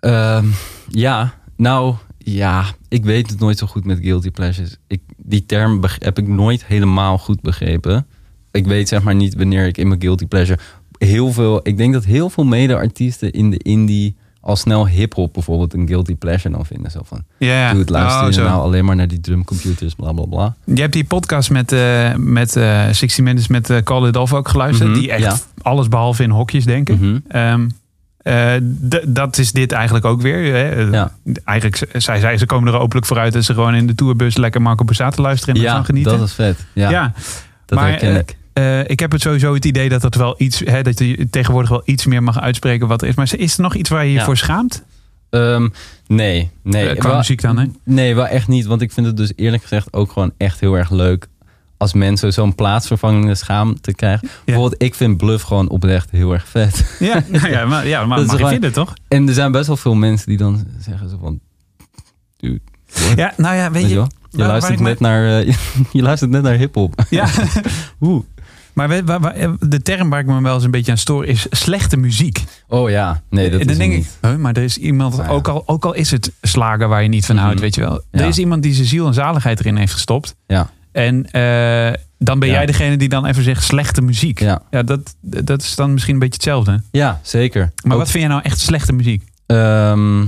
Ehm, 0.00 0.44
ja, 0.88 1.32
nou 1.56 1.94
ja, 2.34 2.64
ik 2.88 3.04
weet 3.04 3.30
het 3.30 3.38
nooit 3.38 3.58
zo 3.58 3.66
goed 3.66 3.84
met 3.84 3.98
guilty 4.02 4.30
pleasures. 4.30 4.76
Ik, 4.86 5.00
die 5.16 5.46
term 5.46 5.84
heb 5.98 6.18
ik 6.18 6.28
nooit 6.28 6.64
helemaal 6.66 7.18
goed 7.18 7.40
begrepen. 7.40 8.06
Ik 8.50 8.66
weet 8.66 8.88
zeg 8.88 9.02
maar 9.02 9.14
niet 9.14 9.34
wanneer 9.34 9.66
ik 9.66 9.78
in 9.78 9.88
mijn 9.88 10.00
guilty 10.00 10.26
pleasure 10.26 10.58
heel 10.98 11.32
veel. 11.32 11.60
Ik 11.62 11.76
denk 11.76 11.92
dat 11.92 12.04
heel 12.04 12.30
veel 12.30 12.44
mede-artiesten 12.44 13.32
in 13.32 13.50
de 13.50 13.58
indie 13.58 14.16
al 14.40 14.56
snel 14.56 14.88
hip-hop 14.88 15.32
bijvoorbeeld 15.32 15.74
een 15.74 15.88
guilty 15.88 16.16
pleasure 16.16 16.54
dan 16.54 16.66
vinden. 16.66 16.90
Zo 16.90 17.00
van, 17.04 17.24
Ja, 17.38 17.70
doe 17.70 17.80
het 17.80 17.90
luisteren 17.90 18.44
Oh, 18.46 18.50
nou 18.50 18.62
alleen 18.62 18.84
maar 18.84 18.96
naar 18.96 19.08
die 19.08 19.20
drumcomputers, 19.20 19.94
bla 19.94 20.12
bla 20.12 20.24
bla. 20.24 20.56
Je 20.64 20.80
hebt 20.80 20.92
die 20.92 21.04
podcast 21.04 21.50
met, 21.50 21.72
eh 21.72 22.14
met 22.14 22.56
eh 22.56 22.88
60 22.90 23.18
Minutes 23.18 23.48
met 23.48 23.70
eh 23.70 23.82
Call 23.82 24.08
It 24.08 24.16
Off 24.16 24.32
ook 24.32 24.48
geluisterd. 24.48 24.90
Mhm, 24.90 24.98
die 24.98 25.10
echt 25.10 25.22
ja. 25.22 25.38
alles 25.62 25.88
behalve 25.88 26.22
in 26.22 26.30
hokjes 26.30 26.64
denken. 26.64 26.94
Mhm. 26.94 27.18
Ehm, 27.28 27.62
eh, 27.62 27.66
d- 28.88 29.00
dat 29.06 29.38
is 29.38 29.52
dit 29.52 29.72
eigenlijk 29.72 30.04
ook 30.04 30.20
weer. 30.22 30.54
Hè? 30.54 30.70
Eh, 30.86 30.92
Ja. 30.92 31.12
Eigenlijk, 31.44 31.88
zij 32.02 32.18
zei, 32.20 32.36
ze 32.38 32.46
komen 32.46 32.72
er 32.74 32.80
openlijk 32.80 33.06
vooruit 33.06 33.32
dat 33.32 33.44
ze 33.44 33.54
gewoon 33.54 33.74
in 33.74 33.86
de 33.86 33.94
tourbus 33.94 34.36
lekker 34.36 34.62
Marco 34.62 34.84
Borsato 34.84 35.22
luisteren 35.22 35.54
en 35.54 35.60
Ja, 35.60 35.68
ervan 35.68 35.84
genieten. 35.84 36.18
dat 36.18 36.26
is 36.28 36.34
vet. 36.34 36.66
Ja, 36.72 36.90
ja. 36.90 37.12
dat 37.66 37.78
maar, 37.78 37.88
herken 37.88 38.08
eh, 38.14 38.18
ik. 38.18 38.36
Eh, 38.52 38.88
ik 38.90 39.00
heb 39.00 39.12
het 39.12 39.20
sowieso 39.20 39.54
het 39.54 39.64
idee 39.64 39.88
dat 39.88 40.00
dat 40.00 40.14
wel 40.14 40.34
iets, 40.38 40.62
hè, 40.64 40.82
dat 40.82 40.98
je 40.98 41.28
tegenwoordig 41.30 41.70
wel 41.70 41.82
iets 41.84 42.06
meer 42.06 42.22
mag 42.22 42.40
uitspreken 42.40 42.88
wat 42.88 43.02
er 43.02 43.08
is. 43.08 43.14
Maar 43.14 43.28
is 43.36 43.56
er 43.56 43.62
nog 43.62 43.74
iets 43.74 43.90
waar 43.90 44.04
je 44.06 44.12
je 44.12 44.20
voor 44.20 44.36
schaamt? 44.36 44.84
Ehm, 45.30 45.68
nee, 46.06 46.50
nee. 46.62 46.88
Eh, 46.88 46.98
qua 46.98 47.08
Wel- 47.08 47.16
muziek 47.16 47.40
dan, 47.40 47.58
hè? 47.58 47.64
Nee, 47.84 48.14
wel 48.14 48.26
echt 48.26 48.48
niet. 48.48 48.66
Want 48.66 48.82
ik 48.82 48.92
vind 48.92 49.06
het 49.06 49.16
dus 49.16 49.32
eerlijk 49.36 49.62
gezegd 49.62 49.92
ook 49.92 50.12
gewoon 50.12 50.32
echt 50.36 50.60
heel 50.60 50.74
erg 50.74 50.90
leuk. 50.90 51.26
Als 51.78 51.92
mensen 51.92 52.32
zo'n 52.32 52.54
plaatsvervangende 52.54 53.34
schaamte 53.34 53.94
krijgen. 53.94 54.28
Bijvoorbeeld, 54.44 54.82
ik 54.82 54.94
vind 54.94 55.16
Bluff 55.16 55.44
gewoon 55.44 55.68
oprecht 55.68 56.10
heel 56.10 56.32
erg 56.32 56.48
vet. 56.48 56.96
Ja, 56.98 57.22
nou 57.30 57.48
ja, 57.50 57.64
maar, 57.66 57.86
ja, 57.86 58.06
maar 58.06 58.18
gewoon- 58.18 58.48
vinden, 58.50 58.72
toch? 58.72 58.94
En 59.08 59.28
er 59.28 59.34
zijn 59.34 59.52
best 59.52 59.66
wel 59.66 59.76
veel 59.76 59.94
mensen 59.94 60.28
die 60.28 60.36
dan 60.36 60.66
zeggen 60.80 61.08
zo 61.10 61.18
van... 61.22 61.40
Dude? 62.36 62.60
Ja, 63.16 63.32
nou 63.36 63.54
ja, 63.56 63.70
weet 63.70 63.72
Weet 63.72 63.82
je... 63.82 63.88
je 63.88 63.94
wel? 63.94 64.08
Je 64.30 64.38
waar- 64.38 64.46
waar 64.46 64.48
luistert, 64.48 64.80
net 64.80 65.00
naar, 65.00 65.38
eh, 65.40 65.54
je 65.92 66.02
luistert 66.02 66.30
net 66.30 66.42
naar 66.42 66.54
hiphop. 66.54 67.04
Ja, 67.10 67.28
Oeh. 68.00 68.22
maar 68.72 69.04
waar- 69.04 69.56
de 69.60 69.82
term 69.82 70.10
waar 70.10 70.20
ik 70.20 70.26
me 70.26 70.42
wel 70.42 70.54
eens 70.54 70.64
een 70.64 70.70
beetje 70.70 70.90
aan 70.92 70.98
stoor 70.98 71.24
is 71.24 71.46
slechte 71.50 71.96
muziek. 71.96 72.44
Oh 72.68 72.90
ja, 72.90 73.22
nee, 73.30 73.50
dat 73.50 73.60
en 73.60 73.66
dan 73.66 73.74
is 73.76 73.78
denk 73.80 73.92
het 73.92 74.00
ik, 74.04 74.06
niet. 74.22 74.30
huh, 74.32 74.36
maar 74.40 74.56
er 74.56 74.62
is 74.62 74.78
iemand, 74.78 75.16
Nou 75.16 75.28
ja. 75.28 75.34
ook, 75.34 75.48
al, 75.48 75.62
ook 75.66 75.84
al 75.84 75.94
is 75.94 76.10
het 76.10 76.32
slagen 76.42 76.88
waar 76.88 77.02
je 77.02 77.08
niet 77.08 77.26
van 77.26 77.34
Mhm. 77.34 77.44
houdt, 77.44 77.60
weet 77.60 77.74
je 77.74 77.80
wel. 77.80 78.02
Er 78.10 78.20
Ja. 78.20 78.26
is 78.26 78.38
iemand 78.38 78.62
die 78.62 78.74
zijn 78.74 78.86
ziel 78.86 79.06
en 79.06 79.14
zaligheid 79.14 79.60
erin 79.60 79.76
heeft 79.76 79.92
gestopt. 79.92 80.34
Ja, 80.46 80.70
En 80.98 81.30
eh, 81.30 81.92
dan 82.18 82.38
ben 82.38 82.48
Ja. 82.48 82.54
jij 82.54 82.66
degene 82.66 82.96
die 82.96 83.08
dan 83.08 83.26
even 83.26 83.42
zegt 83.42 83.62
slechte 83.64 84.02
muziek. 84.02 84.40
ja. 84.40 84.62
Ja, 84.70 84.82
dat, 84.82 85.14
dat 85.20 85.62
is 85.62 85.74
dan 85.74 85.92
misschien 85.92 86.14
een 86.14 86.20
beetje 86.20 86.34
hetzelfde. 86.34 86.82
ja 86.90 87.20
zeker. 87.22 87.72
Maar 87.82 87.92
Ook, 87.92 87.98
wat 87.98 88.10
vind 88.10 88.22
jij 88.22 88.32
nou 88.32 88.42
echt 88.44 88.58
slechte 88.58 88.92
muziek? 88.92 89.22
ehm, 89.46 90.20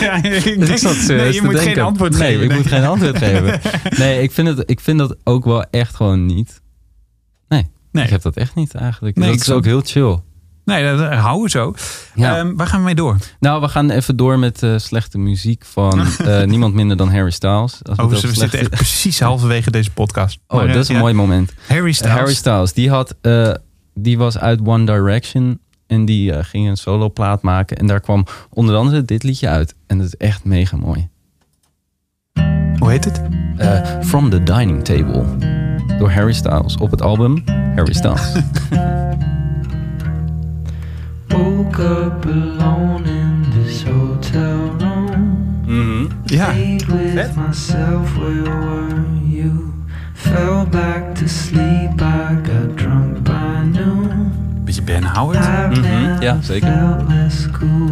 ja, 0.00 0.22
ik 0.22 0.58
Dus 0.58 0.68
ik 0.68 0.78
zat 0.78 0.94
serieus 0.94 1.06
nee, 1.22 1.32
je 1.32 1.42
moet 1.42 1.54
denken. 1.54 1.72
geen 1.74 1.82
antwoord 1.84 2.18
nee, 2.18 2.20
geven. 2.28 2.42
ik 2.42 2.48
denk 2.48 2.60
moet 2.62 2.72
geen 2.72 2.84
antwoord 2.84 3.16
geven. 3.24 3.60
Nee, 3.98 4.22
ik 4.22 4.32
vind, 4.32 4.48
het, 4.48 4.62
ik 4.70 4.80
vind 4.80 4.98
dat 4.98 5.16
ook 5.24 5.44
wel 5.44 5.64
echt 5.70 5.94
gewoon 5.94 6.26
niet. 6.26 6.60
Nee, 7.48 7.66
Nee. 7.92 8.04
ik 8.04 8.10
heb 8.10 8.22
dat 8.22 8.36
echt 8.36 8.54
niet 8.54 8.74
eigenlijk. 8.74 9.16
Nee, 9.16 9.26
dat 9.26 9.34
ik 9.36 9.40
is 9.42 9.50
ook 9.50 9.64
heel 9.64 9.80
chill. 9.84 10.18
Nee, 10.64 10.84
dat, 10.84 10.98
dat 10.98 11.12
houden 11.12 11.42
we 11.42 11.50
zo. 11.50 11.74
Ja. 12.14 12.38
Ehm, 12.38 12.54
waar 12.56 12.66
gaan 12.66 12.78
we 12.78 12.84
mee 12.84 12.94
door? 12.94 13.16
nou, 13.40 13.60
we 13.60 13.68
gaan 13.68 13.90
even 13.90 14.16
door 14.16 14.38
met 14.38 14.62
eh, 14.62 14.74
slechte 14.76 15.18
muziek 15.18 15.64
van 15.64 16.00
eh, 16.18 16.42
niemand 16.42 16.74
minder 16.74 16.96
dan 16.96 17.10
Harry 17.12 17.30
Styles. 17.30 17.78
Als 17.82 17.98
Oh, 17.98 18.08
we 18.08 18.16
zitten 18.16 18.58
echt 18.60 18.70
precies 18.70 19.20
halverwege 19.20 19.70
deze 19.70 19.90
podcast. 19.90 20.38
Oh, 20.46 20.56
Maar, 20.56 20.66
dat 20.66 20.74
eh, 20.74 20.80
is 20.80 20.88
een 20.88 20.94
ja. 20.94 21.00
mooi 21.00 21.14
moment. 21.14 21.52
Harry 21.68 21.92
Styles. 21.92 22.12
Harry 22.14 22.34
Styles, 22.34 22.72
die, 22.72 22.90
had, 22.90 23.14
eh, 23.20 23.52
die 23.94 24.18
was 24.18 24.38
uit 24.38 24.60
One 24.64 24.84
Direction. 24.84 25.60
En 25.86 26.04
die 26.04 26.32
eh, 26.32 26.44
ging 26.44 26.68
een 26.68 26.76
soloplaat 26.76 27.42
maken. 27.42 27.76
En 27.76 27.86
daar 27.86 28.00
kwam 28.00 28.26
onder 28.50 28.76
andere 28.76 29.04
dit 29.04 29.22
liedje 29.22 29.48
uit. 29.48 29.74
En 29.86 29.98
dat 29.98 30.06
is 30.06 30.16
echt 30.16 30.44
mega 30.44 30.76
mooi. 30.76 31.08
Hoe 32.78 32.90
heet 32.90 33.04
het? 33.04 33.22
Eh, 33.56 33.80
From 34.02 34.30
the 34.30 34.42
Dining 34.42 34.84
Table. 34.84 35.24
Door 35.98 36.10
Harry 36.10 36.32
Styles. 36.32 36.76
Op 36.76 36.90
het 36.90 37.02
album 37.02 37.42
Harry 37.74 37.92
Styles. 37.94 38.32
Woke 41.30 41.78
up 41.78 42.24
alone 42.26 43.04
in 43.06 43.50
this 43.52 43.82
hotel 43.84 44.70
room. 44.78 46.08
Ja. 46.26 46.52
Played 46.52 46.86
with 46.86 47.36
myself, 47.36 48.16
where 48.16 48.44
were 48.44 49.04
you? 49.28 49.72
Fell 50.14 50.64
back 50.66 51.14
to 51.14 51.28
sleep, 51.28 52.00
I 52.00 52.36
got 52.42 52.76
drunk 52.76 53.24
by 53.24 53.64
noon. 53.64 54.32
Beetje 54.64 54.82
Ben 54.82 55.02
Howard. 55.02 55.38
Mhm, 55.38 55.82
never 55.82 56.22
ja, 56.22 56.36
zeker. 56.42 57.04
cool. 57.52 57.90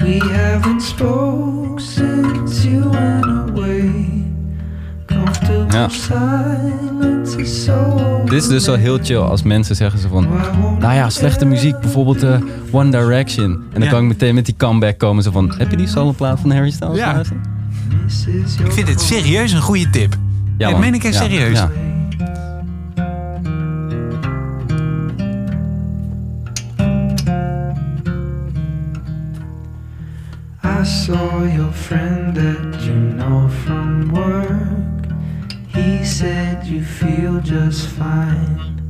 We 0.00 0.18
haven't 0.20 0.82
spoke 0.82 1.80
since 1.80 2.64
you 2.68 2.90
went 2.90 3.24
away. 3.50 4.11
Ja. 5.70 5.88
Dit 8.24 8.42
is 8.42 8.48
dus 8.48 8.66
wel 8.66 8.74
heel 8.76 8.98
chill 9.02 9.16
als 9.18 9.42
mensen 9.42 9.76
zeggen 9.76 9.98
ze 9.98 10.08
van... 10.08 10.26
Nou 10.78 10.94
ja, 10.94 11.10
slechte 11.10 11.44
muziek. 11.44 11.80
Bijvoorbeeld 11.80 12.22
eh, 12.22 12.34
One 12.70 12.90
Direction. 12.90 13.44
En 13.44 13.60
dan 13.72 13.82
Ja. 13.82 13.90
kan 13.90 14.02
ik 14.02 14.08
meteen 14.08 14.34
met 14.34 14.46
die 14.46 14.54
comeback 14.56 14.98
komen. 14.98 15.22
Zo 15.22 15.30
van, 15.30 15.54
heb 15.58 15.70
je 15.70 15.76
die 15.76 15.86
soloplaat 15.88 16.40
van 16.40 16.50
Harry 16.50 16.70
Styles 16.70 16.96
Ja. 16.96 17.20
Ik 18.64 18.72
vind 18.72 18.86
dit 18.86 19.00
serieus 19.00 19.52
een 19.52 19.60
goede 19.60 19.90
tip. 19.90 20.16
Ja, 20.58 20.78
meen 20.78 20.94
ik 20.94 21.04
echt 21.04 21.14
Ja, 21.14 21.20
serieus. 21.20 21.58
ja. 21.58 21.70
I 30.64 30.84
saw 30.84 31.44
your 31.44 31.72
friend 31.72 32.34
that 32.34 32.84
you 32.84 33.14
know 33.16 33.48
from 33.64 34.08
work. 34.10 34.91
He 35.74 36.04
said 36.04 36.66
you 36.66 36.84
feel 36.84 37.40
just 37.40 37.88
fine. 37.88 38.82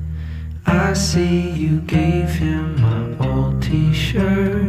I 0.66 0.95
see 0.95 1.51
you 1.51 1.80
gave 1.83 2.30
him 2.30 2.80
my 2.80 3.28
old 3.28 3.62
t 3.62 3.95
shirt. 3.95 4.64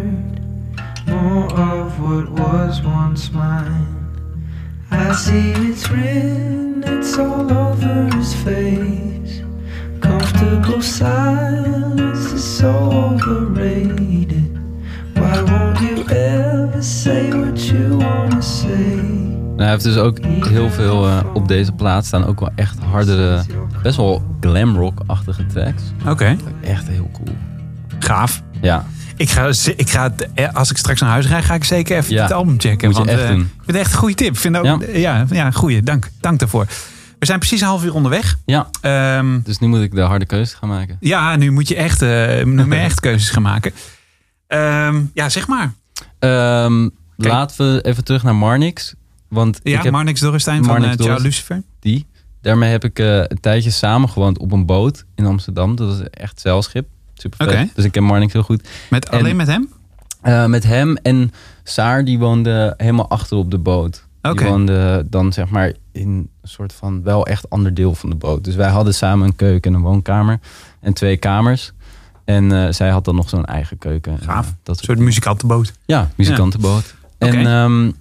More 1.07 1.51
of 1.59 1.99
what 1.99 2.30
was 2.30 2.84
once 2.84 3.32
mine. 3.32 4.47
I 4.91 5.11
see 5.14 5.53
it's 5.53 5.89
written, 5.89 6.84
it's 6.86 7.18
all 7.18 7.51
over 7.51 8.16
his 8.16 8.36
face. 8.43 9.41
Comfortable 9.99 10.84
silence 10.84 12.32
is 12.32 12.43
so 12.43 12.70
overrated. 13.09 14.55
Why 15.16 15.41
won't 15.41 15.82
you 15.82 16.05
ever 16.16 16.82
say 16.84 17.34
what 17.34 17.57
you 17.57 17.97
wanna 17.97 18.41
say? 18.41 19.33
En 19.58 19.60
hij 19.60 19.70
heeft 19.70 19.84
dus 19.84 19.97
ook 19.97 20.18
heel 20.47 20.70
veel 20.70 21.08
eh, 21.08 21.20
op 21.34 21.47
deze 21.47 21.72
plaat 21.72 22.06
staan. 22.06 22.26
Ook 22.26 22.39
wel 22.39 22.49
echt 22.56 22.80
hardere, 22.80 23.43
best 23.84 23.97
wel 23.97 24.36
glamrock-achtige 24.39 25.45
tracks. 25.45 25.84
Oké, 26.08 26.38
Echt 26.64 26.88
heel 26.88 27.10
cool. 27.14 27.36
gaaf. 27.99 28.41
Ja, 28.62 28.86
Ik 29.18 29.30
ga, 29.30 29.49
ik 29.76 29.89
ga, 29.89 30.14
eh, 30.34 30.54
als 30.54 30.72
ik 30.72 30.78
straks 30.78 31.01
naar 31.01 31.10
huis 31.10 31.28
rijd, 31.28 31.43
ga 31.45 31.54
ik 31.54 31.64
zeker 31.64 31.97
even 31.97 32.14
Ja, 32.14 32.22
het 32.24 32.32
album 32.32 32.60
checken. 32.60 32.88
moet 32.88 32.97
je 32.97 33.04
want, 33.06 33.20
echt 33.20 33.30
eh. 33.30 33.36
Ik 33.36 33.36
vind 33.38 33.66
het 33.66 33.76
echt 33.76 33.91
een 33.91 33.97
goede 33.97 34.16
tip. 34.16 34.38
Vind 34.38 34.58
ook, 34.58 34.66
Ja. 34.66 34.78
ja. 34.93 35.26
Ja, 35.30 35.51
goeie. 35.51 35.82
Dank, 35.84 36.10
dank 36.20 36.39
daarvoor. 36.39 36.66
We 37.20 37.26
zijn 37.26 37.39
precies 37.39 37.62
een 37.62 37.68
half 37.68 37.84
uur 37.84 37.93
onderweg. 37.93 38.38
Ja, 38.45 38.68
Ehm, 38.82 39.39
dus 39.43 39.60
nu 39.60 39.68
moet 39.68 39.82
ik 39.82 39.91
de 39.95 40.01
harde 40.01 40.26
keuze 40.26 40.56
gaan 40.56 40.70
maken. 40.70 40.97
ja, 40.99 41.36
nu 41.36 41.51
moet 41.51 41.68
je 41.68 41.76
echt, 41.76 42.01
nu 42.01 42.45
moet 42.45 42.66
je 42.68 42.76
echt 42.76 42.99
keuzes 42.99 43.30
gaan 43.30 43.41
maken. 43.41 43.72
Ehm, 44.47 45.01
ja, 45.14 45.30
zeg 45.30 45.47
maar. 45.47 45.74
Ehm, 46.20 46.89
laten 47.18 47.74
we 47.76 47.82
even 47.82 48.04
terug 48.04 48.24
naar 48.24 48.36
Marnix. 48.36 48.93
Want 49.34 49.60
Ja, 49.64 49.78
ik 49.78 49.84
heb 49.84 49.92
Marnix 49.92 50.20
Dorrestein 50.20 50.64
van 50.64 50.80
Marnix 50.80 50.96
eh, 50.96 51.06
Ciao. 51.06 51.22
Lucifer. 51.22 51.64
die. 51.80 52.06
Daarmee 52.42 52.70
heb 52.70 52.84
ik 52.84 53.00
eh, 53.00 53.18
een 53.18 53.40
tijdje 53.40 53.70
samengewoond 53.70 54.38
op 54.38 54.52
een 54.52 54.66
boot 54.66 55.06
in 55.16 55.26
Amsterdam. 55.26 55.76
Dat 55.76 55.88
was 55.88 56.10
echt 56.10 56.40
zeilschip. 56.40 56.88
Super. 57.14 57.70
Dus 57.76 57.86
ik 57.86 57.92
ken 57.92 58.04
Marnix 58.04 58.34
heel 58.34 58.44
goed. 58.44 58.68
Met, 58.90 59.10
En- 59.10 59.20
alleen 59.20 59.36
met 59.36 59.48
hem? 59.48 59.70
Eh, 60.22 60.46
met 60.46 60.64
hem 60.64 60.96
en 60.96 61.32
Saar, 61.64 62.06
die 62.06 62.20
woonde 62.20 62.74
helemaal 62.78 63.10
achter 63.10 63.38
op 63.38 63.52
de 63.52 63.58
boot. 63.58 64.06
Oké. 64.22 64.38
Die 64.38 64.48
woonde 64.48 65.06
dan 65.10 65.34
zeg 65.34 65.50
maar 65.50 65.74
in 65.92 66.10
een 66.10 66.30
soort 66.44 66.74
van 66.74 67.04
wel 67.04 67.28
echt 67.28 67.50
ander 67.50 67.74
deel 67.74 67.96
van 67.96 68.10
de 68.10 68.16
boot. 68.16 68.44
Dus 68.44 68.56
wij 68.56 68.70
hadden 68.70 68.94
samen 68.94 69.28
een 69.28 69.36
keuken 69.36 69.72
en 69.72 69.78
een 69.78 69.84
woonkamer 69.84 70.40
en 70.80 70.94
twee 70.94 71.18
kamers. 71.18 71.72
En 72.26 72.74
zij 72.74 72.90
had 72.90 73.06
dan 73.06 73.16
nog 73.16 73.30
zo'n 73.30 73.46
eigen 73.46 73.78
keuken. 73.78 74.12
En, 74.12 74.20
Gaaf. 74.20 74.54
dat 74.64 74.78
Een 74.78 74.84
soort 74.84 75.00
muzikantenboot. 75.00 75.74
Ja, 75.86 76.10
muzikantenboot. 76.16 76.96
En 77.18 77.96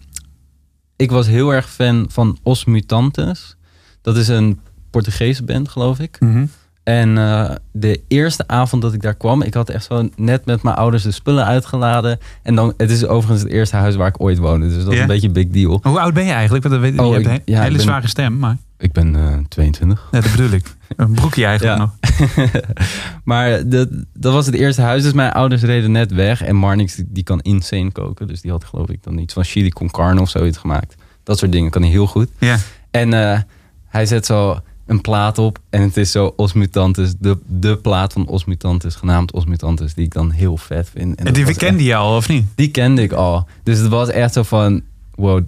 ik 1.03 1.11
was 1.11 1.27
heel 1.27 1.55
erg 1.55 1.71
fan 1.71 2.07
van 2.09 2.39
Os 2.43 2.65
Mutantes. 2.65 3.57
Dat 4.03 4.17
is 4.17 4.29
een 4.29 4.61
Portugese 4.91 5.45
band, 5.45 5.69
geloof 5.69 5.99
ik. 5.99 6.17
Mhm. 6.21 6.45
En 6.83 7.19
eh, 7.19 7.51
de 7.73 8.01
eerste 8.09 8.45
avond 8.49 8.83
dat 8.83 8.93
ik 8.95 9.03
daar 9.03 9.15
kwam, 9.15 9.43
ik 9.43 9.55
had 9.55 9.69
echt 9.69 9.85
zo 9.85 10.09
net 10.17 10.45
met 10.45 10.63
mijn 10.63 10.77
ouders 10.77 11.03
de 11.03 11.11
spullen 11.11 11.45
uitgeladen. 11.45 12.19
En 12.43 12.55
dan, 12.55 12.75
het 12.77 12.91
is 12.91 13.07
overigens 13.07 13.43
het 13.43 13.53
eerste 13.53 13.77
huis 13.77 13.97
waar 13.97 14.09
ik 14.09 14.21
ooit 14.21 14.39
woonde. 14.39 14.69
Dus 14.69 14.85
dat 14.85 14.93
is 14.93 14.99
een 14.99 15.07
beetje 15.07 15.27
een 15.27 15.33
big 15.33 15.49
deal. 15.49 15.81
Hoe 15.83 16.01
oud 16.01 16.15
ben 16.15 16.25
je 16.25 16.33
eigenlijk? 16.33 16.63
Want 16.69 16.75
dat 16.83 16.91
weet, 16.91 17.01
Oh, 17.01 17.07
je 17.07 17.13
hebt 17.13 17.27
een 17.27 17.55
ja, 17.55 17.61
hele 17.63 17.75
ben- 17.77 17.83
zware 17.85 18.09
stem, 18.09 18.39
maar 18.39 18.57
Ik 18.83 18.93
ben 18.93 19.17
eh 19.17 19.39
22. 19.49 20.09
ja, 20.13 20.21
dat 20.21 20.31
bedoel 20.31 20.51
ik. 20.51 20.77
Een 20.97 21.13
broekje 21.13 21.45
eigenlijk 21.45 21.79
Ja. 21.79 21.85
nog. 21.85 22.61
maar 23.25 23.69
dat, 23.69 23.89
dat 24.15 24.33
was 24.33 24.47
het 24.47 24.55
eerste 24.55 24.83
huis. 24.83 25.03
Dus 25.03 25.13
mijn 25.13 25.33
ouders 25.33 25.63
reden 25.63 25.93
net 25.93 26.13
weg. 26.13 26.43
En 26.43 26.57
Marnix 26.57 26.95
die, 26.95 27.07
die 27.09 27.23
kan 27.23 27.41
insane 27.41 27.93
koken. 27.93 28.27
Dus 28.27 28.41
die 28.41 28.51
had 28.51 28.65
geloof 28.65 28.89
ik 28.89 29.03
dan 29.03 29.19
iets 29.19 29.35
van 29.35 29.45
chili 29.45 29.69
con 29.69 29.91
carne 29.91 30.21
of 30.21 30.31
zoiets 30.31 30.59
gemaakt. 30.59 30.95
Dat 31.23 31.39
soort 31.39 31.53
dingen 31.53 31.71
kan 31.71 31.83
hij 31.83 31.91
heel 31.91 32.07
goed. 32.07 32.29
Ja. 32.39 32.57
En 32.91 33.13
eh, 33.33 33.41
hij 33.89 34.07
zet 34.07 34.27
zo 34.27 34.61
een 34.87 35.01
plaat 35.01 35.39
op. 35.39 35.59
En 35.71 35.83
het 35.83 35.97
is 35.97 36.11
zo 36.11 36.33
Os 36.37 36.53
Mutantes. 36.53 37.15
De, 37.19 37.39
de 37.47 37.77
plaat 37.77 38.13
van 38.13 38.27
Os 38.27 38.45
Mutantes, 38.45 38.95
genaamd 38.95 39.33
Os 39.33 39.45
Mutantes. 39.45 39.95
Die 39.95 40.05
ik 40.05 40.13
dan 40.13 40.31
heel 40.31 40.57
vet 40.57 40.91
vind. 40.95 41.15
En 41.19 41.33
die 41.33 41.55
kende 41.55 41.85
je 41.85 41.95
al, 41.95 42.17
of 42.17 42.29
niet? 42.29 42.45
die 42.55 42.71
kende 42.71 43.03
ik 43.03 43.13
al. 43.13 43.47
Dus 43.63 43.79
het 43.79 43.89
was 43.89 44.09
echt 44.09 44.33
zo 44.33 44.43
van, 44.43 44.83
wow, 45.15 45.43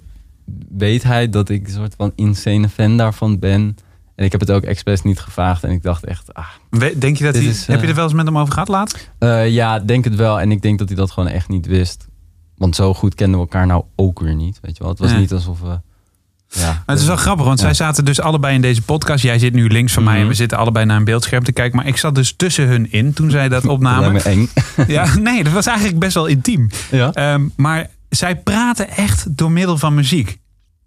weet 0.69 1.03
hij 1.03 1.29
dat 1.29 1.49
ik 1.49 1.67
een 1.67 1.73
soort 1.73 1.93
van 1.97 2.11
insane 2.15 2.69
fan 2.69 2.97
daarvan 2.97 3.39
ben? 3.39 3.77
En 4.15 4.25
ik 4.25 4.31
heb 4.31 4.41
het 4.41 4.51
ook 4.51 4.63
expres 4.63 5.01
niet 5.01 5.19
gevraagd. 5.19 5.63
En 5.63 5.71
ik 5.71 5.83
dacht 5.83 6.05
echt, 6.05 6.33
ah, 6.33 6.45
Denk 6.97 7.17
je 7.17 7.23
dat 7.23 7.35
hij, 7.35 7.43
is, 7.43 7.65
heb 7.67 7.77
je 7.77 7.83
eh, 7.83 7.89
er 7.89 7.95
wel 7.95 8.03
eens 8.03 8.13
met 8.13 8.25
hem 8.25 8.37
over 8.37 8.53
gehad 8.53 8.67
later? 8.67 8.99
eh, 9.19 9.49
ja, 9.49 9.79
denk 9.79 10.03
het 10.03 10.15
wel. 10.15 10.39
En 10.39 10.51
ik 10.51 10.61
denk 10.61 10.79
dat 10.79 10.87
hij 10.87 10.97
dat 10.97 11.11
gewoon 11.11 11.29
echt 11.29 11.47
niet 11.49 11.65
wist. 11.65 12.07
Want 12.57 12.75
zo 12.75 12.93
goed 12.93 13.15
kenden 13.15 13.35
we 13.35 13.45
elkaar 13.45 13.65
nou 13.67 13.83
ook 13.95 14.19
weer 14.19 14.35
niet, 14.35 14.59
weet 14.61 14.77
je 14.77 14.83
wel. 14.83 14.91
Het 14.91 14.99
was 15.01 15.11
Ja. 15.11 15.17
niet 15.17 15.33
alsof 15.33 15.59
we... 15.59 15.79
Ja, 16.47 16.65
Maar 16.67 16.83
het 16.85 16.99
is 16.99 17.05
wel 17.07 17.15
grappig, 17.15 17.45
want 17.45 17.59
Ja. 17.59 17.65
zij 17.65 17.73
zaten 17.73 18.05
dus 18.05 18.21
allebei 18.21 18.55
in 18.55 18.61
deze 18.61 18.81
podcast. 18.81 19.23
Jij 19.23 19.39
zit 19.39 19.53
nu 19.53 19.67
links 19.67 19.93
van 19.93 20.03
mij 20.03 20.13
en 20.13 20.19
Mhm. 20.19 20.29
we 20.29 20.33
zitten 20.35 20.57
allebei 20.57 20.85
naar 20.85 20.97
een 20.97 21.03
beeldscherm 21.03 21.43
te 21.43 21.51
kijken. 21.51 21.75
Maar 21.77 21.87
ik 21.87 21.97
zat 21.97 22.15
dus 22.15 22.33
tussen 22.35 22.67
hun 22.67 22.91
in 22.91 23.13
toen 23.13 23.29
zij 23.29 23.49
dat 23.49 23.61
dat 23.63 23.71
opnamen. 23.71 24.11
me 24.13 24.21
eng. 24.21 24.49
Ja, 24.87 25.15
nee, 25.17 25.43
dat 25.43 25.53
was 25.53 25.65
eigenlijk 25.65 25.99
best 25.99 26.13
wel 26.13 26.25
intiem. 26.25 26.69
ja? 26.91 27.13
Ehm, 27.13 27.47
maar 27.55 27.89
zij 28.15 28.35
praten 28.35 28.89
echt 28.89 29.37
door 29.37 29.51
middel 29.51 29.77
van 29.77 29.93
muziek. 29.93 30.37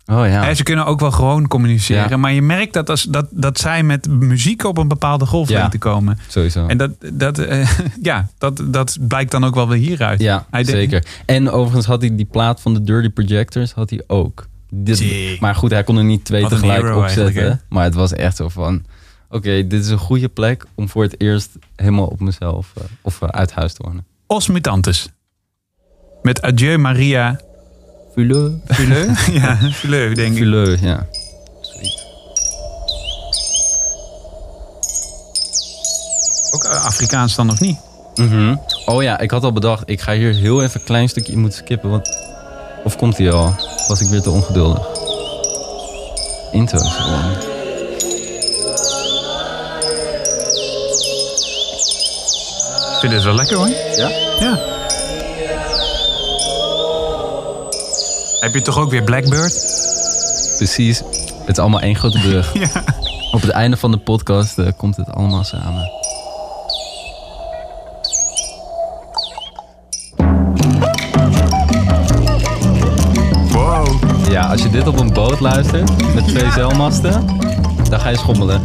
Oh 0.07 0.26
ja. 0.26 0.45
Hè, 0.45 0.55
Ze 0.55 0.62
kunnen 0.62 0.87
ook 0.87 1.01
wel 1.01 1.11
gewoon 1.11 1.49
communiceren. 1.49 2.09
Ja. 2.09 2.16
Maar 2.16 2.33
je 2.33 2.43
merkt 2.43 2.72
dat, 2.72 2.91
als, 2.91 3.03
dat, 3.03 3.26
dat 3.31 3.59
zij 3.59 3.83
met 3.83 4.09
muziek 4.09 4.64
op 4.64 4.79
een 4.79 4.89
bepaalde 4.89 5.26
golflengte 5.26 5.76
Ja. 5.81 5.93
komen. 5.93 6.18
Sowieso. 6.29 6.66
En 6.66 6.79
dat, 6.79 6.91
dat, 7.12 7.39
eh, 7.39 7.68
ja, 8.03 8.29
dat, 8.39 8.62
dat 8.66 8.99
blijkt 9.01 9.31
dan 9.31 9.45
ook 9.45 9.55
wel 9.55 9.68
weer 9.68 9.79
hieruit. 9.79 10.20
Ja, 10.20 10.47
Hij 10.51 10.64
zeker. 10.64 11.05
En 11.26 11.51
overigens 11.51 11.87
had 11.87 12.01
hij 12.01 12.16
die 12.16 12.24
plaat 12.31 12.61
van 12.61 12.74
de 12.74 12.83
Dirty 12.83 13.09
Projectors 13.09 13.72
had 13.72 13.91
hij 13.91 14.03
ook. 14.07 14.47
Dit, 14.70 15.41
maar 15.41 15.55
goed, 15.55 15.70
hij 15.70 15.85
kon 15.85 15.97
er 15.97 16.05
niet 16.05 16.24
twee 16.24 16.43
Wat 16.43 16.51
tegelijk 16.51 16.97
opzetten. 16.97 17.61
Maar 17.68 17.85
het 17.85 17.95
was 17.95 18.12
echt 18.12 18.37
zo 18.37 18.49
van... 18.49 18.85
Oké, 19.31 19.66
dit 19.66 19.85
is 19.85 19.89
een 19.91 19.99
goede 19.99 20.29
plek 20.29 20.64
om 20.74 20.89
voor 20.89 21.03
het 21.03 21.20
eerst 21.20 21.51
helemaal 21.76 22.07
op 22.07 22.20
mezelf... 22.20 22.72
eh, 22.76 22.83
of 23.03 23.22
eh, 23.22 23.29
uit 23.29 23.53
huis 23.53 23.72
te 23.72 23.83
wonen. 23.85 24.05
Os 24.26 24.47
Mutantes. 24.49 25.09
Met 26.29 26.43
Adieu 26.43 26.76
Maria 26.76 27.39
Fuleux. 28.14 28.53
Fuleux. 28.66 29.09
ja, 29.41 29.57
Fuleux 29.72 30.14
denk 30.14 30.33
ik. 30.33 30.39
Fuleux, 30.39 30.81
ja. 30.81 31.07
Ook 36.51 36.64
eh, 36.64 36.85
Afrikaans 36.85 37.35
dan 37.35 37.51
of 37.51 37.61
niet? 37.61 37.79
Mhm. 38.14 38.57
Oh 38.87 39.03
ja, 39.03 39.18
ik 39.18 39.31
had 39.31 39.45
al 39.45 39.53
bedacht, 39.53 39.83
ik 39.87 40.01
ga 40.01 40.12
hier 40.12 40.35
heel 40.35 40.62
even 40.62 40.81
een 40.81 40.87
klein 40.87 41.09
stukje 41.09 41.33
in 41.33 41.39
moeten 41.39 41.59
skippen. 41.59 41.91
Want... 41.91 42.16
Of 42.85 42.97
komt 42.97 43.18
hij 43.18 43.33
al? 43.33 43.55
Was 43.87 44.01
ik 44.01 44.09
weer 44.09 44.22
te 44.22 44.31
ongeduldig? 44.31 44.87
Intro 46.53 46.79
is 46.79 46.93
gewoon... 46.93 47.31
Ik 52.93 52.99
vind 53.01 53.12
het 53.12 53.22
wel 53.22 53.35
lekker 53.35 53.57
hoor. 53.57 53.68
Ja? 53.97 54.09
Ja. 54.41 54.78
Heb 58.41 58.55
je 58.55 58.62
toch 58.62 58.78
ook 58.78 58.91
weer 58.91 59.03
Blackbird? 59.03 59.53
Precies. 60.57 60.99
Het 61.41 61.49
is 61.57 61.59
allemaal 61.59 61.80
één 61.80 61.97
grote 61.97 62.18
brug. 62.18 62.53
Ja. 62.59 62.84
Op 63.32 63.41
het 63.41 63.51
einde 63.51 63.76
van 63.76 63.91
de 63.91 63.97
podcast 63.97 64.59
eh, 64.59 64.66
komt 64.76 64.97
het 64.97 65.12
allemaal 65.12 65.45
samen. 65.45 65.91
Wow. 73.53 73.86
Ja, 74.30 74.47
als 74.47 74.62
je 74.62 74.70
dit 74.70 74.86
op 74.86 74.99
een 74.99 75.12
boot 75.12 75.41
luistert 75.41 76.14
met 76.14 76.26
twee 76.26 76.51
zeilmasten, 76.51 77.26
dan 77.89 78.01
ga 78.01 78.09
je 78.09 78.16
schommelen. 78.16 78.62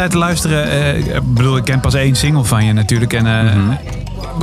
Tijd 0.00 0.12
te 0.12 0.18
luisteren. 0.18 0.70
eh, 0.70 0.98
ik 0.98 1.34
bedoel, 1.34 1.56
ik 1.56 1.64
ken 1.64 1.80
pas 1.80 1.94
één 1.94 2.14
single 2.14 2.44
van 2.44 2.64
je 2.64 2.72
natuurlijk. 2.72 3.12
En 3.12 3.26
eh, 3.26 3.56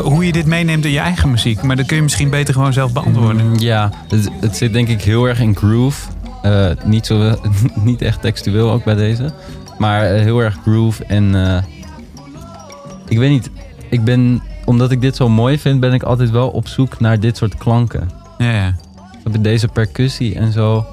hoe 0.03 0.25
je 0.25 0.31
dit 0.31 0.45
meeneemt 0.45 0.85
in 0.85 0.91
je 0.91 0.99
eigen 0.99 1.31
muziek. 1.31 1.61
Maar 1.61 1.75
dat 1.75 1.85
kun 1.85 1.95
je 1.95 2.01
misschien 2.01 2.29
beter 2.29 2.53
gewoon 2.53 2.73
zelf 2.73 2.93
beantwoorden. 2.93 3.47
Mm, 3.47 3.59
Ja, 3.59 3.91
het, 4.07 4.29
het 4.41 4.57
zit 4.57 4.73
denk 4.73 4.87
ik 4.87 5.01
heel 5.01 5.25
erg 5.25 5.39
in 5.39 5.55
groove. 5.55 6.07
Eh, 6.41 6.69
niet, 6.85 7.05
zo, 7.05 7.35
niet 7.89 8.01
echt 8.01 8.21
textueel 8.21 8.71
ook 8.71 8.83
bij 8.83 8.95
deze. 8.95 9.33
Maar 9.77 10.01
heel 10.03 10.39
erg 10.39 10.57
groove. 10.61 11.05
En 11.05 11.35
ik 13.07 13.17
weet 13.17 13.29
niet, 13.29 13.49
ik 13.89 14.03
ben, 14.03 14.41
omdat 14.65 14.91
ik 14.91 15.01
dit 15.01 15.15
zo 15.15 15.29
mooi 15.29 15.59
vind, 15.59 15.79
ben 15.79 15.93
ik 15.93 16.03
altijd 16.03 16.29
wel 16.29 16.49
op 16.49 16.67
zoek 16.67 16.99
naar 16.99 17.19
dit 17.19 17.37
soort 17.37 17.55
klanken. 17.57 18.09
Ja, 18.37 18.51
ja. 18.51 18.75
Deze 19.39 19.67
percussie 19.67 20.35
en 20.35 20.51
zo. 20.51 20.85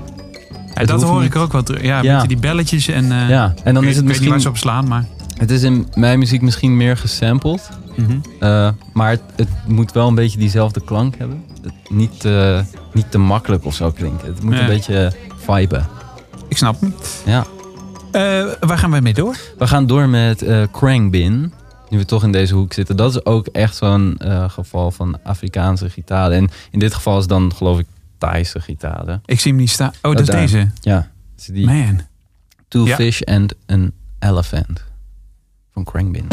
Het 0.75 0.89
dat 0.89 1.03
hoor 1.03 1.21
niet- 1.21 1.35
ik 1.35 1.37
ook 1.37 1.53
wel 1.53 1.63
terug. 1.63 1.83
Ja, 1.83 2.03
Ja. 2.03 2.19
met 2.19 2.29
die 2.29 2.37
belletjes 2.39 2.89
en... 2.89 3.13
eh, 3.13 3.29
Ja, 3.29 3.55
en 3.65 3.75
dan 3.75 3.83
ik 3.83 3.89
is 3.89 3.97
het 3.97 4.05
weet 4.07 4.21
niet 4.21 4.29
waar 4.29 4.41
ze 4.41 4.49
misschien, 4.49 4.49
op 4.51 4.57
slaan, 4.57 4.89
maar... 4.89 5.05
het 5.39 5.51
is 5.51 5.63
in 5.63 5.89
mijn 5.95 6.19
muziek 6.19 6.41
misschien 6.43 6.77
meer 6.77 6.97
gesampled. 6.97 7.69
Mhm. 7.97 8.17
Eh, 8.41 8.69
maar 8.93 9.11
het, 9.11 9.21
het 9.37 9.49
moet 9.67 9.93
wel 9.93 10.09
een 10.09 10.15
beetje 10.15 10.39
diezelfde 10.39 10.81
klank 10.85 11.15
hebben. 11.19 11.45
Het, 11.63 11.73
niet, 11.91 12.25
eh, 12.25 12.61
niet 12.93 13.11
te 13.11 13.19
makkelijk 13.19 13.65
of 13.65 13.75
zo 13.75 13.91
klinken. 13.91 14.27
Het 14.29 14.43
moet 14.43 14.55
Ja. 14.55 14.61
een 14.61 14.67
beetje 14.67 15.13
viben. 15.37 15.87
Ik 16.49 16.57
snap 16.57 16.81
hem. 16.81 16.95
Ja. 17.25 17.45
Waar 18.61 18.79
gaan 18.79 18.91
wij 18.91 19.01
mee 19.01 19.15
door? 19.15 19.37
We 19.59 19.67
gaan 19.67 19.87
door 19.87 20.09
met 20.09 20.45
Crangbin. 20.73 21.53
Nu 21.89 21.99
we 21.99 22.05
toch 22.05 22.23
in 22.23 22.33
deze 22.33 22.55
hoek 22.55 22.73
zitten. 22.73 22.97
Dat 22.97 23.11
is 23.11 23.25
ook 23.25 23.47
echt 23.47 23.77
zo'n 23.77 24.19
geval 24.49 24.91
van 24.91 25.19
Afrikaanse 25.23 25.91
gitaar. 25.91 26.31
En 26.31 26.49
in 26.71 26.79
dit 26.79 26.95
geval 26.95 27.19
is 27.19 27.27
dan 27.27 27.53
geloof 27.57 27.79
ik 27.79 27.87
Thaise 28.25 28.61
gitaren. 28.61 29.23
Ik 29.25 29.41
zie 29.41 29.51
hem 29.51 29.61
niet 29.61 29.71
staan. 29.71 29.93
Oh, 30.03 30.13
dat 30.13 30.21
is 30.21 30.27
daar. 30.27 30.41
deze. 30.41 30.71
Ja, 30.81 30.95
dat 30.97 31.07
is 31.39 31.45
die 31.47 31.67
Man. 31.67 32.01
Two 32.69 32.87
Ja. 32.87 32.95
Fish 32.95 33.23
and 33.23 33.55
an 33.67 33.93
Elephant 34.19 34.85
van 35.73 35.85
Crangbin. 35.85 36.27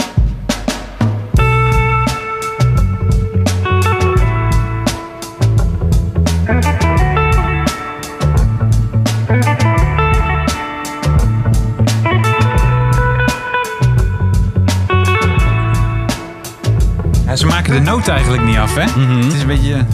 Ja, 17.25 17.35
ze 17.35 17.45
maken 17.45 17.73
de 17.73 17.79
noot 17.79 18.07
eigenlijk 18.07 18.43
niet 18.43 18.57
af, 18.57 18.75
hè? 18.75 18.85
Mhm. 18.85 19.17
Het 19.23 19.33
is 19.33 19.41
een 19.41 19.47
beetje... 19.47 19.85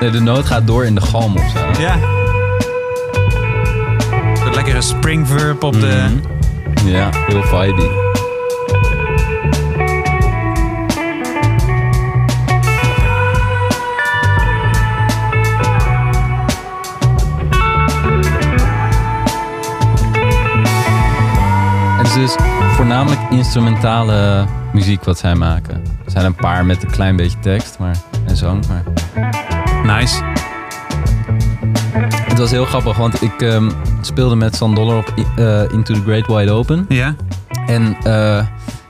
Nee, 0.00 0.10
de 0.10 0.20
noot 0.20 0.46
gaat 0.46 0.66
door 0.66 0.84
in 0.84 0.94
de 0.94 1.00
galm 1.00 1.36
of 1.36 1.50
zo. 1.50 1.80
Ja. 1.80 1.98
Een 4.44 4.54
lekkere 4.54 4.80
spring 4.80 5.28
verb 5.28 5.62
op 5.62 5.72
de... 5.72 6.06
Mhm. 6.08 6.88
Ja, 6.88 7.10
heel 7.12 7.42
vibey. 7.42 7.88
Het 21.98 22.06
is 22.06 22.14
dus 22.14 22.34
voornamelijk 22.74 23.20
instrumentale 23.30 24.46
muziek 24.72 25.04
wat 25.04 25.18
zij 25.18 25.34
maken. 25.34 25.74
Er 26.04 26.10
zijn 26.10 26.24
een 26.24 26.34
paar 26.34 26.64
met 26.66 26.82
een 26.82 26.90
klein 26.90 27.16
beetje 27.16 27.38
tekst 27.38 27.78
maar, 27.78 27.96
en 28.26 28.36
zang, 28.36 28.66
maar 28.66 28.82
Nice. 29.84 30.22
het 32.28 32.38
was 32.38 32.50
heel 32.50 32.64
grappig, 32.64 32.96
want 32.96 33.22
ik 33.22 33.42
ehm, 33.42 33.70
speelde 34.00 34.34
met 34.34 34.56
Sandollar 34.56 34.96
op 34.96 35.14
eh, 35.36 35.62
Into 35.72 35.94
the 35.94 36.00
Great 36.02 36.26
Wide 36.26 36.50
Open. 36.50 36.86
Ja? 36.88 37.14
En 37.66 37.96
eh, 38.02 38.46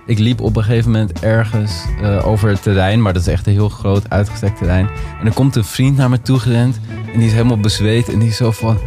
ik 0.06 0.18
liep 0.18 0.40
op 0.40 0.56
een 0.56 0.64
gegeven 0.64 0.90
moment 0.90 1.20
ergens 1.20 1.84
eh, 2.02 2.26
over 2.26 2.48
het 2.48 2.62
terrein, 2.62 3.02
maar 3.02 3.12
dat 3.12 3.22
is 3.22 3.28
echt 3.28 3.46
een 3.46 3.52
heel 3.52 3.68
groot 3.68 4.10
uitgestrekt 4.10 4.56
terrein. 4.56 4.88
En 5.20 5.26
er 5.26 5.32
komt 5.32 5.56
een 5.56 5.64
vriend 5.64 5.96
naar 5.96 6.10
me 6.10 6.22
toe 6.22 6.38
gerend 6.38 6.80
en 7.12 7.18
die 7.18 7.26
is 7.26 7.32
helemaal 7.32 7.60
bezweet 7.60 8.08
en 8.08 8.18
die 8.18 8.28
is 8.28 8.36
zo 8.36 8.50
van, 8.50 8.78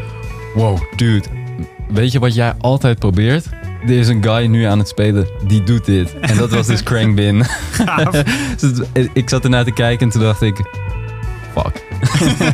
wow, 0.55 0.79
dude, 0.95 1.27
weet 1.87 2.11
je 2.11 2.19
wat 2.19 2.35
jij 2.35 2.53
altijd 2.59 2.99
probeert? 2.99 3.49
Er 3.83 3.99
is 3.99 4.07
een 4.07 4.23
guy 4.23 4.45
nu 4.45 4.63
aan 4.63 4.79
het 4.79 4.87
spelen, 4.87 5.27
die 5.47 5.63
doet 5.63 5.85
dit. 5.85 6.19
En 6.19 6.37
dat 6.37 6.49
was 6.49 6.67
dus 6.67 6.83
Crankbin. 6.89 7.43
Dus 8.59 9.07
ik 9.13 9.29
zat 9.29 9.43
ernaar 9.43 9.63
te 9.63 9.71
kijken 9.71 10.05
en 10.05 10.11
toen 10.11 10.21
dacht 10.21 10.41
ik, 10.41 10.82
fuck. 11.55 11.81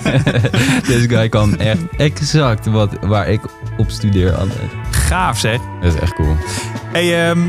Deze 0.87 1.09
guy 1.09 1.29
kan 1.29 1.57
echt 1.59 1.79
exact 1.97 2.65
wat, 2.65 2.91
waar 3.01 3.27
ik 3.29 3.39
op 3.77 3.89
studeer 3.89 4.33
altijd. 4.35 4.69
Gaaf, 4.91 5.39
zeg. 5.39 5.59
Dat 5.81 5.93
is 5.93 5.99
echt 5.99 6.13
cool. 6.13 6.35
Hey, 6.91 7.29
ehm, 7.29 7.39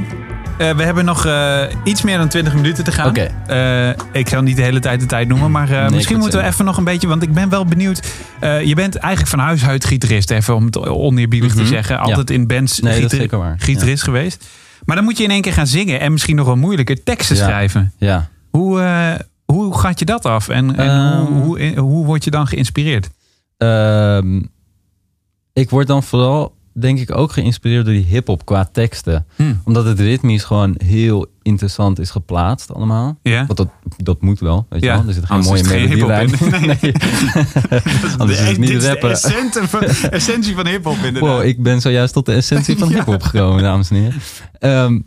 eh, 0.58 0.70
we 0.76 0.82
hebben 0.82 1.04
nog 1.04 1.26
eh, 1.26 1.62
iets 1.84 2.02
meer 2.02 2.18
dan 2.18 2.28
20 2.28 2.54
minuten 2.54 2.84
te 2.84 2.92
gaan. 2.92 3.08
Oké. 3.08 3.28
Eh, 3.46 3.88
ik 4.12 4.28
zal 4.28 4.42
niet 4.42 4.56
de 4.56 4.62
hele 4.62 4.80
tijd 4.80 5.00
de 5.00 5.06
tijd 5.06 5.28
noemen, 5.28 5.50
maar 5.50 5.68
misschien 5.92 6.14
moet 6.14 6.22
moeten 6.22 6.40
we 6.40 6.46
even 6.46 6.64
nog 6.64 6.76
een 6.76 6.84
beetje, 6.84 7.08
want 7.08 7.22
ik 7.22 7.32
ben 7.32 7.48
wel 7.48 7.64
benieuwd. 7.64 8.00
Je 8.40 8.74
bent 8.74 8.96
eigenlijk 8.96 9.30
van 9.34 9.38
huis 9.38 9.64
uit 9.66 9.84
gitarist, 9.84 10.30
even 10.30 10.54
om 10.54 10.64
het 10.64 10.78
oneerbiedig 10.88 11.52
te 11.54 11.60
Mhm. 11.60 11.68
zeggen. 11.68 11.98
Altijd 11.98 12.30
in 12.30 12.46
bands 12.46 12.80
Nee, 12.80 12.92
dat 12.92 12.96
is 12.98 13.02
gitar- 13.02 13.20
zeker 13.20 13.38
waar. 13.38 13.54
gitarist 13.58 14.02
geweest. 14.02 14.46
Maar 14.84 14.96
dan 14.96 15.04
moet 15.04 15.18
je 15.18 15.24
in 15.24 15.30
één 15.30 15.42
keer 15.42 15.52
gaan 15.52 15.66
zingen 15.66 16.00
en 16.00 16.12
misschien 16.12 16.36
nog 16.36 16.46
wel 16.46 16.56
moeilijke 16.56 17.02
teksten 17.02 17.36
Ja. 17.36 17.42
schrijven. 17.44 17.92
Ja. 17.98 18.28
Hoe, 18.50 18.80
hoe 19.52 19.78
gaat 19.78 19.98
je 19.98 20.04
dat 20.04 20.24
af 20.26 20.48
en, 20.48 20.76
en 20.76 20.88
Ehm. 20.90 21.24
hoe, 21.24 21.44
hoe, 21.72 21.78
hoe 21.78 22.04
word 22.06 22.24
je 22.24 22.30
dan 22.30 22.46
geïnspireerd? 22.46 23.10
Ehm, 23.56 24.40
ik 25.52 25.70
word 25.70 25.86
dan 25.86 26.02
vooral, 26.02 26.54
denk 26.72 26.98
ik, 26.98 27.16
ook 27.16 27.32
geïnspireerd 27.32 27.84
door 27.84 27.94
die 27.94 28.04
hip-hop 28.04 28.44
qua 28.44 28.64
teksten. 28.72 29.26
Hmm. 29.36 29.60
Omdat 29.64 29.84
het 29.84 30.00
ritmisch 30.00 30.44
gewoon 30.44 30.74
heel 30.84 31.26
interessant 31.42 31.98
is 31.98 32.10
geplaatst 32.10 32.74
allemaal. 32.74 33.18
Ja? 33.22 33.46
Want 33.46 33.56
dat, 33.58 33.68
dat 33.96 34.22
moet 34.22 34.40
wel, 34.40 34.66
weet 34.68 34.80
je 34.80 34.86
Ja, 34.86 34.96
wel. 34.98 35.06
Er 35.08 35.14
zit 35.14 35.24
geen 35.26 35.36
anders 35.36 35.62
mooie 35.68 35.88
melodie 35.88 36.36
in. 36.48 36.60
Nee. 36.80 36.92
Anders 38.18 38.40
is 38.40 38.48
het 38.48 38.58
niet 38.58 38.68
Dit 38.68 38.76
is 38.76 38.82
de 38.82 38.88
rappen. 38.88 39.10
essentie 39.10 39.62
van, 39.62 39.82
essentie 40.10 40.54
van 40.54 40.66
hip-hop, 40.66 40.96
inderdaad. 40.96 41.20
Wow, 41.36 41.42
ik 41.44 41.62
ben 41.62 41.80
zojuist 41.80 42.12
tot 42.12 42.26
de 42.26 42.32
essentie 42.32 42.78
van 42.78 42.88
Ja. 42.88 42.94
hip-hop 42.96 43.22
gekomen, 43.22 43.62
dames 43.62 43.90
en 43.90 43.96
heren. 43.96 44.20
Ehm, 44.58 45.00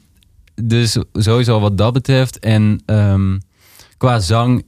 dus 0.61 0.97
sowieso 1.13 1.59
wat 1.59 1.77
dat 1.77 1.93
betreft. 1.93 2.39
En 2.39 2.81
ehm, 2.85 3.37
qua 4.03 4.19
zang, 4.19 4.63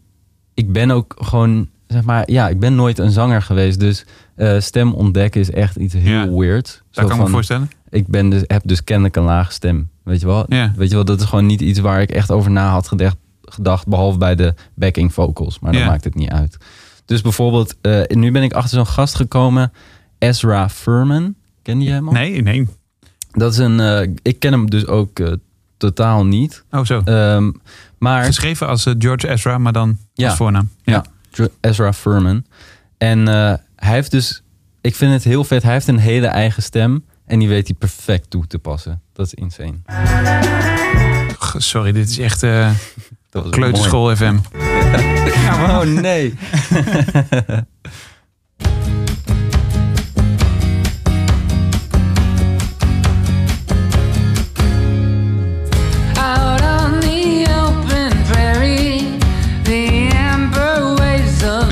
ik 0.53 0.71
ben 0.71 0.91
ook 0.91 1.15
gewoon, 1.19 1.69
zeg 1.87 2.03
maar, 2.03 2.31
ja, 2.31 2.49
ik 2.49 2.59
ben 2.59 2.75
nooit 2.75 2.99
een 2.99 3.11
zanger 3.11 3.41
geweest. 3.41 3.79
Dus 3.79 4.05
eh, 4.35 4.59
stem 4.59 4.93
ontdekken 4.93 5.41
is 5.41 5.51
echt 5.51 5.75
iets 5.75 5.93
heel 5.93 6.03
Ja. 6.11 6.29
weird. 6.29 6.83
Zou 6.89 7.07
ik 7.07 7.13
Zo 7.15 7.21
me 7.23 7.29
voorstellen? 7.29 7.69
ik 7.89 8.07
ben 8.07 8.29
dus, 8.29 8.43
heb 8.47 8.61
dus 8.65 8.83
kennelijk 8.83 9.15
een 9.15 9.23
lage 9.23 9.51
stem. 9.51 9.89
Weet 10.03 10.19
je 10.19 10.25
wel? 10.25 10.45
Ja. 10.47 10.73
Weet 10.75 10.89
je 10.89 10.95
wel, 10.95 11.05
dat 11.05 11.19
is 11.21 11.25
gewoon 11.25 11.45
niet 11.45 11.61
iets 11.61 11.79
waar 11.79 12.01
ik 12.01 12.11
echt 12.11 12.31
over 12.31 12.51
na 12.51 12.69
had 12.69 12.87
gedacht, 12.87 13.17
gedacht 13.41 13.87
behalve 13.87 14.17
bij 14.17 14.35
de 14.35 14.53
backing 14.75 15.13
vocals. 15.13 15.59
Maar 15.59 15.73
Ja. 15.73 15.79
dat 15.79 15.87
maakt 15.87 16.03
het 16.03 16.15
niet 16.15 16.29
uit. 16.29 16.57
Dus 17.05 17.21
bijvoorbeeld, 17.21 17.75
eh, 17.81 18.01
nu 18.07 18.31
ben 18.31 18.43
ik 18.43 18.53
achter 18.53 18.75
zo'n 18.77 18.87
gast 18.87 19.15
gekomen, 19.15 19.71
Ezra 20.19 20.69
Furman. 20.69 21.35
Ken 21.61 21.81
je 21.81 21.89
hem 21.91 22.07
al? 22.07 22.13
Nee, 22.13 22.41
nee. 22.41 22.67
Dat 23.31 23.51
is 23.51 23.57
een, 23.57 23.79
eh, 23.79 24.09
ik 24.21 24.39
ken 24.39 24.51
hem 24.51 24.69
dus 24.69 24.85
ook 24.87 25.19
totaal 25.77 26.25
niet. 26.25 26.63
Oh, 26.71 26.85
zo. 26.85 27.01
Ehm, 27.05 27.51
maar 28.13 28.23
Geschreven 28.23 28.67
als 28.67 28.85
eh, 28.85 28.93
George 28.97 29.29
Ezra, 29.29 29.57
maar 29.57 29.73
dan 29.73 29.97
Ja. 30.13 30.27
als 30.27 30.37
voornaam. 30.37 30.69
ja, 30.83 31.05
Jo- 31.31 31.47
Ezra 31.61 31.93
Furman. 31.93 32.45
En 32.97 33.27
eh, 33.27 33.53
hij 33.75 33.93
heeft 33.93 34.11
dus, 34.11 34.43
ik 34.81 34.95
vind 34.95 35.11
het 35.13 35.23
heel 35.23 35.43
vet, 35.43 35.63
hij 35.63 35.73
heeft 35.73 35.87
een 35.87 35.97
hele 35.99 36.27
eigen 36.27 36.63
stem. 36.63 37.05
En 37.25 37.39
die 37.39 37.47
weet 37.47 37.67
hij 37.67 37.75
perfect 37.75 38.29
toe 38.29 38.47
te 38.47 38.59
passen. 38.59 39.01
Dat 39.13 39.25
is 39.25 39.33
insane. 39.33 39.73
Sorry, 41.57 41.91
dit 41.91 42.09
is 42.09 42.17
echt 42.17 42.41
was 43.31 43.49
kleuterschool 43.49 44.15
FM. 44.15 44.37
Oh 45.59 45.81
nee. 46.07 46.33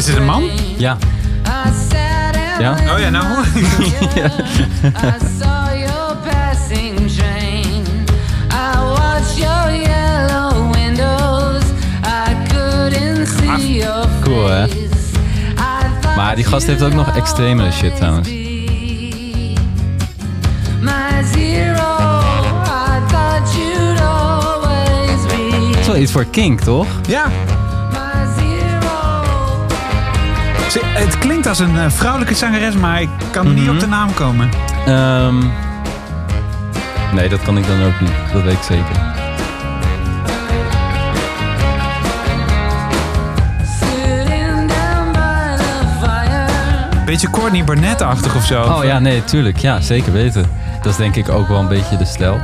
Is 0.03 0.09
dit 0.09 0.17
een 0.17 0.25
man? 0.25 0.49
Ja, 0.77 0.97
Ja? 2.59 2.75
Oh 2.93 2.99
ja, 2.99 3.09
nou. 3.09 3.25
Your 13.67 14.07
Cool, 14.21 14.47
hè? 14.47 14.65
Maar 16.15 16.35
die 16.35 16.45
gast 16.45 16.67
heeft 16.67 16.83
ook 16.83 16.93
nog 16.93 17.15
extremere 17.15 17.71
shit 17.71 17.95
trouwens. 17.95 18.29
dat 25.71 25.79
is 25.79 25.87
wel 25.87 25.97
iets 25.97 26.11
voor 26.11 26.25
Kink, 26.25 26.59
toch? 26.61 26.87
ja, 27.07 27.31
het 30.93 31.17
klinkt 31.17 31.47
als 31.47 31.59
een 31.59 31.77
eh, 31.77 31.89
vrouwelijke 31.89 32.35
zangeres, 32.35 32.75
maar 32.75 33.01
ik 33.01 33.09
kan 33.31 33.53
niet 33.53 33.63
Mhm. 33.63 33.73
op 33.73 33.79
de 33.79 33.87
naam 33.87 34.13
komen. 34.13 34.49
Ehm, 34.85 35.37
nee, 37.13 37.29
dat 37.29 37.41
kan 37.41 37.57
ik 37.57 37.67
dan 37.67 37.83
ook 37.83 37.99
niet. 38.01 38.11
Dat 38.33 38.41
weet 38.43 38.53
ik 38.53 38.61
zeker. 38.63 39.11
Beetje 47.05 47.29
Courtney 47.29 47.63
Barnett-achtig 47.63 48.35
of 48.35 48.45
zo. 48.45 48.61
Oh 48.63 48.83
ja, 48.83 48.99
nee, 48.99 49.23
tuurlijk. 49.23 49.57
Ja, 49.57 49.79
zeker 49.81 50.11
weten. 50.11 50.45
Dat 50.81 50.91
is 50.91 50.97
denk 50.97 51.15
ik 51.15 51.29
ook 51.29 51.47
wel 51.47 51.59
een 51.59 51.67
beetje 51.67 51.97
de 51.97 52.05
stijl. 52.05 52.39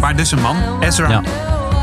Maar 0.00 0.16
dus 0.16 0.30
een 0.32 0.40
man, 0.40 0.56
Ezra. 0.80 1.08
Ja. 1.08 1.20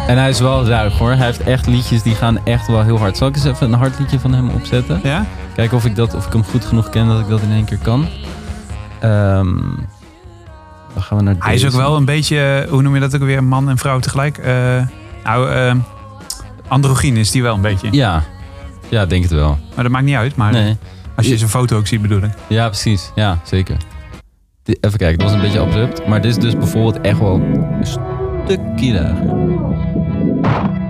En 0.07 0.17
hij 0.17 0.29
is 0.29 0.39
wel 0.39 0.65
ruig 0.65 0.97
hoor. 0.97 1.11
Hij 1.11 1.25
heeft 1.25 1.39
echt 1.43 1.67
liedjes 1.67 2.01
die 2.01 2.15
gaan 2.15 2.45
echt 2.45 2.67
wel 2.67 2.83
heel 2.83 2.97
hard. 2.99 3.17
Zal 3.17 3.27
ik 3.27 3.35
eens 3.35 3.45
even 3.45 3.73
een 3.73 3.79
hard 3.79 3.99
liedje 3.99 4.19
van 4.19 4.33
hem 4.33 4.49
opzetten? 4.49 4.99
Ja? 5.03 5.25
Kijken 5.55 5.77
of 5.77 5.85
ik, 5.85 5.95
dat, 5.95 6.13
of 6.13 6.25
ik 6.25 6.33
hem 6.33 6.43
goed 6.43 6.65
genoeg 6.65 6.89
ken 6.89 7.07
dat 7.07 7.19
ik 7.19 7.27
dat 7.27 7.41
in 7.41 7.51
één 7.51 7.65
keer 7.65 7.77
kan. 7.77 8.05
Ehm, 8.99 9.55
dan 10.93 11.03
gaan 11.03 11.17
we 11.17 11.23
naar 11.23 11.35
Hij 11.39 11.53
is 11.55 11.65
ook 11.65 11.71
wel 11.71 11.95
een 11.95 12.05
beetje, 12.05 12.39
eh, 12.65 12.69
hoe 12.69 12.81
noem 12.81 12.93
je 12.93 12.99
dat 12.99 13.15
ook 13.15 13.21
weer, 13.21 13.43
man 13.43 13.69
en 13.69 13.77
vrouw 13.77 13.99
tegelijk? 13.99 14.37
Eh 14.37 14.53
nou, 15.23 15.51
eh 15.51 15.75
androgyn 16.67 17.17
is 17.17 17.31
die 17.31 17.41
wel 17.41 17.55
een 17.55 17.61
beetje. 17.61 17.87
Ja. 17.91 18.23
ja, 18.89 19.05
denk 19.05 19.23
het 19.23 19.31
wel. 19.31 19.57
Maar 19.75 19.83
dat 19.83 19.91
maakt 19.93 20.05
niet 20.05 20.15
uit, 20.15 20.35
maar 20.35 20.51
Nee. 20.51 20.77
als 21.15 21.27
je 21.27 21.37
zijn 21.37 21.49
foto 21.49 21.77
ook 21.77 21.87
ziet 21.87 22.01
bedoel 22.01 22.21
ik. 22.21 22.31
Ja, 22.47 22.65
precies. 22.67 23.11
Ja, 23.15 23.39
zeker. 23.43 23.77
Even 24.63 24.97
kijken, 24.97 25.17
dat 25.17 25.27
was 25.27 25.35
een 25.35 25.41
beetje 25.41 25.59
abrupt. 25.59 26.07
Maar 26.07 26.21
dit 26.21 26.31
is 26.31 26.37
dus 26.43 26.57
bijvoorbeeld 26.57 27.01
echt 27.01 27.19
wel 27.19 27.33
een 27.41 27.85
stukje 27.85 28.93
lager. 28.93 29.86
you 30.47 30.86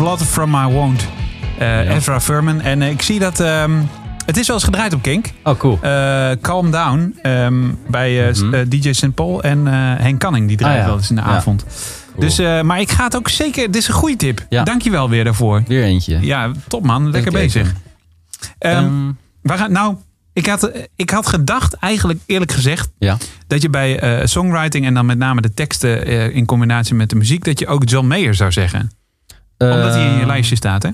Blood 0.00 0.22
from 0.22 0.50
My 0.50 0.66
Wound. 0.66 1.06
Eh, 1.58 1.94
Ezra 1.94 2.20
Furman. 2.20 2.60
En 2.60 2.82
eh, 2.82 2.90
ik 2.90 3.02
zie 3.02 3.18
dat... 3.18 3.40
ehm, 3.40 3.70
het 4.26 4.36
is 4.36 4.46
wel 4.46 4.56
eens 4.56 4.64
gedraaid 4.64 4.92
op 4.94 5.02
Kink. 5.02 5.26
Oh, 5.44 5.58
cool. 5.58 5.78
Eh, 5.82 6.30
Calm 6.40 6.70
Down. 6.70 7.18
ehm, 7.22 7.54
bij 7.88 8.30
Mhm. 8.30 8.68
DJ 8.68 8.92
St. 8.92 9.14
Paul 9.14 9.42
en 9.42 9.66
Henk 10.02 10.20
Canning. 10.20 10.48
Die 10.48 10.56
draaien 10.56 10.76
Ah, 10.76 10.82
ja. 10.82 10.88
wel 10.88 10.98
eens 10.98 11.10
in 11.10 11.16
de 11.16 11.22
Ja. 11.22 11.26
avond. 11.28 11.64
Cool. 12.14 12.20
Dus, 12.28 12.38
maar 12.62 12.80
ik 12.80 12.90
ga 12.90 13.04
het 13.04 13.16
ook 13.16 13.28
zeker... 13.28 13.66
Dit 13.66 13.76
is 13.76 13.88
een 13.88 13.94
goede 13.94 14.16
tip. 14.16 14.46
Ja. 14.48 14.64
Dankjewel 14.64 15.08
weer 15.10 15.24
daarvoor. 15.24 15.62
Weer 15.66 15.82
eentje. 15.84 16.18
Ja, 16.20 16.50
top 16.68 16.84
man. 16.84 17.10
Lekker 17.10 17.32
bezig. 17.32 17.72
Ehm, 18.58 18.92
waar 19.42 19.70
nou, 19.70 19.96
ik 20.32 20.46
had, 20.46 20.70
ik 20.96 21.10
had 21.10 21.26
gedacht, 21.26 21.74
eigenlijk 21.74 22.20
eerlijk 22.26 22.52
gezegd, 22.52 22.90
ja. 22.98 23.16
dat 23.46 23.62
je 23.62 23.70
bij 23.70 24.20
songwriting 24.26 24.86
en 24.86 24.94
dan 24.94 25.06
met 25.06 25.18
name 25.18 25.40
de 25.40 25.54
teksten 25.54 26.06
in 26.32 26.46
combinatie 26.46 26.94
met 26.94 27.10
de 27.10 27.16
muziek, 27.16 27.44
dat 27.44 27.58
je 27.58 27.66
ook 27.66 27.88
John 27.88 28.06
Mayer 28.06 28.34
zou 28.34 28.52
zeggen. 28.52 28.90
Omdat 29.68 29.94
hij 29.94 30.06
in 30.06 30.12
je 30.12 30.18
Ehm, 30.18 30.26
lijstje 30.26 30.56
staat, 30.56 30.82
hè? 30.82 30.90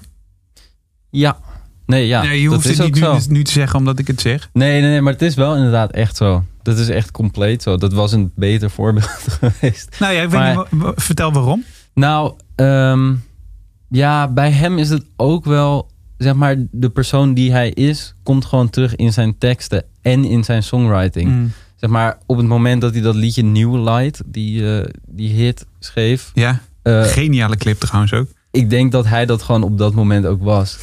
Ja. 1.11 1.39
Nee, 1.87 2.07
ja. 2.07 2.23
nee, 2.23 2.41
je 2.41 2.45
dat 2.45 2.55
hoeft 2.55 2.69
is 2.69 2.79
het 2.79 2.95
niet 2.95 3.05
ook 3.05 3.29
nu, 3.29 3.45
te 3.45 3.51
zeggen 3.51 3.79
omdat 3.79 3.99
ik 3.99 4.07
het 4.07 4.21
zeg. 4.21 4.49
Nee, 4.53 4.81
nee, 4.81 4.91
nee, 4.91 5.01
maar 5.01 5.13
het 5.13 5.23
is 5.23 5.35
wel 5.35 5.57
inderdaad 5.57 5.91
echt 5.91 6.17
zo. 6.17 6.45
Dat 6.63 6.79
is 6.79 6.89
echt 6.89 7.11
compleet 7.11 7.63
zo. 7.63 7.77
Dat 7.77 7.93
was 7.93 8.13
een 8.13 8.33
beter 8.35 8.71
voorbeeld 8.71 9.27
geweest. 9.41 9.97
Nou 9.99 10.15
ja, 10.15 10.23
ik 10.23 10.29
weet 10.29 10.73
niet, 10.73 10.93
vertel 10.97 11.33
waarom. 11.33 11.65
Nou, 11.95 12.35
ehm, 12.55 13.15
ja, 13.89 14.29
bij 14.29 14.51
hem 14.51 14.79
is 14.79 14.91
het 14.91 15.05
ook 15.17 15.45
wel, 15.45 15.91
zeg 16.19 16.35
maar, 16.35 16.57
de 16.71 16.91
persoon 16.91 17.35
die 17.35 17.53
hij 17.53 17.71
is, 17.71 18.15
komt 18.23 18.45
gewoon 18.45 18.71
terug 18.71 18.97
in 18.97 19.13
zijn 19.13 19.39
teksten 19.39 19.85
en 20.03 20.25
in 20.25 20.45
zijn 20.45 20.63
songwriting. 20.63 21.31
Mm. 21.31 21.53
Zeg 21.77 21.91
maar, 21.91 22.19
op 22.27 22.37
het 22.37 22.47
moment 22.47 22.81
dat 22.81 22.93
hij 22.93 23.03
dat 23.03 23.15
liedje 23.15 23.43
New 23.43 23.89
Light, 23.89 24.23
die, 24.27 24.79
eh, 24.79 24.89
die 25.07 25.31
hit, 25.31 25.67
schreef. 25.79 26.31
Ja, 26.35 26.61
eh, 26.83 27.03
geniale 27.03 27.57
clip 27.57 27.81
trouwens 27.81 28.13
ook. 28.13 28.29
Ik 28.51 28.71
denk 28.71 28.93
dat 28.93 29.07
hij 29.07 29.27
dat 29.27 29.43
gewoon 29.43 29.63
op 29.63 29.79
dat 29.79 29.95
moment 29.95 30.27
ook 30.27 30.43
was. 30.43 30.79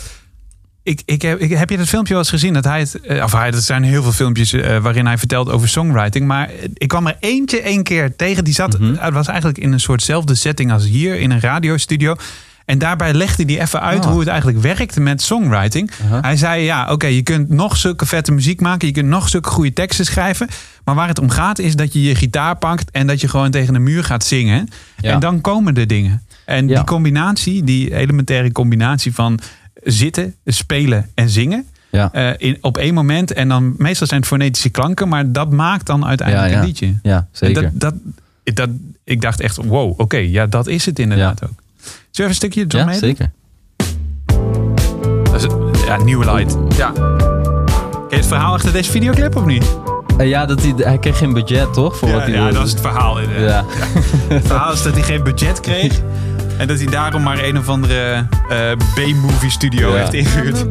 Ik, 0.84 1.01
ik, 1.05 1.22
heb, 1.22 1.39
ik, 1.39 1.49
heb 1.51 1.70
je 1.70 1.78
dat 1.78 1.88
filmpje 1.88 2.14
wel 2.14 2.22
eens 2.22 2.32
gezien? 2.32 2.53
Dat 2.53 2.64
hij 2.64 2.80
het, 2.80 3.01
eh, 3.01 3.24
of 3.24 3.32
hij, 3.32 3.51
er 3.51 3.61
zijn 3.61 3.84
heel 3.84 4.03
veel 4.03 4.11
filmpjes 4.11 4.53
eh, 4.53 4.78
waarin 4.78 5.05
hij 5.05 5.18
vertelt 5.18 5.49
over 5.49 5.70
songwriting. 5.70 6.28
Maar 6.28 6.49
eh, 6.49 6.55
ik 6.74 6.88
kwam 6.88 7.07
er 7.07 7.18
eentje 7.20 7.61
één 7.61 7.84
keer 7.84 8.16
tegen. 8.16 8.43
Die 8.43 8.53
zat, 8.53 8.80
Mhm. 8.80 8.95
het 8.99 9.14
was 9.14 9.28
eigenlijk 9.28 9.57
in 9.57 9.72
een 9.74 9.80
soortzelfde 9.80 10.36
setting 10.36 10.72
als 10.72 10.86
hier 10.86 11.20
in 11.20 11.32
een 11.32 11.39
radiostudio. 11.39 12.16
En 12.66 12.78
daarbij 12.78 13.14
legde 13.14 13.43
hij 13.43 13.61
even 13.61 13.82
uit 13.82 14.05
Ah. 14.05 14.09
hoe 14.11 14.20
het 14.20 14.28
eigenlijk 14.28 14.59
werkte 14.61 14.99
met 15.01 15.22
songwriting. 15.22 15.91
Hij 16.03 16.38
zei, 16.38 16.64
ja, 16.64 16.91
oké, 16.91 17.07
je 17.07 17.22
kunt 17.22 17.49
nog 17.49 17.78
zulke 17.78 18.05
vette 18.05 18.32
muziek 18.32 18.61
maken. 18.61 18.88
Je 18.88 18.93
kunt 18.93 19.07
nog 19.07 19.30
zulke 19.30 19.49
goede 19.49 19.74
teksten 19.74 20.05
schrijven. 20.05 20.47
Maar 20.84 20.95
waar 20.95 21.07
het 21.07 21.20
om 21.20 21.30
gaat 21.30 21.59
is 21.59 21.76
dat 21.76 21.93
je 21.93 22.01
je 22.01 22.16
gitaar 22.16 22.55
pakt... 22.57 22.91
en 22.91 23.07
dat 23.07 23.22
je 23.22 23.28
gewoon 23.28 23.51
tegen 23.51 23.74
de 23.74 23.80
muur 23.80 24.03
gaat 24.03 24.24
zingen. 24.24 24.68
Ja. 24.97 25.11
En 25.11 25.20
dan 25.20 25.41
komen 25.41 25.74
de 25.74 25.86
dingen. 25.86 26.26
En 26.53 26.67
Ja. 26.67 26.75
die 26.75 26.83
combinatie, 26.83 27.63
die 27.63 27.95
elementaire 27.95 28.51
combinatie 28.51 29.13
van 29.13 29.39
zitten, 29.83 30.35
spelen 30.45 31.09
en 31.13 31.29
zingen... 31.29 31.65
Ja, 31.91 32.09
eh, 32.13 32.31
in, 32.37 32.57
op 32.61 32.77
één 32.77 32.93
moment. 32.93 33.33
En 33.33 33.47
dan 33.47 33.73
meestal 33.77 34.07
zijn 34.07 34.19
het 34.19 34.29
fonetische 34.29 34.69
klanken... 34.69 35.07
maar 35.07 35.31
dat 35.31 35.51
maakt 35.51 35.85
dan 35.85 36.05
uiteindelijk 36.05 36.49
Ja, 36.49 36.55
ja. 36.55 36.61
een 36.61 36.67
liedje. 36.67 36.93
ja 37.03 37.27
zeker. 37.31 37.61
Dat, 37.61 37.71
dat, 37.73 37.93
dat, 38.55 38.69
ik 39.03 39.21
dacht 39.21 39.39
echt, 39.39 39.55
wow, 39.65 39.99
oké, 39.99 40.17
ja, 40.17 40.45
dat 40.47 40.67
is 40.67 40.85
het 40.85 40.99
inderdaad 40.99 41.43
ook. 41.43 41.49
Zullen 41.51 42.01
we 42.11 42.11
even 42.13 42.27
een 42.29 42.35
stukje 42.35 42.65
John 42.65 42.89
ja, 42.89 42.93
zeker. 42.97 43.31
Dat 45.23 45.43
is 45.43 45.47
ja, 45.85 46.03
nieuwe 46.03 46.33
light. 46.33 46.57
Ja. 46.77 46.91
Ken 46.91 47.07
je 48.09 48.15
het 48.15 48.25
verhaal 48.25 48.53
achter 48.53 48.71
deze 48.71 48.91
videoclip 48.91 49.35
of 49.35 49.45
niet? 49.45 49.77
Eh, 50.17 50.27
ja, 50.27 50.45
dat 50.45 50.61
hij, 50.61 50.73
hij 50.77 50.97
kreeg 50.97 51.17
geen 51.17 51.33
budget, 51.33 51.73
toch? 51.73 51.97
Voor 51.97 52.07
Ja, 52.07 52.13
wat 52.13 52.23
hij 52.23 52.31
ja, 52.33 52.37
wilde. 52.43 52.53
dat 52.57 52.65
is 52.65 52.71
het 52.71 52.81
verhaal. 52.81 53.19
Ja. 53.19 53.65
Het 54.29 54.47
verhaal 54.47 54.73
is 54.73 54.81
dat 54.83 54.93
hij 54.93 55.03
geen 55.03 55.23
budget 55.23 55.59
kreeg. 55.59 56.01
En 56.57 56.67
dat 56.67 56.77
hij 56.77 56.87
daarom 56.87 57.23
maar 57.23 57.43
een 57.43 57.57
of 57.57 57.67
andere 57.69 58.25
eh, 58.49 58.71
B-movie 58.95 59.49
studio 59.49 59.89
Ja. 59.91 59.97
heeft 59.97 60.13
ingehuurd. 60.13 60.65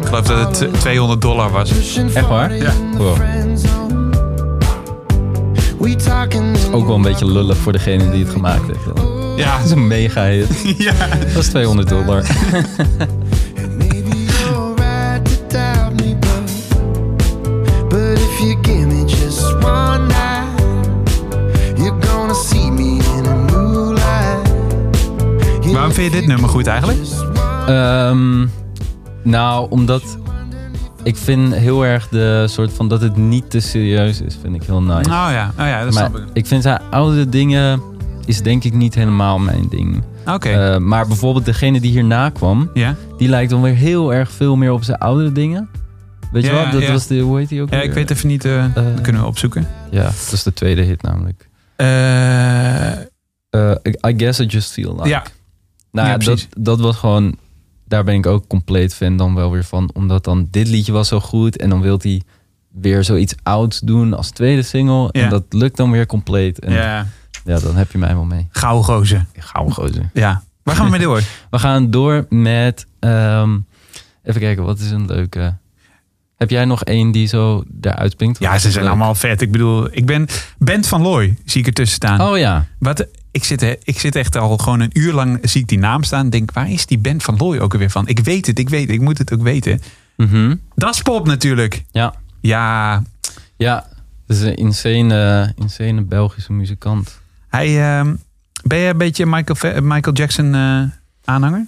Ik 0.00 0.06
geloof 0.06 0.26
dat 0.26 0.58
het 0.60 0.80
200 0.80 1.20
dollar 1.20 1.50
was. 1.50 1.96
Echt 2.14 2.28
waar? 2.28 2.54
Ja. 2.56 2.72
Wow. 2.96 3.16
Ook 6.72 6.86
wel 6.86 6.96
een 6.96 7.02
beetje 7.02 7.26
lullig 7.26 7.56
voor 7.56 7.72
degene 7.72 8.10
die 8.10 8.24
het 8.24 8.32
gemaakt 8.32 8.66
heeft. 8.66 8.96
dan. 8.96 9.22
Ja, 9.36 9.56
Dat 9.56 9.64
is 9.66 9.70
een 9.70 9.86
mega 9.86 10.24
hit. 10.24 10.48
ja. 10.78 10.92
Dat 11.34 11.42
is 11.42 11.48
200 11.48 11.88
dollar. 11.88 12.22
Waarom 25.74 25.92
vind 25.92 26.12
je 26.12 26.20
dit 26.20 26.28
nummer 26.28 26.48
goed 26.48 26.66
eigenlijk? 26.66 27.00
Ehm, 27.66 28.46
nou, 29.22 29.70
omdat 29.70 30.18
ik 31.02 31.16
vind 31.16 31.54
heel 31.54 31.84
erg 31.86 32.08
de 32.08 32.44
soort 32.48 32.72
van 32.72 32.88
dat 32.88 33.00
het 33.00 33.16
niet 33.16 33.50
te 33.50 33.60
serieus 33.60 34.20
is, 34.20 34.36
vind 34.42 34.54
ik 34.54 34.62
heel 34.62 34.82
nice. 34.82 35.08
Nou 35.08 35.32
ja, 35.32 35.50
oh 35.58 35.66
ja 35.66 35.84
dat 35.84 35.94
maar 35.94 36.08
snap 36.08 36.16
ik. 36.16 36.24
ik 36.32 36.46
vind 36.46 36.62
zijn 36.62 36.80
oude 36.90 37.28
dingen 37.28 37.82
is 38.26 38.42
denk 38.42 38.64
ik 38.64 38.72
niet 38.72 38.94
helemaal 38.94 39.38
mijn 39.38 39.66
ding. 39.70 40.02
Oké, 40.26 40.48
Eh, 40.48 40.78
maar 40.78 41.06
bijvoorbeeld 41.06 41.44
degene 41.44 41.80
die 41.80 41.90
hierna 41.90 42.30
kwam, 42.30 42.70
ja. 42.74 42.94
die 43.16 43.28
lijkt 43.28 43.50
dan 43.50 43.62
weer 43.62 43.74
heel 43.74 44.14
erg 44.14 44.30
veel 44.32 44.56
meer 44.56 44.72
op 44.72 44.84
zijn 44.84 44.98
oudere 44.98 45.32
dingen. 45.32 45.68
Weet 46.32 46.44
je 46.44 46.50
Ja, 46.50 46.62
wel? 46.62 46.70
Dat 46.72 46.82
ja. 46.82 46.92
was 46.92 47.06
de, 47.06 47.18
hoe 47.18 47.38
heet 47.38 47.48
die 47.48 47.62
ook 47.62 47.70
ja, 47.70 47.76
weer? 47.76 47.84
ik 47.84 47.92
weet 47.92 48.10
even 48.10 48.28
niet, 48.28 48.44
eh, 48.44 48.64
dat 48.74 49.00
kunnen 49.00 49.22
we 49.22 49.28
opzoeken. 49.28 49.66
Ja, 49.90 50.02
dat 50.02 50.32
is 50.32 50.42
de 50.42 50.52
tweede 50.52 50.82
hit 50.82 51.02
namelijk. 51.02 51.48
Eh, 51.76 53.12
Eh, 53.50 53.70
I 54.06 54.14
guess 54.16 54.40
I 54.40 54.44
just 54.44 54.72
feel 54.72 54.94
like. 54.96 55.08
ja, 55.08 55.22
Nou, 55.94 56.08
Ja, 56.08 56.16
dat, 56.16 56.48
dat 56.58 56.80
was 56.80 56.96
gewoon... 56.96 57.36
Daar 57.86 58.04
ben 58.04 58.14
ik 58.14 58.26
ook 58.26 58.46
compleet 58.46 58.94
fan 58.94 59.16
dan 59.16 59.34
wel 59.34 59.50
weer 59.50 59.64
van. 59.64 59.90
Omdat 59.92 60.24
dan 60.24 60.48
dit 60.50 60.68
liedje 60.68 60.92
was 60.92 61.08
zo 61.08 61.20
goed. 61.20 61.56
En 61.56 61.70
dan 61.70 61.80
wil 61.80 61.98
hij 62.02 62.22
weer 62.72 63.04
zoiets 63.04 63.34
ouds 63.42 63.80
doen 63.80 64.14
als 64.14 64.30
tweede 64.30 64.62
single. 64.62 65.08
Ja. 65.10 65.22
En 65.22 65.30
dat 65.30 65.44
lukt 65.48 65.76
dan 65.76 65.90
weer 65.90 66.06
compleet. 66.06 66.58
En 66.58 66.72
ja. 66.72 67.06
ja. 67.44 67.58
dan 67.58 67.76
heb 67.76 67.92
je 67.92 67.98
mij 67.98 68.14
wel 68.14 68.24
mee. 68.24 68.46
Gouden 68.50 68.84
gozer. 68.84 69.26
Gauw 69.36 69.68
gozer. 69.68 70.10
Ja. 70.12 70.42
Waar 70.62 70.76
gaan 70.76 70.84
we 70.84 70.90
mee 70.90 71.00
door? 71.00 71.22
We 71.50 71.58
gaan 71.58 71.90
door 71.90 72.26
met... 72.28 72.86
ehm, 73.00 73.58
even 74.22 74.40
kijken, 74.40 74.64
wat 74.64 74.78
is 74.78 74.90
een 74.90 75.06
leuke... 75.06 75.56
Heb 76.36 76.50
jij 76.50 76.64
nog 76.64 76.84
één 76.84 77.10
die 77.12 77.26
zo 77.26 77.62
daaruit 77.66 78.12
springt? 78.12 78.38
Ja, 78.38 78.58
ze 78.58 78.70
zijn 78.70 78.86
allemaal 78.86 79.14
vet. 79.14 79.40
Ik 79.40 79.52
bedoel, 79.52 79.88
ik 79.90 80.06
ben 80.06 80.28
Bent 80.58 80.86
van 80.86 81.02
Looy, 81.02 81.36
zie 81.44 81.60
ik 81.60 81.66
ertussen 81.66 81.96
staan. 81.96 82.20
Oh 82.20 82.38
ja. 82.38 82.66
Wat, 82.78 83.06
ik, 83.34 83.44
zit, 83.44 83.62
ik 83.82 83.98
zit 84.00 84.16
echt 84.16 84.36
al 84.36 84.58
gewoon 84.58 84.80
een 84.80 84.90
uur 84.92 85.12
lang, 85.12 85.38
zie 85.42 85.60
ik 85.60 85.68
die 85.68 85.78
naam 85.78 86.02
staan. 86.02 86.30
Denk, 86.30 86.52
waar 86.52 86.70
is 86.70 86.86
die 86.86 86.98
Bent 86.98 87.22
van 87.22 87.36
Looy 87.36 87.58
ook 87.58 87.72
alweer 87.72 87.90
van? 87.90 88.08
Ik 88.08 88.18
weet 88.18 88.46
het, 88.46 88.58
ik 88.58 88.68
weet 88.68 88.80
het, 88.80 88.90
ik 88.90 89.00
moet 89.00 89.18
het 89.18 89.32
ook 89.32 89.42
weten. 89.42 89.80
Mhm. 90.16 90.56
Das 90.74 91.02
Pop 91.02 91.26
natuurlijk. 91.26 91.84
Ja. 91.90 92.14
Ja, 92.40 93.02
Ja. 93.56 93.86
Dat 94.26 94.36
is 94.36 94.42
een 94.42 94.56
insane, 94.56 95.52
insane 95.56 96.02
Belgische 96.02 96.52
muzikant. 96.52 97.20
hij, 97.48 97.98
ehm, 97.98 98.14
ben 98.62 98.78
je 98.78 98.88
een 98.88 98.98
beetje 98.98 99.26
Michael, 99.26 99.82
Michael 99.82 100.16
Jackson 100.16 100.54
eh, 100.54 100.82
aanhanger? 101.24 101.66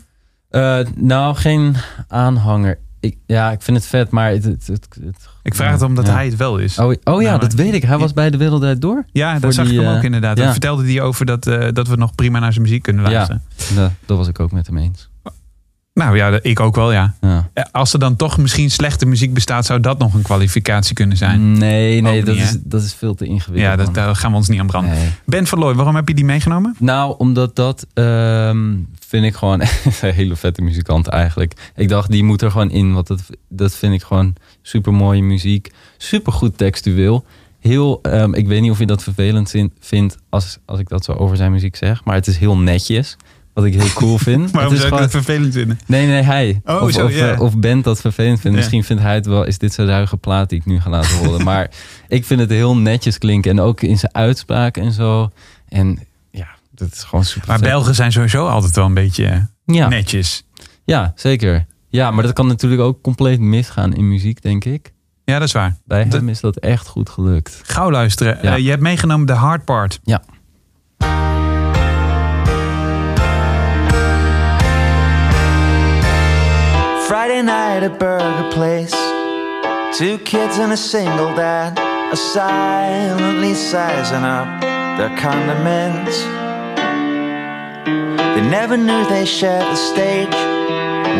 Eh, 0.50 0.78
nou, 0.94 1.34
geen 1.34 1.76
aanhanger. 2.08 2.78
Ik, 3.06 3.16
ja, 3.26 3.50
ik 3.50 3.62
vind 3.62 3.76
het 3.76 3.86
vet, 3.86 4.10
maar 4.10 4.30
het... 4.30 4.44
het, 4.44 4.66
het, 4.66 4.86
het- 5.04 5.28
Ik 5.42 5.54
vraag 5.54 5.72
het 5.72 5.82
omdat 5.82 6.06
ja. 6.06 6.12
hij 6.12 6.24
het 6.26 6.36
wel 6.36 6.58
is. 6.58 6.78
Oh, 6.78 6.92
oh 7.04 7.22
ja, 7.22 7.28
Nou, 7.28 7.40
dat 7.40 7.52
weet 7.52 7.74
ik. 7.74 7.82
Hij 7.82 7.98
was 7.98 8.12
bij 8.12 8.30
de 8.30 8.36
Wereld 8.36 8.80
Door. 8.80 9.04
ja, 9.12 9.38
dat 9.38 9.54
zag 9.54 9.64
die, 9.66 9.74
ik 9.74 9.80
hem 9.80 9.90
eh, 9.90 9.96
ook 9.96 10.02
inderdaad. 10.04 10.38
ja. 10.38 10.50
Vertelde 10.50 10.84
hij 10.84 11.00
over 11.00 11.26
dat, 11.26 11.46
eh, 11.46 11.68
dat 11.72 11.88
we 11.88 11.96
nog 11.96 12.14
prima 12.14 12.38
naar 12.38 12.52
zijn 12.52 12.64
muziek 12.64 12.82
kunnen 12.82 13.02
luisteren. 13.02 13.42
Ja, 13.74 13.92
dat 14.06 14.16
was 14.16 14.28
ik 14.28 14.40
ook 14.40 14.52
met 14.52 14.66
hem 14.66 14.76
eens. 14.76 15.08
Nou 15.96 16.16
ja, 16.16 16.38
ik 16.42 16.60
ook 16.60 16.74
wel, 16.74 16.92
ja. 16.92 17.14
Ja. 17.20 17.48
Eh, 17.52 17.64
Als 17.72 17.92
er 17.92 17.98
dan 17.98 18.16
toch 18.16 18.38
misschien 18.38 18.70
slechte 18.70 19.06
muziek 19.06 19.34
bestaat, 19.34 19.66
zou 19.66 19.80
dat 19.80 19.98
nog 19.98 20.14
een 20.14 20.22
kwalificatie 20.22 20.94
kunnen 20.94 21.16
zijn. 21.16 21.52
Nee, 21.52 22.00
nee, 22.00 22.24
dat, 22.24 22.36
is, 22.36 22.56
dat 22.60 22.82
is 22.82 22.94
veel 22.94 23.14
te 23.14 23.24
ingewikkeld. 23.24 23.78
Ja, 23.78 23.84
dat, 23.84 23.94
daar 23.94 24.16
gaan 24.16 24.30
we 24.30 24.36
ons 24.36 24.48
niet 24.48 24.60
aan 24.60 24.66
branden. 24.66 24.94
Nee. 24.94 25.08
Ben 25.24 25.46
van 25.46 25.58
Looy, 25.58 25.74
waarom 25.74 25.94
heb 25.94 26.08
je 26.08 26.14
die 26.14 26.24
meegenomen? 26.24 26.76
Nou, 26.78 27.14
omdat 27.18 27.56
dat 27.56 27.86
ehm, 27.94 28.74
vind 29.08 29.24
ik 29.24 29.34
gewoon 29.34 29.60
een 30.00 30.12
hele 30.12 30.36
vette 30.36 30.62
muzikant 30.62 31.06
eigenlijk. 31.06 31.72
Ik 31.76 31.88
dacht, 31.88 32.10
die 32.10 32.24
moet 32.24 32.42
er 32.42 32.50
gewoon 32.50 32.70
in. 32.70 32.92
Want 32.92 33.06
dat, 33.06 33.20
dat 33.48 33.74
vind 33.74 33.94
ik 33.94 34.02
gewoon 34.02 34.34
super 34.62 34.92
mooie 34.92 35.22
muziek. 35.22 35.72
Super 35.96 36.32
goed 36.32 36.58
textueel. 36.58 37.24
Heel, 37.60 37.98
ehm, 38.02 38.34
ik 38.34 38.46
weet 38.46 38.60
niet 38.60 38.70
of 38.70 38.78
je 38.78 38.86
dat 38.86 39.02
vervelend 39.02 39.54
vindt 39.80 40.18
als, 40.28 40.58
als 40.64 40.80
ik 40.80 40.88
dat 40.88 41.04
zo 41.04 41.12
over 41.12 41.36
zijn 41.36 41.52
muziek 41.52 41.76
zeg. 41.76 42.04
Maar 42.04 42.14
het 42.14 42.26
is 42.26 42.38
heel 42.38 42.58
netjes. 42.58 43.16
Wat 43.56 43.64
ik 43.64 43.74
heel 43.74 43.92
cool 43.94 44.18
vind. 44.18 44.50
Waarom 44.50 44.72
het 44.72 44.82
is 44.82 44.88
zou 44.88 44.94
ik 44.94 45.00
dat 45.00 45.10
vervelend 45.10 45.52
vinden? 45.52 45.78
Nee, 45.86 46.06
nee, 46.06 46.22
hij. 46.22 46.60
Oh, 46.64 46.82
of, 46.82 46.90
zo, 46.90 47.04
of, 47.04 47.12
eh, 47.12 47.40
of 47.40 47.58
Bent 47.58 47.84
dat 47.84 48.00
vervelend 48.00 48.40
vindt. 48.40 48.56
Misschien 48.56 48.84
vindt 48.84 49.02
hij 49.02 49.14
het 49.14 49.26
wel, 49.26 49.44
is 49.44 49.58
dit 49.58 49.72
zo'n 49.72 49.86
ruige 49.86 50.16
plaat 50.16 50.48
die 50.48 50.58
ik 50.58 50.66
nu 50.66 50.80
ga 50.80 50.90
laten 50.90 51.16
horen. 51.16 51.44
maar 51.50 51.70
ik 52.08 52.24
vind 52.24 52.40
het 52.40 52.50
heel 52.50 52.76
netjes 52.76 53.18
klinken. 53.18 53.50
En 53.50 53.60
ook 53.60 53.80
in 53.80 53.98
zijn 53.98 54.14
uitspraak 54.14 54.76
en 54.76 54.92
zo. 54.92 55.30
En 55.68 55.98
ja, 56.30 56.48
dat 56.74 56.92
is 56.92 57.02
gewoon 57.02 57.24
super 57.24 57.48
Maar 57.48 57.58
vet. 57.58 57.68
Belgen 57.68 57.94
zijn 57.94 58.12
sowieso 58.12 58.46
altijd 58.46 58.76
wel 58.76 58.84
een 58.84 58.94
beetje 58.94 59.26
eh, 59.26 59.40
ja. 59.64 59.88
netjes. 59.88 60.44
ja, 60.84 61.12
zeker. 61.14 61.66
Ja, 61.88 62.10
maar 62.10 62.22
dat 62.24 62.32
kan 62.32 62.46
natuurlijk 62.46 62.82
ook 62.82 63.02
compleet 63.02 63.40
misgaan 63.40 63.94
in 63.94 64.08
muziek, 64.08 64.42
denk 64.42 64.64
ik. 64.64 64.92
Ja, 65.24 65.38
dat 65.38 65.48
is 65.48 65.52
waar. 65.52 65.76
Bij 65.84 66.06
hem 66.08 66.28
is 66.28 66.40
dat 66.40 66.56
echt 66.56 66.86
goed 66.86 67.08
gelukt. 67.08 67.60
Gauw 67.62 67.90
luisteren. 67.90 68.38
Ja. 68.42 68.54
Eh, 68.54 68.64
je 68.64 68.70
hebt 68.70 68.82
meegenomen 68.82 69.26
de 69.26 69.32
hard 69.32 69.64
part. 69.64 70.00
Ja. 70.04 70.22
Friday 77.26 77.42
night 77.42 77.82
at 77.82 77.98
Burger 77.98 78.52
Place. 78.52 78.94
Two 79.98 80.16
kids 80.18 80.58
and 80.58 80.72
a 80.72 80.76
single 80.76 81.34
dad 81.34 81.76
are 81.76 82.14
silently 82.14 83.52
sizing 83.52 84.22
up 84.22 84.60
their 84.96 85.10
condiments. 85.18 86.20
They 88.34 88.48
never 88.48 88.76
knew 88.76 89.04
they 89.08 89.24
shared 89.24 89.64
the 89.64 89.74
stage 89.74 90.38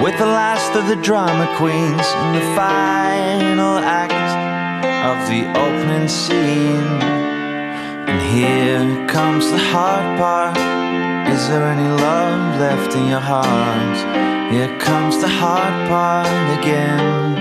with 0.01 0.17
the 0.17 0.27
last 0.27 0.77
of 0.77 0.87
the 0.87 0.95
drama 1.03 1.53
queens 1.57 2.07
in 2.23 2.35
the 2.39 2.47
final 2.55 3.79
act 3.83 4.31
of 5.11 5.19
the 5.29 5.43
opening 5.59 6.07
scene. 6.07 7.03
And 8.07 8.23
here 8.33 9.09
comes 9.09 9.51
the 9.51 9.59
hard 9.59 10.19
part. 10.21 10.76
Is 11.37 11.47
there 11.49 11.65
any 11.65 11.89
love 11.89 12.59
left 12.59 12.95
in 12.95 13.07
your 13.09 13.21
heart? 13.23 13.97
Here 14.51 14.77
comes 14.79 15.19
the 15.21 15.29
hard 15.29 15.89
part 15.89 16.27
again. 16.59 17.37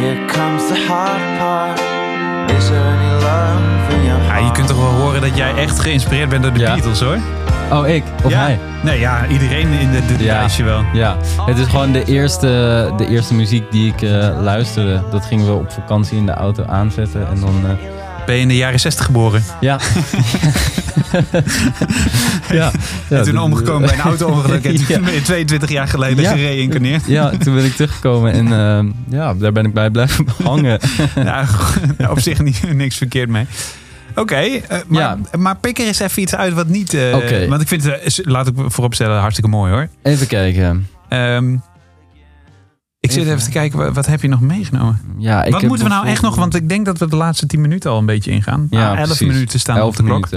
Here 0.00 0.26
comes 0.26 0.62
the 0.68 0.78
hard 0.88 1.38
part. 1.38 1.78
Is 2.58 2.68
there 2.68 2.86
any 2.96 3.12
love 3.22 3.94
in 3.94 4.04
your 4.04 4.22
Ja, 4.22 4.28
heart? 4.30 4.44
je 4.46 4.52
kunt 4.52 4.66
toch 4.68 4.76
wel 4.76 4.92
horen 5.02 5.20
dat 5.20 5.36
jij 5.36 5.54
echt 5.54 5.80
geïnspireerd 5.80 6.28
bent 6.28 6.42
door 6.42 6.52
de 6.52 6.58
Ja. 6.60 6.74
Beatles, 6.74 7.00
hoor. 7.00 7.18
Oh, 7.72 7.88
ik? 7.88 8.02
Of 8.24 8.30
ja. 8.30 8.38
hij? 8.38 8.58
Nee, 8.82 8.98
ja, 9.00 9.26
iedereen 9.26 9.68
in 9.72 9.90
de, 9.90 10.06
dit 10.06 10.20
Ja. 10.20 10.32
lijstje 10.38 10.64
wel. 10.64 10.84
Ja, 10.92 11.16
het 11.46 11.58
is 11.58 11.66
gewoon 11.66 11.92
de 11.92 12.04
eerste, 12.04 12.46
de 12.96 13.06
eerste 13.08 13.34
muziek 13.34 13.70
die 13.72 13.92
ik 13.92 14.02
eh, 14.02 14.42
luisterde. 14.42 15.02
Dat 15.10 15.24
gingen 15.24 15.46
we 15.46 15.52
op 15.52 15.72
vakantie 15.72 16.16
in 16.18 16.26
de 16.26 16.32
auto 16.34 16.64
aanzetten. 16.64 17.26
En 17.28 17.40
dan, 17.40 17.54
eh, 17.64 17.70
Ben 18.26 18.34
je 18.34 18.40
in 18.40 18.48
de 18.48 18.56
jaren 18.56 18.80
60 18.80 19.04
geboren? 19.04 19.44
ja. 19.60 19.78
ja. 22.50 22.70
en 23.08 23.22
toen 23.22 23.38
omgekomen 23.38 23.88
bij 23.88 23.98
een 23.98 24.04
auto-ongeluk. 24.04 24.64
En 24.64 24.74
toen 24.86 25.04
ben 25.04 25.14
je 25.14 25.22
22 25.22 25.70
jaar 25.70 25.88
geleden 25.88 26.24
gereïncarneerd. 26.24 27.06
Ja, 27.06 27.30
toen 27.30 27.54
ben 27.54 27.64
ik 27.64 27.74
teruggekomen 27.74 28.32
en 28.32 28.46
eh, 28.52 28.84
ja, 29.18 29.34
daar 29.34 29.52
ben 29.52 29.64
ik 29.64 29.72
bij 29.74 29.90
blijven 29.90 30.26
hangen. 30.44 30.78
Ja, 31.14 31.46
op 32.10 32.20
zich 32.20 32.38
niet, 32.42 32.74
niks 32.74 32.96
verkeerd 32.96 33.28
mee. 33.28 33.46
Oké, 34.14 34.34
eh, 34.36 34.78
maar, 34.86 35.00
Ja. 35.00 35.18
maar 35.38 35.56
pik 35.56 35.78
er 35.78 35.86
eens 35.86 35.98
even 36.00 36.22
iets 36.22 36.34
uit 36.34 36.52
wat 36.52 36.68
niet... 36.68 36.96
Oké. 37.14 37.48
Want 37.48 37.62
ik 37.62 37.68
vind 37.68 37.84
het, 37.84 38.18
eh, 38.18 38.26
laat 38.26 38.46
ik 38.46 38.54
vooropstellen, 38.56 39.20
hartstikke 39.20 39.50
mooi 39.50 39.72
hoor. 39.72 39.88
Even 40.02 40.26
kijken. 40.26 40.88
Ehm, 41.08 41.56
ik 43.04 43.10
zit 43.10 43.26
Even. 43.26 43.38
te 43.44 43.50
kijken, 43.50 43.94
wat, 43.94 44.06
heb 44.06 44.22
je 44.22 44.28
nog 44.28 44.40
meegenomen? 44.40 45.00
Ja, 45.18 45.44
ik 45.44 45.52
wat 45.52 45.62
moeten 45.62 45.86
we 45.86 45.92
nou 45.92 46.06
echt 46.06 46.22
nog, 46.22 46.34
want 46.36 46.54
ik 46.54 46.68
denk 46.68 46.84
dat 46.86 46.98
we 46.98 47.08
de 47.08 47.16
laatste 47.16 47.46
10 47.46 47.60
minuten 47.60 47.90
al 47.90 47.98
een 47.98 48.06
beetje 48.06 48.30
ingaan. 48.30 48.66
Ja, 48.70 48.90
Ah, 48.90 48.98
11 48.98 49.06
precies. 49.06 49.26
minuten 49.26 49.60
staan 49.60 49.76
op 49.76 49.82
Elf 49.82 49.96
de 49.96 50.02
klok. 50.02 50.28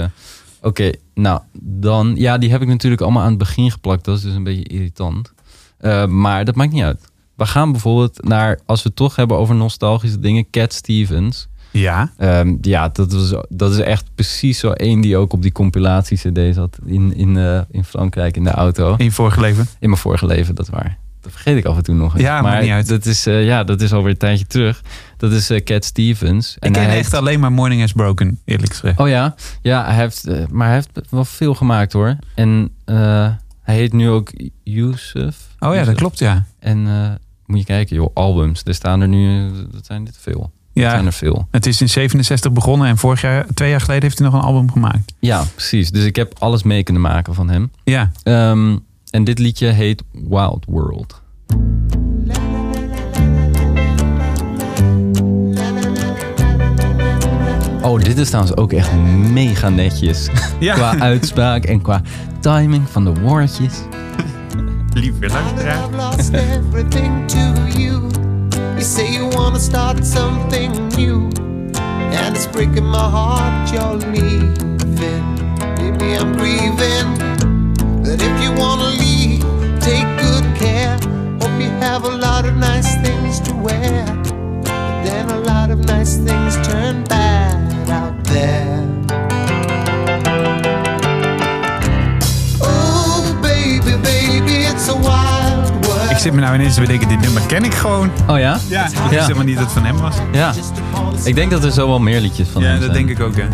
Oké, 0.62 0.90
nou 1.14 1.40
dan... 1.60 2.12
Ja, 2.16 2.38
die 2.38 2.50
heb 2.50 2.62
ik 2.62 2.68
natuurlijk 2.68 3.02
allemaal 3.02 3.22
aan 3.22 3.28
het 3.28 3.38
begin 3.38 3.70
geplakt. 3.70 4.04
Dat 4.04 4.16
is 4.16 4.22
dus 4.22 4.34
een 4.34 4.44
beetje 4.44 4.64
irritant. 4.64 5.32
Eh, 5.78 6.06
maar 6.06 6.44
dat 6.44 6.54
maakt 6.54 6.72
niet 6.72 6.82
uit. 6.82 7.00
We 7.36 7.46
gaan 7.46 7.72
bijvoorbeeld 7.72 8.24
naar, 8.24 8.58
als 8.66 8.82
we 8.82 8.88
het 8.88 8.96
toch 8.96 9.16
hebben 9.16 9.36
over 9.36 9.54
nostalgische 9.54 10.18
dingen, 10.20 10.50
Cat 10.50 10.72
Stevens. 10.72 11.48
Ja, 11.70 12.12
Ehm, 12.16 12.56
ja, 12.60 12.88
dat, 12.88 13.12
was, 13.12 13.34
dat 13.48 13.72
is 13.72 13.78
echt 13.78 14.04
precies 14.14 14.58
zo 14.58 14.70
één 14.70 15.00
die 15.00 15.16
ook 15.16 15.32
op 15.32 15.42
die 15.42 15.52
compilatie-cd 15.52 16.54
zat 16.54 16.78
in, 16.84 17.14
in, 17.16 17.36
eh, 17.36 17.60
in 17.70 17.84
Frankrijk 17.84 18.36
in 18.36 18.44
de 18.44 18.50
auto. 18.50 18.94
in 18.96 19.04
je 19.04 19.10
vorige 19.12 19.40
leven. 19.40 19.66
In 19.80 19.88
mijn 19.88 20.00
vorige 20.00 20.26
leven, 20.26 20.54
dat 20.54 20.68
waar. 20.68 20.98
Dat 21.28 21.40
vergeet 21.40 21.56
ik 21.58 21.64
af 21.64 21.76
en 21.76 21.82
toe 21.82 21.94
nog 21.94 22.12
eens. 22.14 22.22
Ja, 22.22 22.40
maar 22.40 22.62
niet 22.62 22.70
uit. 22.70 22.88
Dat 22.88 23.06
is, 23.06 23.26
eh, 23.26 23.44
ja, 23.46 23.64
dat 23.64 23.80
is 23.80 23.92
alweer 23.92 24.10
een 24.10 24.16
tijdje 24.16 24.46
terug. 24.46 24.82
Dat 25.16 25.32
is 25.32 25.50
eh, 25.50 25.64
Cat 25.64 25.84
Stevens. 25.84 26.56
ik 26.58 26.72
ken 26.72 26.82
hij 26.82 26.98
echt 26.98 27.14
alleen 27.14 27.40
maar 27.40 27.52
Morning 27.52 27.80
Has 27.80 27.92
Broken, 27.92 28.40
eerlijk 28.44 28.72
gezegd. 28.72 28.98
Oh 29.00 29.08
ja, 29.08 29.34
ja 29.62 29.84
hij 29.84 29.94
heeft, 29.94 30.26
eh, 30.26 30.46
maar 30.50 30.66
hij 30.66 30.74
heeft 30.76 30.90
wel 31.10 31.24
veel 31.24 31.54
gemaakt 31.54 31.92
hoor. 31.92 32.16
En 32.34 32.70
hij 33.62 33.74
heet 33.76 33.92
nu 33.92 34.08
ook 34.08 34.32
Yusuf. 34.62 35.36
Oh 35.58 35.74
ja, 35.74 35.84
dat 35.84 35.94
klopt, 35.94 36.18
ja. 36.18 36.44
En 36.58 36.82
moet 37.46 37.58
je 37.58 37.64
kijken, 37.64 37.96
joh, 37.96 38.10
albums. 38.14 38.62
Er 38.64 38.74
staan 38.74 39.00
er 39.00 39.08
nu, 39.08 39.50
dat 39.72 39.86
zijn 39.86 40.04
dit 40.04 40.16
veel. 40.20 40.50
Ja, 40.72 40.90
zijn 40.90 41.06
er 41.06 41.12
veel. 41.12 41.48
het 41.50 41.66
is 41.66 41.80
in 41.80 41.88
67 41.88 42.52
begonnen 42.52 42.88
en 42.88 42.96
vorig 42.98 43.20
jaar, 43.20 43.46
twee 43.54 43.70
jaar 43.70 43.80
geleden 43.80 44.02
heeft 44.02 44.18
hij 44.18 44.28
nog 44.28 44.36
een 44.36 44.46
album 44.46 44.70
gemaakt. 44.72 45.14
Ja, 45.18 45.44
precies. 45.54 45.90
Dus 45.90 46.04
ik 46.04 46.16
heb 46.16 46.34
alles 46.38 46.62
mee 46.62 46.82
kunnen 46.82 47.02
maken 47.02 47.34
van 47.34 47.48
hem. 47.50 47.70
Ja, 47.84 48.10
Ehm, 48.22 48.76
en 49.10 49.24
dit 49.24 49.38
liedje 49.38 49.66
heet 49.66 50.02
Wild 50.12 50.64
World. 50.68 51.20
Oh, 57.82 58.00
dit 58.00 58.18
is 58.18 58.28
trouwens 58.28 58.56
ook 58.56 58.72
echt 58.72 58.92
mega 59.32 59.68
netjes. 59.68 60.28
Ja. 60.60 60.74
qua 60.74 60.98
uitspraak 60.98 61.64
en 61.64 61.82
qua 61.82 62.02
timing 62.40 62.88
van 62.88 63.04
de 63.04 63.12
woordjes. 63.20 63.72
lieve 64.92 65.26
luisteraar. 65.28 65.88
You. 67.76 68.08
You 68.74 68.82
say 68.82 69.12
you 69.12 69.28
wanna 69.34 69.58
start 69.58 70.06
something 70.06 70.70
new, 70.96 71.22
and 72.12 72.36
it's 72.36 72.46
breaking 72.46 72.90
my 72.90 73.10
heart 73.10 73.70
you're 73.70 73.96
leaving. 73.96 75.24
Maybe 75.76 76.16
I'm 76.18 76.36
grieving, 76.36 77.16
but 78.02 78.22
if 78.22 78.42
you 78.42 78.52
wanna 78.56 78.97
have 82.00 82.12
a 82.12 82.16
lot 82.16 82.44
of 82.46 82.54
nice 82.54 82.94
things 83.02 83.40
to 83.40 83.52
wear, 83.54 84.04
but 84.62 85.04
then 85.04 85.28
a 85.30 85.40
lot 85.40 85.70
of 85.70 85.78
nice 85.84 86.16
things 86.16 86.54
turn 86.68 87.02
bad 87.04 87.90
out 87.90 88.24
there. 88.24 88.86
Oh 92.60 93.38
baby, 93.42 93.96
baby, 94.02 94.66
it's 94.70 94.88
a 94.88 94.94
wild 94.94 95.86
world. 95.86 96.10
Ik 96.10 96.18
zit 96.18 96.32
me 96.32 96.40
nou 96.40 96.54
ineens 96.54 96.74
te 96.74 96.80
bedenken, 96.80 97.08
dit 97.08 97.20
nummer 97.20 97.42
ken 97.46 97.64
ik 97.64 97.74
gewoon. 97.74 98.10
Oh 98.28 98.38
ja? 98.38 98.58
Ja, 98.68 98.86
ik 98.86 98.92
wist 99.10 99.22
helemaal 99.22 99.44
niet 99.44 99.56
dat 99.56 99.64
het 99.64 99.72
van 99.74 99.84
hem 99.84 99.96
was. 100.00 100.14
Ja. 100.32 100.52
Ik 101.24 101.34
denk 101.34 101.50
dat 101.50 101.64
er 101.64 101.72
zo 101.72 101.86
wel 101.86 101.98
meer 102.00 102.20
liedjes 102.20 102.48
van 102.48 102.62
Ja, 102.62 102.68
hem 102.68 102.80
dat 102.80 102.90
zijn. 102.94 103.06
denk 103.06 103.18
ik 103.18 103.24
ook, 103.24 103.36
ja. 103.36 103.46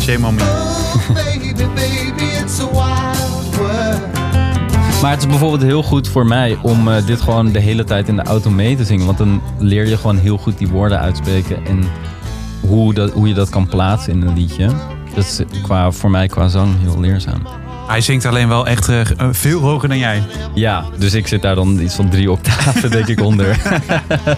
Shame 0.00 0.26
on 0.26 0.34
me. 0.34 0.42
Oh, 0.42 1.14
baby, 1.14 1.52
baby, 1.54 2.24
it's 2.42 2.60
a 2.60 2.66
wild 2.70 3.56
world. 3.56 4.19
Maar 5.02 5.10
het 5.10 5.20
is 5.20 5.26
bijvoorbeeld 5.26 5.62
heel 5.62 5.82
goed 5.82 6.08
voor 6.08 6.26
mij 6.26 6.58
om 6.62 6.88
eh, 6.88 7.06
dit 7.06 7.20
gewoon 7.20 7.52
de 7.52 7.58
hele 7.58 7.84
tijd 7.84 8.08
in 8.08 8.16
de 8.16 8.22
auto 8.22 8.50
mee 8.50 8.76
te 8.76 8.84
zingen. 8.84 9.06
Want 9.06 9.18
dan 9.18 9.42
leer 9.58 9.86
je 9.86 9.96
gewoon 9.96 10.16
heel 10.16 10.38
goed 10.38 10.58
die 10.58 10.68
woorden 10.68 10.98
uitspreken. 11.00 11.66
En 11.66 11.84
hoe, 12.60 12.94
dat, 12.94 13.10
hoe 13.10 13.28
je 13.28 13.34
dat 13.34 13.48
kan 13.48 13.66
plaatsen 13.66 14.12
in 14.12 14.22
een 14.22 14.34
liedje. 14.34 14.66
Dat 15.14 15.24
is 15.24 15.40
qua, 15.62 15.90
voor 15.90 16.10
mij 16.10 16.26
qua 16.26 16.48
zang 16.48 16.74
heel 16.80 17.00
leerzaam. 17.00 17.46
Hij 17.86 18.00
zingt 18.00 18.24
alleen 18.24 18.48
wel 18.48 18.66
echt 18.66 18.88
eh, 18.88 19.00
veel 19.30 19.60
hoger 19.60 19.88
dan 19.88 19.98
jij. 19.98 20.22
Ja, 20.54 20.84
dus 20.98 21.14
ik 21.14 21.26
zit 21.26 21.42
daar 21.42 21.54
dan 21.54 21.78
iets 21.80 21.94
van 21.94 22.08
drie 22.08 22.30
octaven 22.30 22.90
denk 22.90 23.06
ik 23.06 23.20
onder. 23.20 23.60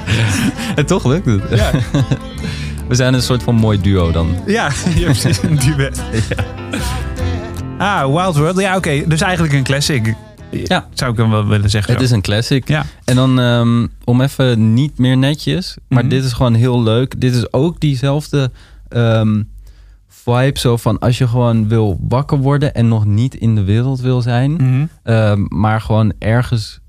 en 0.76 0.86
toch 0.86 1.04
lukt 1.04 1.26
het. 1.26 1.42
Ja, 1.54 1.70
We 2.88 2.94
zijn 2.94 3.14
een 3.14 3.22
soort 3.22 3.42
van 3.42 3.54
mooi 3.54 3.80
duo 3.80 4.12
dan. 4.12 4.36
ja 4.46 4.70
je 4.96 5.04
precies 5.04 5.42
een 5.42 5.58
duet. 5.58 6.02
Ah, 7.78 8.14
Wild 8.14 8.36
World. 8.36 8.60
Ja, 8.60 8.76
oké. 8.76 9.02
Dus 9.06 9.20
eigenlijk 9.20 9.54
een 9.54 9.62
classic. 9.62 10.14
Ja. 10.52 10.88
Zou 10.94 11.10
ik 11.10 11.16
dan 11.16 11.30
wel 11.30 11.46
willen 11.46 11.70
zeggen. 11.70 11.92
Het 11.92 12.02
is 12.02 12.10
een 12.10 12.20
classic. 12.22 12.68
Ja. 12.68 12.84
En 13.04 13.14
dan 13.16 13.40
ehm, 13.40 13.86
om 14.04 14.20
even 14.20 14.74
niet 14.74 14.98
meer 14.98 15.16
netjes, 15.16 15.76
maar 15.88 16.00
Mhm. 16.02 16.08
dit 16.08 16.24
is 16.24 16.32
gewoon 16.32 16.54
heel 16.54 16.82
leuk. 16.82 17.20
Dit 17.20 17.34
is 17.34 17.52
ook 17.52 17.80
diezelfde 17.80 18.50
ehm, 18.88 19.42
vibe, 20.08 20.58
zo 20.58 20.76
van 20.76 20.98
als 20.98 21.18
je 21.18 21.28
gewoon 21.28 21.68
wil 21.68 21.98
wakker 22.08 22.38
worden 22.38 22.74
en 22.74 22.88
nog 22.88 23.04
niet 23.04 23.34
in 23.34 23.54
de 23.54 23.64
wereld 23.64 24.00
wil 24.00 24.20
zijn, 24.22 24.52
Mhm. 24.52 24.86
ehm, 25.02 25.44
maar 25.48 25.80
gewoon 25.80 26.12
ergens 26.18 26.80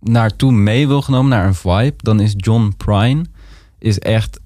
naartoe 0.00 0.52
mee 0.52 0.86
wil 0.88 1.02
genomen 1.02 1.30
naar 1.30 1.46
een 1.46 1.54
vibe, 1.54 1.94
dan 1.96 2.20
is 2.20 2.34
John 2.36 2.74
Prine 2.76 3.24
is 3.78 3.98
echt 3.98 4.40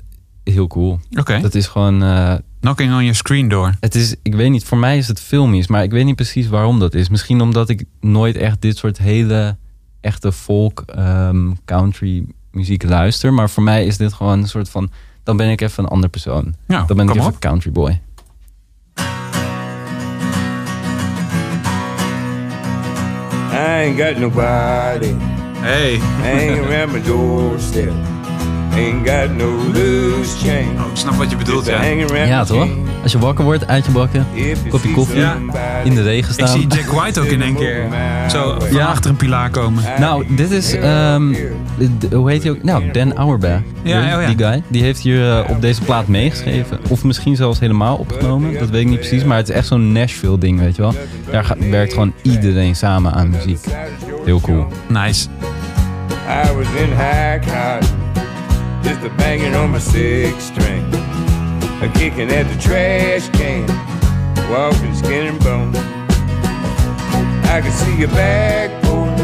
heel 0.45 0.67
cool. 0.67 1.01
Oké. 1.19 1.41
Dat 1.41 1.55
is 1.55 1.67
gewoon 1.67 2.03
eh, 2.03 2.35
Knocking 2.61 2.93
on 2.93 3.01
your 3.01 3.15
screen 3.15 3.49
door. 3.49 3.75
het 3.81 3.95
is, 3.95 4.15
ik 4.23 4.35
weet 4.35 4.51
niet, 4.51 4.65
voor 4.65 4.79
mij 4.79 4.97
is 4.99 5.09
het 5.09 5.21
filmisch, 5.21 5.67
maar 5.67 5.83
ik 5.83 5.91
weet 5.91 6.05
niet 6.05 6.15
precies 6.17 6.49
waarom 6.49 6.79
dat 6.79 6.95
is. 6.95 7.09
Misschien 7.09 7.41
omdat 7.41 7.69
ik 7.69 7.85
nooit 8.01 8.37
echt 8.37 8.61
dit 8.63 8.77
soort 8.77 8.99
hele 8.99 9.57
echte 10.01 10.33
folk 10.33 10.83
ehm, 10.87 11.51
country 11.65 12.25
muziek 12.51 12.83
luister. 12.83 13.33
Maar 13.33 13.51
voor 13.51 13.63
mij 13.63 13.87
is 13.87 13.97
dit 13.97 14.13
gewoon 14.13 14.39
een 14.39 14.49
soort 14.49 14.69
van, 14.71 14.91
dan 15.23 15.37
ben 15.37 15.51
ik 15.51 15.61
even 15.61 15.85
een 15.85 15.91
ander 15.91 16.09
persoon. 16.11 16.55
Ja, 16.69 16.85
Dan 16.87 16.97
ben 16.97 17.09
ik 17.09 17.15
even 17.15 17.27
op. 17.27 17.41
country 17.41 17.73
boy. 17.73 18.01
I 23.53 23.85
ain't 23.85 23.99
got 23.99 24.19
nobody 24.19 25.15
Hey. 25.61 25.99
hanging 25.99 26.65
around 26.67 26.93
my 26.93 27.03
doorstep. 27.03 27.93
Ain't 28.79 29.09
got 29.09 29.37
no 29.37 29.57
loose 29.73 30.37
change. 30.47 30.67
Oh, 30.85 30.91
ik 30.91 30.97
snap 30.97 31.15
wat 31.15 31.31
je 31.31 31.37
bedoelt, 31.37 31.67
ja. 31.67 31.83
Ja, 32.27 32.45
toch? 32.45 32.69
Als 33.03 33.13
je 33.13 33.19
wakker 33.19 33.45
wordt, 33.45 33.65
eitje 33.65 33.93
bakken, 33.93 34.27
If 34.35 34.59
you 34.59 34.69
kopje 34.69 34.91
koffie, 34.93 35.23
in 35.85 35.95
de 35.95 36.03
regen 36.03 36.29
Ik 36.29 36.35
staan. 36.35 36.49
zie 36.59 36.67
Jack 36.67 36.85
White 36.85 37.21
ook 37.21 37.27
in 37.27 37.43
één 37.43 37.55
keer 37.55 37.83
zo 38.31 38.57
van 38.59 38.73
Ja. 38.77 38.87
achter 38.87 39.11
een 39.11 39.17
pilaar 39.17 39.51
komen. 39.51 39.85
Nou, 39.99 40.25
dit 40.37 40.51
is, 40.51 40.75
ehm, 40.75 41.35
hoe 42.13 42.31
heet 42.31 42.43
hij 42.43 42.53
ook? 42.53 42.63
Nou, 42.63 42.91
Dan 42.91 43.15
Auerbach. 43.17 43.61
Ja, 43.83 44.01
Die- 44.03 44.15
oh 44.17 44.23
ja. 44.23 44.27
Die 44.35 44.47
guy. 44.47 44.63
Die 44.69 44.83
heeft 44.83 45.01
hier 45.01 45.31
eh, 45.39 45.51
op 45.51 45.61
deze 45.61 45.83
plaat 45.83 46.07
meegeschreven. 46.07 46.79
Of 46.89 47.05
misschien 47.05 47.37
zelfs 47.37 47.59
helemaal 47.61 47.97
opgenomen. 47.97 48.59
Dat 48.59 48.71
weet 48.71 48.81
ik 48.83 48.89
niet 48.89 48.99
precies. 48.99 49.25
Maar 49.25 49.37
het 49.37 49.49
is 49.49 49.55
echt 49.55 49.67
zo'n 49.67 49.93
Nashville 49.93 50.39
ding, 50.39 50.61
weet 50.61 50.77
je 50.77 50.83
wel. 50.83 50.95
Daar 51.31 51.45
gaat, 51.45 51.69
werkt 51.71 51.93
gewoon 51.93 52.13
iedereen 52.23 52.77
samen 52.77 53.13
aan 53.13 53.31
muziek. 53.31 53.59
Heel 54.25 54.41
cool. 54.41 54.67
Nice. 54.89 55.27
I 56.29 56.53
was 56.57 56.67
in 56.83 56.89
high 56.89 58.08
just 58.83 59.05
a 59.05 59.11
banging 59.17 59.55
on 59.55 59.71
my 59.71 59.79
six 59.79 60.45
string, 60.45 60.85
a 61.83 61.89
kicking 61.95 62.31
at 62.31 62.47
the 62.49 62.59
trash 62.61 63.29
can, 63.31 63.67
walking 64.51 64.95
skin 64.95 65.27
and 65.27 65.39
bone. 65.41 65.75
I 67.51 67.61
could 67.63 67.73
see 67.73 67.97
your 67.97 68.09
back 68.11 68.71
porch 68.83 69.21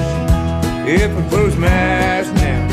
if 0.88 1.11
I 1.16 1.28
close 1.28 1.57
my 1.57 1.68
eyes 1.68 2.32
now. 2.32 2.64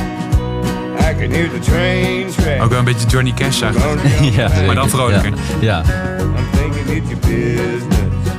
I 1.10 1.14
can 1.14 1.32
hear 1.32 1.50
the 1.50 1.60
train 1.60 2.32
track. 2.32 2.62
Ook 2.62 2.70
wel 2.70 2.80
een 2.80 2.86
beetje 2.86 3.08
Johnny 3.08 3.34
Cash 3.34 3.58
zag. 3.58 3.74
ja, 4.36 4.50
zeker. 4.50 4.76
dan 4.76 4.90
vrolijker. 4.90 5.34
Ja, 5.60 5.60
ja. 5.60 5.84
I'm 5.84 6.50
thinking 6.52 6.90
it's 6.98 7.10
your 7.10 7.20
business, 7.20 8.36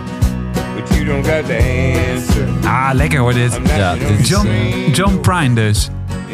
but 0.75 0.97
you 0.97 1.05
don't 1.05 1.27
got 1.27 1.47
the 1.47 1.57
answer. 2.13 2.49
Ah, 2.65 2.91
lekker 2.95 3.19
hoor 3.19 3.33
dit. 3.33 3.61
Ja, 3.77 3.95
dit 3.95 4.19
is, 4.19 4.29
John, 4.29 4.47
eh, 4.47 4.95
John 4.95 5.21
Prine 5.21 5.55
dus. 5.55 5.91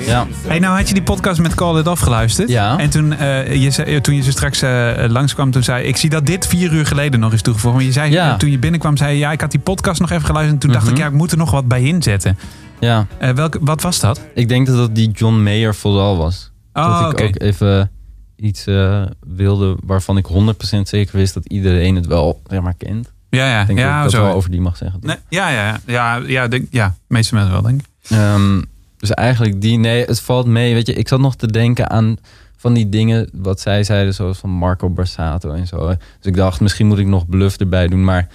Ja. 0.07 0.27
Hey, 0.47 0.59
nou 0.59 0.77
had 0.77 0.89
je 0.89 0.95
die 0.95 1.03
podcast 1.03 1.41
met 1.41 1.55
Call 1.55 1.79
It 1.79 1.87
Off 1.87 2.01
geluisterd. 2.03 2.49
Ja. 2.49 2.79
En 2.79 2.91
toen, 2.91 3.13
eh, 3.13 3.55
je, 3.63 3.71
zei- 3.71 4.01
toen 4.01 4.15
je 4.15 4.23
ze 4.23 4.31
straks 4.31 4.63
eh, 4.63 4.93
langskwam, 5.09 5.51
toen 5.51 5.63
zei 5.63 5.85
ik 5.87 5.97
zie 5.97 6.11
dat 6.11 6.27
dit 6.27 6.47
vier 6.47 6.73
uur 6.73 6.87
geleden 6.87 7.21
nog 7.21 7.33
is 7.33 7.43
toegevoegd. 7.43 7.75
Maar 7.75 7.85
je 7.85 7.93
zei, 7.93 8.11
Ja. 8.13 8.37
toen 8.37 8.51
je 8.51 8.59
binnenkwam, 8.59 8.97
zei 8.97 9.13
je, 9.13 9.19
ja, 9.19 9.33
ik 9.33 9.41
had 9.41 9.51
die 9.51 9.61
podcast 9.61 10.01
nog 10.01 10.11
even 10.11 10.25
geluisterd. 10.25 10.55
En 10.55 10.61
toen 10.61 10.73
dacht 10.73 10.85
Mhm. 10.85 10.95
ik, 10.95 10.99
ja, 11.01 11.07
ik 11.07 11.13
moet 11.13 11.31
er 11.33 11.39
nog 11.39 11.51
wat 11.51 11.69
bij 11.69 11.83
inzetten. 11.83 12.39
ja. 12.81 13.07
Eh, 13.19 13.31
welke, 13.31 13.59
wat 13.63 13.83
was 13.83 14.01
dat? 14.01 14.21
Ik 14.35 14.49
denk 14.49 14.67
dat 14.67 14.77
dat 14.77 14.95
die 14.95 15.11
John 15.11 15.43
Mayer 15.43 15.75
vooral 15.75 16.17
was. 16.17 16.51
Oh, 16.73 17.01
dat 17.01 17.21
ik 17.21 17.27
ook 17.27 17.39
even 17.43 17.91
iets 18.37 18.65
wilde 19.27 19.77
waarvan 19.85 20.17
ik 20.17 20.27
100% 20.27 20.89
zeker 20.89 21.17
wist 21.17 21.35
dat 21.35 21.47
iedereen 21.47 21.95
het 21.97 22.07
wel 22.07 22.41
zeg 22.47 22.61
maar, 22.61 22.75
kent. 22.75 23.13
Ja, 23.31 23.47
ja. 23.51 23.61
Ik 23.61 23.67
denk 23.67 23.79
dat 23.79 23.89
ja, 23.89 23.97
ik 23.97 24.03
dat 24.03 24.13
zo. 24.13 24.23
wel 24.23 24.33
over 24.35 24.51
die 24.51 24.61
mag 24.61 24.77
zeggen. 24.77 24.99
Nee, 25.03 25.17
ja, 25.29 25.49
ja, 25.49 25.79
ja, 25.87 26.17
ja, 26.27 26.49
denk, 26.49 26.67
ja, 26.71 26.87
de 26.89 27.15
meeste 27.15 27.35
mensen 27.35 27.53
wel, 27.53 27.63
denk 27.63 27.81
ik. 27.81 27.87
Ehm, 28.11 28.63
dus 28.99 29.11
eigenlijk 29.11 29.61
die, 29.61 29.79
nee, 29.79 30.05
het 30.05 30.21
valt 30.21 30.47
mee. 30.47 30.75
Weet 30.75 30.87
je, 30.87 30.95
ik 30.95 31.09
zat 31.09 31.21
nog 31.21 31.37
te 31.37 31.47
denken 31.47 31.91
aan 31.91 32.17
van 32.57 32.75
die 32.75 32.89
dingen 32.89 33.29
wat 33.33 33.61
zij 33.61 33.85
zeiden, 33.85 34.15
zoals 34.15 34.39
van 34.39 34.51
Marco 34.51 34.89
Borsato 34.91 35.51
en 35.53 35.67
zo. 35.67 35.87
Dus 35.87 35.97
ik 36.23 36.37
dacht, 36.37 36.61
misschien 36.61 36.87
moet 36.87 36.99
ik 36.99 37.07
nog 37.07 37.29
Bluff 37.29 37.57
erbij 37.57 37.89
doen, 37.89 38.05
maar 38.05 38.29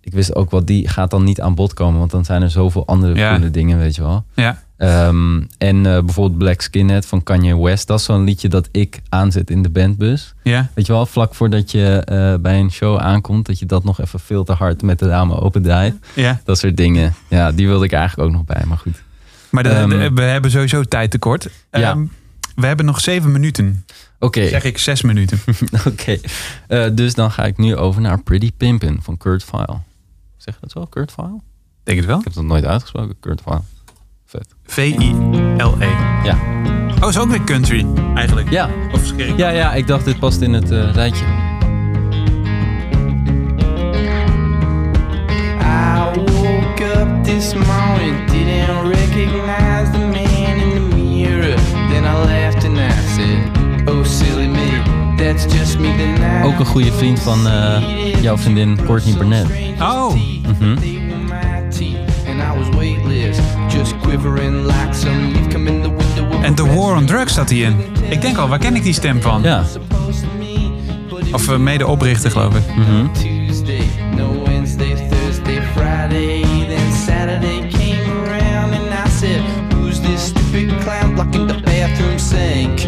ik 0.00 0.12
wist 0.12 0.34
ook 0.34 0.50
wel, 0.50 0.64
die 0.64 0.88
gaat 0.88 1.10
dan 1.10 1.24
niet 1.24 1.40
aan 1.40 1.54
bod 1.54 1.74
komen, 1.74 1.98
want 1.98 2.10
dan 2.10 2.24
zijn 2.24 2.42
er 2.42 2.50
zoveel 2.50 2.86
andere 2.86 3.14
Ja. 3.14 3.34
coole 3.34 3.50
dingen, 3.50 3.78
weet 3.78 3.94
je 3.94 4.02
wel. 4.02 4.24
Ja. 4.34 4.62
Ehm, 4.76 5.40
en 5.58 5.86
eh, 5.86 5.98
bijvoorbeeld 6.04 6.38
Black 6.38 6.60
Skinhead 6.60 7.06
van 7.06 7.22
Kanye 7.22 7.58
West, 7.62 7.86
dat 7.86 7.98
is 7.98 8.04
zo'n 8.04 8.24
liedje 8.24 8.48
dat 8.48 8.68
ik 8.72 9.00
aanzet 9.08 9.50
in 9.50 9.62
de 9.62 9.70
bandbus. 9.70 10.34
Ja. 10.42 10.68
Weet 10.74 10.86
je 10.86 10.92
wel, 10.92 11.06
vlak 11.06 11.34
voordat 11.34 11.70
je 11.70 12.02
eh, 12.04 12.34
bij 12.42 12.60
een 12.60 12.70
show 12.70 12.98
aankomt, 12.98 13.46
dat 13.46 13.58
je 13.58 13.66
dat 13.66 13.84
nog 13.84 14.00
even 14.00 14.20
veel 14.20 14.44
te 14.44 14.52
hard 14.52 14.82
met 14.82 14.98
de 14.98 15.06
ramen 15.08 15.40
open 15.42 15.62
draait. 15.62 15.94
Ja. 16.14 16.40
Dat 16.44 16.58
soort 16.58 16.76
dingen. 16.76 17.14
Ja, 17.28 17.52
die 17.52 17.66
wilde 17.66 17.84
ik 17.84 17.92
eigenlijk 17.92 18.28
ook 18.28 18.34
nog 18.36 18.44
bij, 18.44 18.62
maar 18.66 18.78
goed. 18.78 19.02
Maar 19.50 19.62
de, 19.62 19.68
Ehm, 19.68 19.88
de- 19.88 20.10
we 20.14 20.22
hebben 20.22 20.50
sowieso 20.50 20.82
tijd 20.82 21.10
tekort. 21.10 21.48
Ja. 21.70 21.90
Ehm, 21.90 22.04
we 22.54 22.66
hebben 22.66 22.86
nog 22.86 23.00
zeven 23.00 23.32
minuten. 23.32 23.84
Oké. 24.18 24.48
Zeg 24.48 24.64
ik 24.64 24.78
zes 24.78 25.02
minuten. 25.02 25.40
Oké, 25.86 26.18
Eh, 26.66 26.86
dus 26.92 27.14
dan 27.14 27.30
ga 27.30 27.44
ik 27.44 27.56
nu 27.58 27.76
over 27.76 28.00
naar 28.00 28.22
Pretty 28.22 28.52
Pimpin' 28.56 28.98
van 29.02 29.16
Kurt 29.16 29.44
Vile. 29.44 29.78
Zeg 30.36 30.54
je 30.54 30.60
dat 30.60 30.70
zo, 30.70 30.84
Kurt 30.86 31.12
Vile? 31.12 31.40
Denk 31.82 31.98
het 31.98 32.06
wel. 32.06 32.18
Ik 32.18 32.24
heb 32.24 32.32
dat 32.32 32.44
nooit 32.44 32.64
uitgesproken, 32.64 33.16
Kurt 33.20 33.40
Vile. 33.44 33.60
Vet. 34.26 34.54
V-I-L-E. 34.66 35.88
Ja. 36.24 36.38
Oh, 37.02 37.08
is 37.08 37.18
ook 37.18 37.30
weer 37.30 37.44
country, 37.44 37.86
eigenlijk. 38.14 38.50
Ja, 38.50 38.70
Of 38.92 39.04
schrik 39.06 39.28
ik? 39.28 39.36
ja, 39.38 39.48
ja 39.48 39.72
ik 39.74 39.86
dacht 39.86 40.04
dit 40.04 40.18
past 40.18 40.40
in 40.40 40.52
het 40.52 40.70
eh, 40.70 40.92
rijtje. 40.94 41.24
I 45.62 46.10
woke 46.14 46.84
up 47.00 47.24
this 47.24 47.54
morning, 47.54 48.29
Ook 56.44 56.58
een 56.58 56.66
goede 56.66 56.92
vriend 56.92 57.20
van 57.20 57.48
eh, 57.48 57.82
jouw 58.22 58.38
vriendin 58.38 58.78
Courtney 58.86 59.14
Burnett. 59.16 59.50
Oh, 59.80 60.14
Mhm. 60.60 60.76
En 66.42 66.54
The 66.54 66.66
War 66.74 66.96
on 66.96 67.04
Drugs 67.04 67.32
staat 67.32 67.50
hij 67.50 67.58
in. 67.58 67.76
Ik 68.08 68.20
denk 68.20 68.36
al, 68.36 68.48
waar 68.48 68.58
ken 68.58 68.76
ik 68.76 68.82
die 68.82 68.92
stem 68.92 69.22
van? 69.22 69.42
Ja. 69.42 69.64
Of 71.32 71.48
uh, 71.50 71.56
mede-oprichter, 71.56 72.30
geloof 72.30 72.54
ik. 72.54 72.62
Mhm. 72.76 73.12
Tuesday, 73.12 73.82
no 74.16 74.42
Wednesday, 74.44 74.94
Thursday, 75.10 75.62
Friday, 75.74 76.42
then 76.68 76.92
Saturday 77.06 77.68
came 77.70 78.12
around 78.26 78.72
and 78.74 79.06
I 79.06 79.10
said, 79.18 79.40
Who's 79.74 80.00
this 80.00 80.24
stupid 80.26 80.78
clown 80.82 81.14
blocking 81.14 81.46
the 81.48 81.60
bathroom 81.64 82.18
sink? 82.18 82.80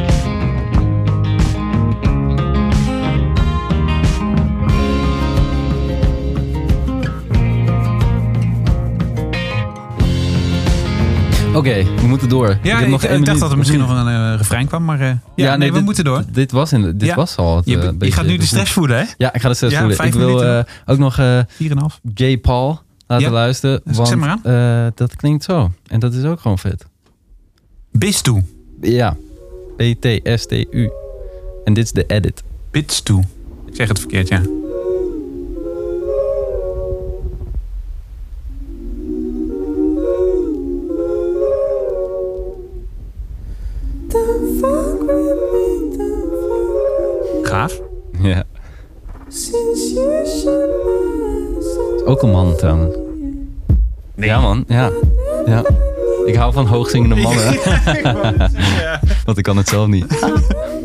Oké, 11.55 11.85
we 12.01 12.07
moeten 12.07 12.29
door. 12.29 12.59
Ja, 12.63 12.75
heb 12.77 12.85
ik, 12.85 12.91
nog 12.91 13.03
ik 13.03 13.09
één 13.11 13.19
dacht 13.19 13.27
minuut. 13.27 13.41
dat 13.41 13.51
er 13.51 13.57
misschien 13.59 13.79
nog 13.79 13.91
een 13.91 14.09
eh, 14.09 14.35
refrein 14.37 14.67
kwam, 14.67 14.85
maar 14.85 15.01
eh, 15.01 15.13
ja, 15.37 15.57
nee, 15.57 15.69
we 15.69 15.75
dit- 15.75 15.85
moeten 15.85 16.05
door. 16.05 16.25
Dit 16.33 16.53
was, 16.53 16.73
in, 16.73 16.83
dit 16.83 17.03
Ja. 17.09 17.15
was 17.15 17.37
al 17.37 17.57
het, 17.57 17.67
Je, 17.67 17.79
eh, 17.79 17.91
je 17.99 18.13
gaat 18.13 18.27
nu 18.27 18.37
de 18.37 18.45
stress 18.45 18.73
voelen, 18.73 18.99
hè? 18.99 19.05
Ja, 19.17 19.33
ik 19.35 19.41
ga 19.41 19.49
de 19.49 19.55
stress 19.55 19.73
Ja, 19.75 19.79
voelen. 19.81 19.97
Ik 19.97 20.03
vijf 20.13 20.25
wil 20.25 20.45
eh, 20.45 20.63
ook 20.87 20.99
nog 20.99 21.19
eh, 21.19 21.39
4,5. 21.49 22.01
J. 22.15 22.37
Paul 22.39 22.81
laten 23.07 23.27
Ja. 23.27 23.33
luisteren. 23.33 23.81
Zet 23.85 23.97
Want 23.97 24.15
maar 24.17 24.29
aan. 24.43 24.87
eh, 24.87 24.93
dat 24.95 25.17
klinkt 25.17 25.45
zo. 25.45 25.71
En 25.87 26.01
dat 26.01 26.15
is 26.15 26.25
ook 26.25 26.41
gewoon 26.41 26.59
vet. 26.59 26.87
Bis 27.93 28.21
toe. 28.21 28.43
Ja. 28.81 29.17
B-T-S-T-U. 29.77 30.91
En 31.65 31.75
dit 31.75 31.85
is 31.85 31.93
de 31.93 32.05
edit. 32.07 32.43
Bits 32.71 33.03
toe. 33.03 33.23
Ik 33.67 33.77
zeg 33.77 33.89
het 33.89 33.99
verkeerd, 33.99 34.29
ja. 34.29 34.41
Ja 54.17 54.41
man, 54.41 54.65
ja. 54.69 54.91
ja. 55.47 55.65
Ik 56.25 56.35
hou 56.35 56.53
van 56.53 56.67
hoogzingende 56.67 57.15
mannen. 57.27 57.59
Want 59.27 59.39
ik 59.39 59.45
kan 59.45 59.57
het 59.57 59.69
zelf 59.69 59.87
niet. 59.87 60.07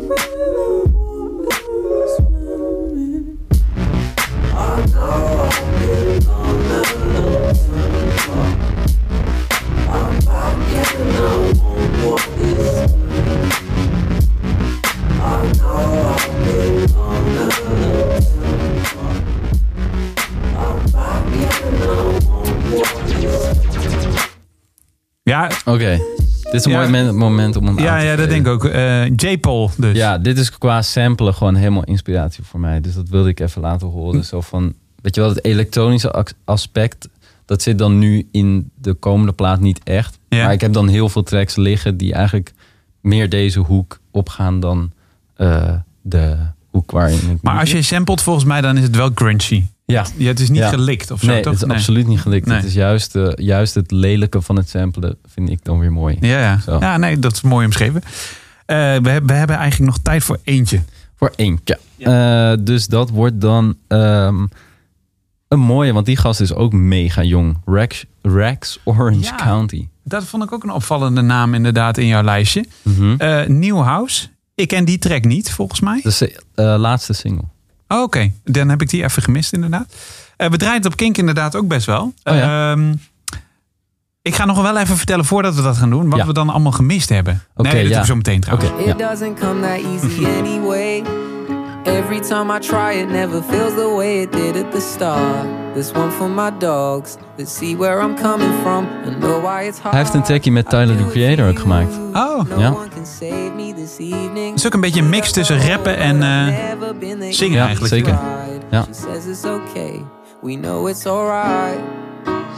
Ja, 25.28 25.50
Oké. 25.64 26.00
Dit 26.42 26.54
is 26.54 26.64
een 26.64 26.70
Ja. 26.70 26.76
mooi 26.78 26.90
moment, 26.90 27.16
moment 27.16 27.56
om 27.56 27.66
hem 27.66 27.78
ja, 27.78 27.92
aan 27.94 28.00
te 28.00 28.06
ja 28.06 28.16
dat 28.16 28.28
denk 28.28 28.46
ik 28.46 28.52
ook. 28.52 28.64
Eh 28.64 29.06
J-Paul 29.16 29.70
dus. 29.76 29.96
Ja, 29.96 30.18
dit 30.18 30.38
is 30.38 30.58
qua 30.58 30.82
samplen 30.82 31.34
gewoon 31.34 31.54
helemaal 31.54 31.84
inspiratie 31.84 32.44
voor 32.44 32.60
mij. 32.60 32.80
Dus 32.80 32.94
dat 32.94 33.08
wilde 33.08 33.28
ik 33.28 33.40
even 33.40 33.60
laten 33.60 33.88
horen. 33.88 34.24
Zo 34.24 34.40
van, 34.40 34.74
weet 35.02 35.14
je 35.14 35.20
wel, 35.20 35.30
het 35.30 35.44
elektronische 35.44 36.24
aspect, 36.44 37.08
dat 37.44 37.62
zit 37.62 37.78
dan 37.78 37.98
nu 37.98 38.28
in 38.32 38.70
de 38.80 38.94
komende 38.94 39.32
plaat 39.32 39.60
niet 39.60 39.80
echt. 39.84 40.18
Ja. 40.28 40.44
Maar 40.44 40.52
ik 40.52 40.60
heb 40.60 40.72
dan 40.72 40.88
heel 40.88 41.08
veel 41.08 41.22
tracks 41.22 41.56
liggen 41.56 41.96
die 41.96 42.12
eigenlijk 42.12 42.52
meer 43.00 43.28
deze 43.28 43.58
hoek 43.58 43.98
opgaan 44.10 44.60
dan 44.60 44.90
eh, 45.36 45.74
de 46.02 46.36
hoek 46.70 46.90
waarin 46.90 47.38
Maar 47.42 47.58
als 47.60 47.70
je 47.70 47.82
samplet 47.82 48.22
volgens 48.22 48.44
mij, 48.44 48.60
dan 48.60 48.76
is 48.76 48.82
het 48.82 48.96
wel 48.96 49.10
grungy. 49.14 49.66
Ja, 49.92 50.06
Ja, 50.16 50.26
het 50.26 50.40
is 50.40 50.48
niet 50.48 50.58
Ja. 50.58 50.68
gelikt 50.68 51.10
of 51.10 51.20
zo, 51.20 51.26
nee, 51.26 51.42
toch? 51.42 51.52
het 51.52 51.62
is 51.62 51.68
absoluut 51.68 52.06
niet 52.06 52.20
gelikt. 52.20 52.46
Nee. 52.46 52.56
Het 52.56 52.64
is 52.66 52.74
juist, 52.74 53.16
eh, 53.16 53.28
juist 53.34 53.74
het 53.74 53.90
lelijke 53.90 54.40
van 54.42 54.56
het 54.56 54.68
samplen 54.68 55.16
vind 55.26 55.50
ik 55.50 55.64
dan 55.64 55.78
weer 55.78 55.92
mooi. 55.92 56.16
Ja, 56.20 56.40
ja. 56.40 56.58
Zo. 56.60 56.76
ja, 56.80 56.96
nee, 56.96 57.18
dat 57.18 57.32
is 57.32 57.40
mooi 57.42 57.66
omschreven. 57.66 58.02
Eh, 58.66 58.76
we, 58.76 59.20
we 59.26 59.32
hebben 59.32 59.56
eigenlijk 59.56 59.90
nog 59.90 59.98
tijd 60.02 60.24
voor 60.24 60.38
eentje. 60.44 60.82
Voor 61.16 61.32
eentje. 61.36 61.78
Eh, 61.98 62.52
dus 62.60 62.86
dat 62.86 63.10
wordt 63.10 63.40
dan 63.40 63.76
ehm, 63.88 64.46
een 65.48 65.58
mooie, 65.60 65.92
want 65.92 66.06
die 66.06 66.16
gast 66.16 66.40
is 66.40 66.54
ook 66.54 66.72
mega 66.72 67.22
jong. 67.22 67.56
Rex, 67.66 68.04
Rex 68.22 68.78
Orange 68.84 69.20
Ja. 69.22 69.34
County. 69.36 69.88
Dat 70.04 70.24
vond 70.24 70.42
ik 70.42 70.52
ook 70.52 70.62
een 70.64 70.70
opvallende 70.70 71.20
naam 71.20 71.54
inderdaad 71.54 71.98
in 71.98 72.06
jouw 72.06 72.22
lijstje. 72.22 72.64
Eh 73.18 73.44
New 73.46 73.82
House. 73.82 74.26
Ik 74.54 74.68
ken 74.68 74.84
die 74.84 74.98
track 74.98 75.24
niet, 75.24 75.50
volgens 75.50 75.80
mij. 75.80 76.00
Dat 76.02 76.12
is 76.12 76.18
de 76.18 76.40
eh, 76.54 76.74
laatste 76.78 77.12
single. 77.12 77.44
Oh, 77.88 78.02
Oké, 78.02 78.32
dan 78.44 78.68
heb 78.68 78.82
ik 78.82 78.88
die 78.90 79.04
even 79.04 79.22
gemist 79.22 79.52
inderdaad. 79.52 79.94
Eh, 80.36 80.50
we 80.50 80.56
draaien 80.56 80.76
het 80.76 80.86
op 80.86 80.96
Kink 80.96 81.18
inderdaad 81.18 81.56
ook 81.56 81.68
best 81.68 81.86
wel. 81.86 82.12
Oh 82.24 82.34
ja. 82.34 82.70
Ehm, 82.72 82.94
ik 84.22 84.34
ga 84.34 84.44
nog 84.44 84.62
wel 84.62 84.78
even 84.78 84.96
vertellen 84.96 85.24
voordat 85.24 85.54
we 85.54 85.62
dat 85.62 85.76
gaan 85.76 85.90
doen, 85.90 86.08
wat 86.08 86.18
Ja. 86.18 86.26
we 86.26 86.32
dan 86.32 86.48
allemaal 86.50 86.72
gemist 86.72 87.08
hebben. 87.08 87.42
Oké, 87.56 87.68
nee, 87.68 87.82
dat 87.82 87.82
ja. 87.82 87.88
doen 87.92 88.00
we 88.00 88.06
zo 88.06 88.16
meteen 88.16 88.40
trouwens. 88.40 88.70
It 88.86 88.98
doesn't 88.98 89.38
come 89.40 89.60
that 89.60 89.80
easy 90.02 90.26
anyway. 90.40 91.02
Every 91.96 92.20
time 92.20 92.50
I 92.50 92.58
try, 92.58 92.92
it 93.00 93.08
never 93.08 93.42
feels 93.42 93.74
the 93.74 93.94
way 93.96 94.20
it 94.22 94.32
did 94.32 94.56
at 94.56 94.72
the 94.72 94.80
start. 94.80 95.46
This 95.74 95.92
one 95.92 96.10
for 96.10 96.28
my 96.28 96.50
dogs 96.58 97.16
that 97.36 97.48
see 97.48 97.76
where 97.76 98.02
I'm 98.02 98.14
coming 98.16 98.52
from 98.62 98.86
and 99.06 99.18
know 99.20 99.40
why 99.42 99.66
it's 99.66 99.78
hard. 99.78 99.94
Hij 99.94 100.02
heeft 100.02 100.14
een 100.14 100.22
trackie 100.22 100.52
met 100.52 100.68
Tyler, 100.68 100.96
the 100.96 101.06
Creator, 101.10 101.48
ook 101.48 101.58
gemaakt. 101.58 101.94
Oh, 102.12 102.40
Ja. 102.58 102.72
one 102.72 102.88
can 102.94 103.06
save 103.06 103.52
me 103.56 103.72
this 103.74 103.96
evening. 103.98 104.50
Het 104.50 104.58
is 104.58 104.66
ook 104.66 104.74
een 104.74 104.80
beetje 104.80 105.00
een 105.00 105.08
mix 105.08 105.32
tussen 105.32 105.68
rappen 105.68 105.96
en 105.96 106.22
eh, 106.22 106.46
the 107.00 107.26
zingen 107.32 107.56
Ja, 107.58 107.66
eigenlijk. 107.66 107.94
zeker. 107.94 108.18
Ja. 108.70 108.84
We 110.40 110.54
know 110.60 110.88
it's 110.88 111.06
alright. 111.06 111.80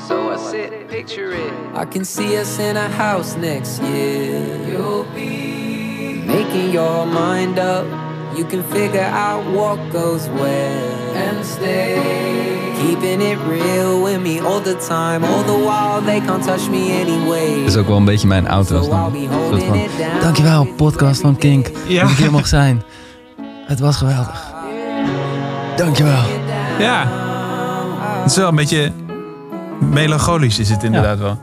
So 0.09 0.31
I 0.33 0.37
sit, 0.51 0.87
picture 0.87 1.33
it. 1.33 1.53
I 1.83 1.85
can 1.89 2.05
see 2.05 2.39
us 2.41 2.59
in 2.59 2.76
a 2.76 2.89
house 2.89 3.39
next 3.39 3.78
year. 3.78 4.41
You'll 4.66 5.07
be 5.14 6.22
making 6.26 6.72
your 6.72 7.07
mind 7.07 7.59
up. 7.59 8.10
You 8.35 8.47
can 8.47 8.62
figure 8.70 9.11
out 9.12 9.45
what 9.55 9.78
goes 9.93 10.28
where 10.28 10.91
and 11.14 11.47
stay. 11.47 11.99
Keeping 12.81 13.20
it 13.20 13.39
real 13.49 14.03
with 14.03 14.20
me 14.20 14.41
all 14.41 14.61
the 14.61 14.76
time. 14.89 15.24
All 15.24 15.45
the 15.45 15.64
while 15.64 16.05
they 16.05 16.20
can't 16.20 16.45
touch 16.45 16.68
me 16.68 17.01
anyway. 17.01 17.59
Dat 17.59 17.68
is 17.68 17.76
ook 17.76 17.87
wel 17.87 17.97
een 17.97 18.05
beetje 18.05 18.26
mijn 18.26 18.49
outro. 18.49 18.83
So 18.83 18.91
van. 18.91 19.12
Dankjewel, 20.20 20.64
podcast 20.76 21.20
van 21.20 21.37
Kink. 21.37 21.70
Ja. 21.87 22.03
Dat 22.03 22.11
ik 22.11 22.16
hier 22.16 22.31
mag 22.31 22.47
zijn. 22.47 22.83
Het 23.66 23.81
was 23.81 23.97
geweldig. 23.97 24.53
Dankjewel. 25.76 26.22
Ja, 26.78 27.07
het 28.22 28.31
is 28.31 28.37
wel 28.37 28.49
een 28.49 28.55
beetje 28.55 28.93
melancholisch 29.78 30.59
is 30.59 30.70
het 30.70 30.83
inderdaad 30.83 31.18
wel. 31.18 31.39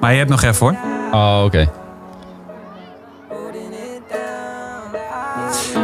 Maar 0.00 0.12
je 0.12 0.18
hebt 0.18 0.30
nog 0.30 0.42
even 0.42 0.66
hoor. 0.66 0.76
Oh, 1.12 1.42
oké. 1.44 1.68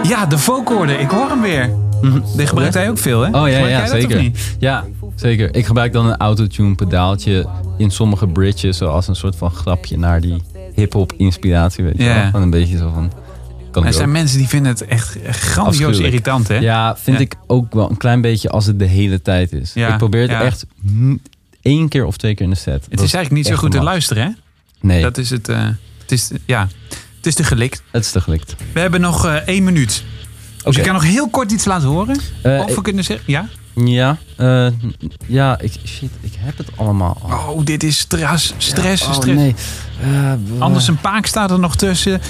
Ja, 0.02 0.26
de 0.26 0.38
vocorden. 0.38 1.00
Ik 1.00 1.10
hoor 1.10 1.28
hem 1.28 1.40
weer. 1.40 1.70
Die 2.36 2.46
gebruikt 2.46 2.74
hij 2.74 2.90
ook 2.90 2.98
veel, 2.98 3.20
hè? 3.20 3.28
Mhm. 3.30 3.38
Oh 3.40 3.48
ja, 3.48 3.58
ja 3.66 3.86
zeker. 3.86 4.30
Ja, 4.58 4.84
zeker. 5.14 5.54
Ik 5.54 5.66
gebruik 5.66 5.92
dan 5.92 6.06
een 6.06 6.16
autotune 6.16 6.74
pedaaltje 6.74 7.46
in 7.78 7.90
sommige 7.90 8.26
bridges, 8.26 8.76
zoals 8.76 9.08
een 9.08 9.16
soort 9.16 9.36
van 9.36 9.50
grapje 9.50 9.98
naar 9.98 10.20
die 10.20 10.42
hip-hop 10.74 11.12
inspiratie, 11.16 11.84
weet 11.84 11.96
je 11.96 12.04
Ja. 12.04 12.14
wel. 12.14 12.24
Gewoon 12.24 12.42
een 12.42 12.50
beetje 12.50 12.76
zo 12.76 12.90
van. 12.94 13.12
Kan 13.70 13.86
Er 13.86 13.92
zijn 13.92 14.06
ook. 14.06 14.12
mensen 14.12 14.38
die 14.38 14.48
vinden 14.48 14.72
het 14.72 14.84
echt 14.86 15.16
grandioos 15.30 15.98
irritant, 15.98 16.48
hè? 16.48 16.56
Ja, 16.58 16.96
vind 16.96 17.16
Ja. 17.16 17.22
ik 17.24 17.34
ook 17.46 17.74
wel 17.74 17.90
een 17.90 17.96
klein 17.96 18.20
beetje 18.20 18.48
als 18.50 18.66
het 18.66 18.78
de 18.78 18.84
hele 18.84 19.22
tijd 19.22 19.52
is. 19.52 19.72
Ja, 19.74 19.88
ik 19.92 19.98
probeer 19.98 20.20
het 20.20 20.30
ja. 20.30 20.42
echt 20.42 20.66
één 21.62 21.88
keer 21.88 22.04
of 22.04 22.16
twee 22.16 22.34
keer 22.34 22.44
in 22.44 22.50
de 22.50 22.56
set. 22.56 22.84
Het 22.90 23.00
is 23.00 23.14
eigenlijk 23.14 23.30
niet 23.30 23.46
zo 23.46 23.54
goed 23.60 23.70
te 23.70 23.82
luisteren, 23.82 24.22
hè? 24.22 24.30
Nee, 24.80 25.02
Dat 25.02 25.18
is 25.18 25.30
het. 25.30 25.48
eh, 25.48 25.66
het 26.00 26.12
is, 26.12 26.30
ja, 26.46 26.68
het 27.18 27.26
is 27.26 27.34
te 27.34 27.44
gelikt. 27.44 27.82
het 27.90 28.04
is 28.04 28.10
te 28.10 28.20
gelikt. 28.20 28.54
We 28.72 28.80
hebben 28.80 29.00
nog 29.00 29.26
eh, 29.26 29.34
één 29.34 29.64
minuut. 29.64 30.04
Dus 30.56 30.66
Oké. 30.66 30.76
ik 30.78 30.82
kan 30.84 30.92
nog 30.92 31.02
heel 31.04 31.28
kort 31.28 31.52
iets 31.52 31.64
laten 31.64 31.88
horen. 31.88 32.16
Eh, 32.42 32.60
of 32.66 32.74
we 32.74 32.82
kunnen 32.82 33.04
zeggen... 33.04 33.26
Ja? 33.26 33.48
Ja, 33.84 34.16
eh, 34.36 34.66
ja, 35.26 35.58
ik, 35.60 35.72
shit, 35.84 36.10
ik 36.20 36.32
heb 36.38 36.58
het 36.58 36.68
allemaal 36.76 37.18
al. 37.22 37.54
Oh, 37.54 37.64
dit 37.64 37.82
is 37.82 37.98
stress, 37.98 38.54
stress, 38.58 39.02
Oh, 39.06 39.14
stress. 39.14 39.38
nee. 39.38 39.54
Anders 40.58 40.88
een 40.88 41.00
Paak 41.00 41.26
staat 41.26 41.50
er 41.50 41.58
nog 41.58 41.76
tussen. 41.76 42.20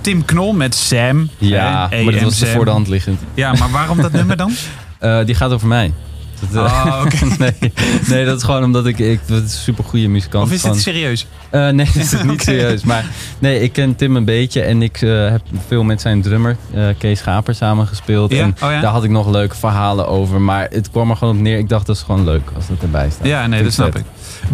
Tim 0.00 0.24
Knol 0.24 0.52
met 0.52 0.74
Sam. 0.74 1.28
Ja, 1.38 1.88
maar 2.04 2.12
dat 2.12 2.22
was 2.22 2.44
voor 2.44 2.64
de 2.64 2.70
hand 2.70 2.88
liggend. 2.88 3.20
Ja, 3.34 3.52
maar 3.52 3.70
waarom 3.70 4.00
dat 4.02 4.12
nummer 4.12 4.36
dan? 4.36 4.52
Die 5.26 5.34
gaat 5.34 5.50
over 5.50 5.68
mij. 5.68 5.92
Dat, 6.40 6.64
eh, 6.66 6.84
Oh, 6.86 7.02
oké. 7.04 7.16
nee, 7.38 7.72
nee, 8.08 8.24
dat 8.24 8.36
is 8.36 8.42
gewoon 8.42 8.64
omdat 8.64 8.86
ik, 8.86 8.98
ik 8.98 9.20
het 9.26 9.44
is 9.44 9.62
super 9.62 9.84
goede 9.84 10.08
muzikant. 10.08 10.44
Of 10.46 10.52
is 10.52 10.62
dit 10.62 10.80
serieus? 10.80 11.26
Eh, 11.50 11.68
nee, 11.68 11.86
dit 11.94 12.12
is 12.12 12.22
niet 12.22 12.42
serieus. 12.42 12.84
Maar 12.84 13.04
nee, 13.38 13.60
ik 13.60 13.72
ken 13.72 13.96
Tim 13.96 14.16
een 14.16 14.24
beetje 14.24 14.60
en 14.62 14.82
ik 14.82 15.02
eh, 15.02 15.30
heb 15.30 15.40
veel 15.66 15.82
met 15.82 16.00
zijn 16.00 16.22
drummer 16.22 16.56
Kees 16.98 17.18
Schaper 17.18 17.54
samen 17.54 17.86
gespeeld. 17.86 18.32
Ja? 18.32 18.42
En 18.42 18.56
Oh 18.62 18.70
ja? 18.70 18.80
daar 18.80 18.92
had 18.92 19.04
ik 19.04 19.10
nog 19.10 19.28
leuke 19.30 19.56
verhalen 19.56 20.08
over. 20.08 20.40
Maar 20.40 20.66
het 20.70 20.90
kwam 20.90 21.10
er 21.10 21.16
gewoon 21.16 21.36
op 21.36 21.40
neer. 21.42 21.58
Ik 21.58 21.68
dacht 21.68 21.86
dat 21.86 21.96
is 21.96 22.02
gewoon 22.02 22.24
leuk 22.24 22.50
als 22.56 22.66
dat 22.66 22.76
erbij 22.82 23.10
staat. 23.10 23.26
Ja, 23.26 23.46
nee, 23.46 23.62
Vind 23.62 23.76
dat 23.76 23.92
snap 23.92 23.96
ik. 23.96 24.04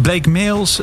Blake 0.01 0.29
Mails. 0.29 0.81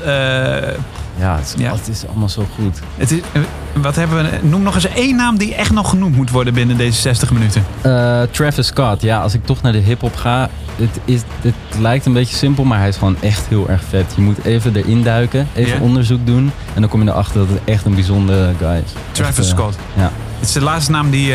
Ja, 1.20 1.36
het 1.36 1.46
is, 1.56 1.62
Ja. 1.62 1.72
het 1.72 1.88
is 1.88 2.06
allemaal 2.06 2.28
zo 2.28 2.46
goed. 2.54 2.78
het 2.96 3.10
is, 3.10 3.20
eh, 3.32 3.42
wat 3.74 3.96
hebben 3.96 4.22
we? 4.22 4.38
Noem 4.42 4.62
nog 4.62 4.74
eens 4.74 4.88
één 4.88 5.16
naam 5.16 5.38
die 5.38 5.54
echt 5.54 5.72
nog 5.72 5.88
genoemd 5.90 6.16
moet 6.16 6.30
worden 6.30 6.54
binnen 6.54 6.76
deze 6.76 7.00
60 7.00 7.30
minuten. 7.30 7.64
Eh, 7.80 8.22
Travis 8.30 8.66
Scott, 8.66 9.02
ja, 9.02 9.20
als 9.20 9.34
ik 9.34 9.44
toch 9.46 9.62
naar 9.62 9.72
de 9.72 9.78
hip-hop 9.78 10.16
ga. 10.16 10.48
Het, 10.76 10.98
is, 11.04 11.20
het 11.40 11.54
lijkt 11.78 12.06
een 12.06 12.12
beetje 12.12 12.36
simpel, 12.36 12.64
maar 12.64 12.78
hij 12.78 12.88
is 12.88 12.96
gewoon 12.96 13.16
echt 13.20 13.46
heel 13.46 13.68
erg 13.68 13.82
vet. 13.88 14.12
Je 14.16 14.22
moet 14.22 14.44
even 14.44 14.76
erin 14.76 15.02
duiken, 15.02 15.48
even 15.54 15.80
onderzoek 15.80 16.26
doen. 16.26 16.50
En 16.74 16.80
dan 16.80 16.90
kom 16.90 17.02
je 17.02 17.08
erachter 17.10 17.38
dat 17.38 17.48
het 17.48 17.60
echt 17.64 17.84
een 17.84 17.94
bijzondere 17.94 18.52
guy 18.58 18.82
is. 18.84 18.92
Travis 19.12 19.36
Echt, 19.38 19.46
eh, 19.46 19.52
Scott. 19.58 19.76
Ja, 19.96 20.10
Het 20.38 20.48
is 20.48 20.52
de 20.54 20.60
laatste 20.62 20.90
naam 20.90 21.10
die 21.10 21.34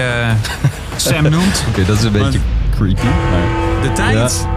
Sam 0.96 1.24
noemt. 1.30 1.64
oké, 1.70 1.86
dat 1.86 1.98
is 1.98 2.04
een 2.04 2.12
beetje 2.12 2.40
creepy. 2.76 3.06
Maar... 3.06 3.82
De 3.82 3.92
tijd, 3.94 4.48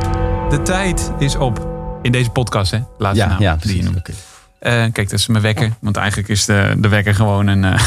de 0.51 0.63
tijd 0.63 1.13
is 1.19 1.37
op. 1.37 1.67
In 2.03 2.13
deze 2.13 2.31
podcast, 2.31 2.71
hè? 2.71 2.79
Laatste 2.99 3.23
Ja, 3.25 3.29
naam 3.31 3.41
ja, 3.41 3.57
die 3.61 3.77
je 3.77 3.83
noemt. 3.83 4.09
Eh, 4.59 4.73
kijk, 4.73 5.11
dat 5.11 5.19
is 5.19 5.27
mijn 5.27 5.43
wekker. 5.43 5.73
Want 5.81 5.97
eigenlijk 5.97 6.29
is 6.29 6.45
de, 6.45 6.75
de 6.79 6.89
wekker 6.89 7.15
gewoon 7.15 7.47
een, 7.47 7.65
eh, 7.65 7.81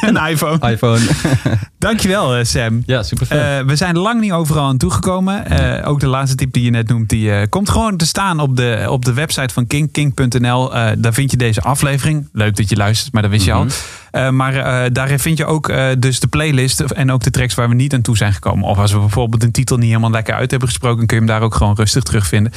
een 0.08 0.16
iPhone. 0.28 0.70
iPhone. 0.70 1.00
Dankjewel, 1.78 2.36
eh, 2.36 2.44
Sam. 2.44 2.82
ja, 2.86 3.02
super. 3.02 3.30
Eh, 3.30 3.64
we 3.66 3.76
zijn 3.76 3.98
lang 3.98 4.20
niet 4.20 4.32
overal 4.32 4.64
aan 4.64 4.76
toegekomen. 4.76 5.84
Ook 5.84 6.00
de 6.00 6.06
laatste 6.06 6.36
tip 6.36 6.52
die 6.52 6.64
je 6.64 6.70
net 6.70 6.88
noemt, 6.88 7.08
die 7.08 7.48
komt 7.48 7.70
gewoon 7.70 7.96
te 7.96 8.06
staan 8.06 8.40
op 8.40 8.56
de, 8.56 8.86
op 8.88 9.04
de 9.04 9.12
website 9.12 9.54
van 9.54 9.66
King, 9.66 9.92
king.nl. 9.92 10.70
Daar 10.98 11.12
vind 11.12 11.30
je 11.30 11.36
deze 11.36 11.60
aflevering. 11.60 12.28
Leuk 12.32 12.56
dat 12.56 12.68
je 12.68 12.76
luistert, 12.76 13.12
maar 13.12 13.22
dat 13.22 13.30
wist 13.30 13.44
je 13.44 13.52
al. 13.52 13.64
Mhm. 13.64 14.36
Maar 14.36 14.92
daarin 14.92 15.18
vind 15.18 15.38
je 15.38 15.46
ook 15.46 15.72
dus 15.98 16.20
de 16.20 16.26
playlist 16.26 16.80
en 16.80 17.12
ook 17.12 17.22
de 17.22 17.30
tracks 17.30 17.54
waar 17.54 17.68
we 17.68 17.74
niet 17.74 17.94
aan 17.94 18.02
toe 18.02 18.16
zijn 18.16 18.32
gekomen. 18.32 18.68
Of 18.68 18.78
als 18.78 18.92
we 18.92 18.98
bijvoorbeeld 18.98 19.42
een 19.42 19.52
titel 19.52 19.76
niet 19.76 19.88
helemaal 19.88 20.10
lekker 20.10 20.34
uit 20.34 20.50
hebben 20.50 20.68
gesproken, 20.68 21.06
kun 21.06 21.16
je 21.16 21.22
hem 21.22 21.32
daar 21.32 21.42
ook 21.42 21.54
gewoon 21.54 21.74
rustig 21.74 22.02
terugvinden. 22.02 22.52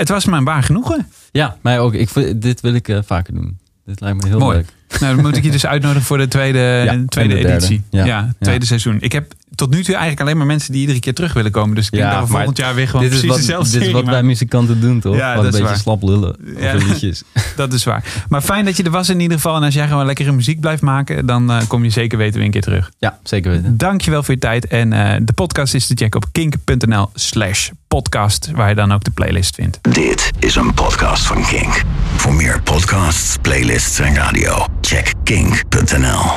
Het 0.00 0.08
was 0.08 0.24
me 0.24 0.36
een 0.36 0.44
waar 0.44 0.62
genoegen. 0.62 1.06
ja, 1.32 1.56
mij 1.62 1.80
ook. 1.80 1.94
Ik, 1.94 2.40
dit 2.42 2.60
wil 2.60 2.74
ik 2.74 2.88
eh, 2.88 2.98
vaker 3.04 3.34
doen. 3.34 3.58
Dit 3.84 4.00
lijkt 4.00 4.22
me 4.22 4.28
heel 4.28 4.38
Mooi. 4.38 4.56
leuk. 4.56 4.72
Nou, 5.00 5.14
dan 5.14 5.24
moet 5.24 5.36
ik 5.36 5.42
je 5.44 5.50
dus 5.50 5.66
uitnodigen 5.66 6.02
voor 6.06 6.18
de 6.18 6.28
tweede, 6.28 6.58
Ja, 6.86 7.02
tweede 7.06 7.34
de 7.34 7.48
editie. 7.48 7.82
Ja, 7.90 8.04
Ja, 8.04 8.32
tweede 8.40 8.66
seizoen. 8.66 8.96
Ik 9.00 9.12
heb 9.12 9.32
tot 9.54 9.70
nu 9.70 9.76
toe 9.82 9.92
eigenlijk 9.94 10.20
alleen 10.20 10.36
maar 10.36 10.46
mensen 10.46 10.72
die 10.72 10.80
iedere 10.80 11.00
keer 11.00 11.14
terug 11.14 11.32
willen 11.32 11.50
komen. 11.50 11.74
Dus 11.74 11.84
ik 11.84 11.90
denk 11.90 12.04
Ja, 12.04 12.10
dat 12.10 12.18
we 12.18 12.26
maar 12.26 12.36
volgend 12.36 12.58
jaar 12.58 12.74
weer 12.74 12.86
gewoon 12.88 13.02
Dit 13.02 13.12
is 13.12 13.18
precies 13.18 13.36
wat, 13.36 13.46
dezelfde 13.46 13.78
dit 13.78 13.86
is 13.88 13.92
wat 13.92 14.04
wij 14.04 14.22
muzikanten 14.22 14.80
doen, 14.80 15.00
toch? 15.00 15.16
Ja, 15.16 15.34
dat 15.34 15.42
een 15.42 15.48
is 15.48 15.50
beetje 15.52 15.66
waar. 15.68 15.76
slap 15.78 16.02
lullen 16.02 16.36
Ja. 16.58 16.74
liedjes. 16.74 17.22
Dat 17.56 17.72
is 17.72 17.84
waar. 17.84 18.04
Maar 18.28 18.40
fijn 18.40 18.64
dat 18.64 18.76
je 18.76 18.82
er 18.82 18.90
was 18.90 19.08
in 19.08 19.20
ieder 19.20 19.36
geval. 19.36 19.56
En 19.56 19.62
als 19.62 19.74
jij 19.74 19.88
gewoon 19.88 20.06
lekkere 20.06 20.32
muziek 20.32 20.60
blijft 20.60 20.82
maken, 20.82 21.26
dan 21.26 21.50
eh, 21.50 21.58
kom 21.68 21.84
je 21.84 21.90
zeker 21.90 22.18
weten 22.18 22.34
weer 22.34 22.44
een 22.44 22.50
keer 22.50 22.60
terug. 22.60 22.90
Ja, 22.98 23.18
zeker 23.22 23.50
weten. 23.50 23.76
Dankjewel 23.76 24.22
voor 24.22 24.34
je 24.34 24.40
tijd. 24.40 24.66
En 24.66 24.92
eh, 24.92 25.20
de 25.22 25.32
podcast 25.32 25.74
is 25.74 25.86
te 25.86 25.94
checken 25.96 26.22
op 26.22 26.28
kink.nl 26.32 27.10
slash 27.14 27.68
podcast. 27.88 28.50
Waar 28.54 28.68
je 28.68 28.74
dan 28.74 28.92
ook 28.92 29.04
de 29.04 29.10
playlist 29.10 29.54
vindt. 29.54 29.78
Dit 29.94 30.30
is 30.38 30.54
een 30.56 30.74
podcast 30.74 31.26
van 31.26 31.46
Kink. 31.46 31.82
Voor 32.16 32.34
meer 32.34 32.62
podcasts, 32.62 33.36
playlists 33.42 33.98
en 33.98 34.14
radio, 34.14 34.66
check 34.80 35.12
kink.nl. 35.24 36.30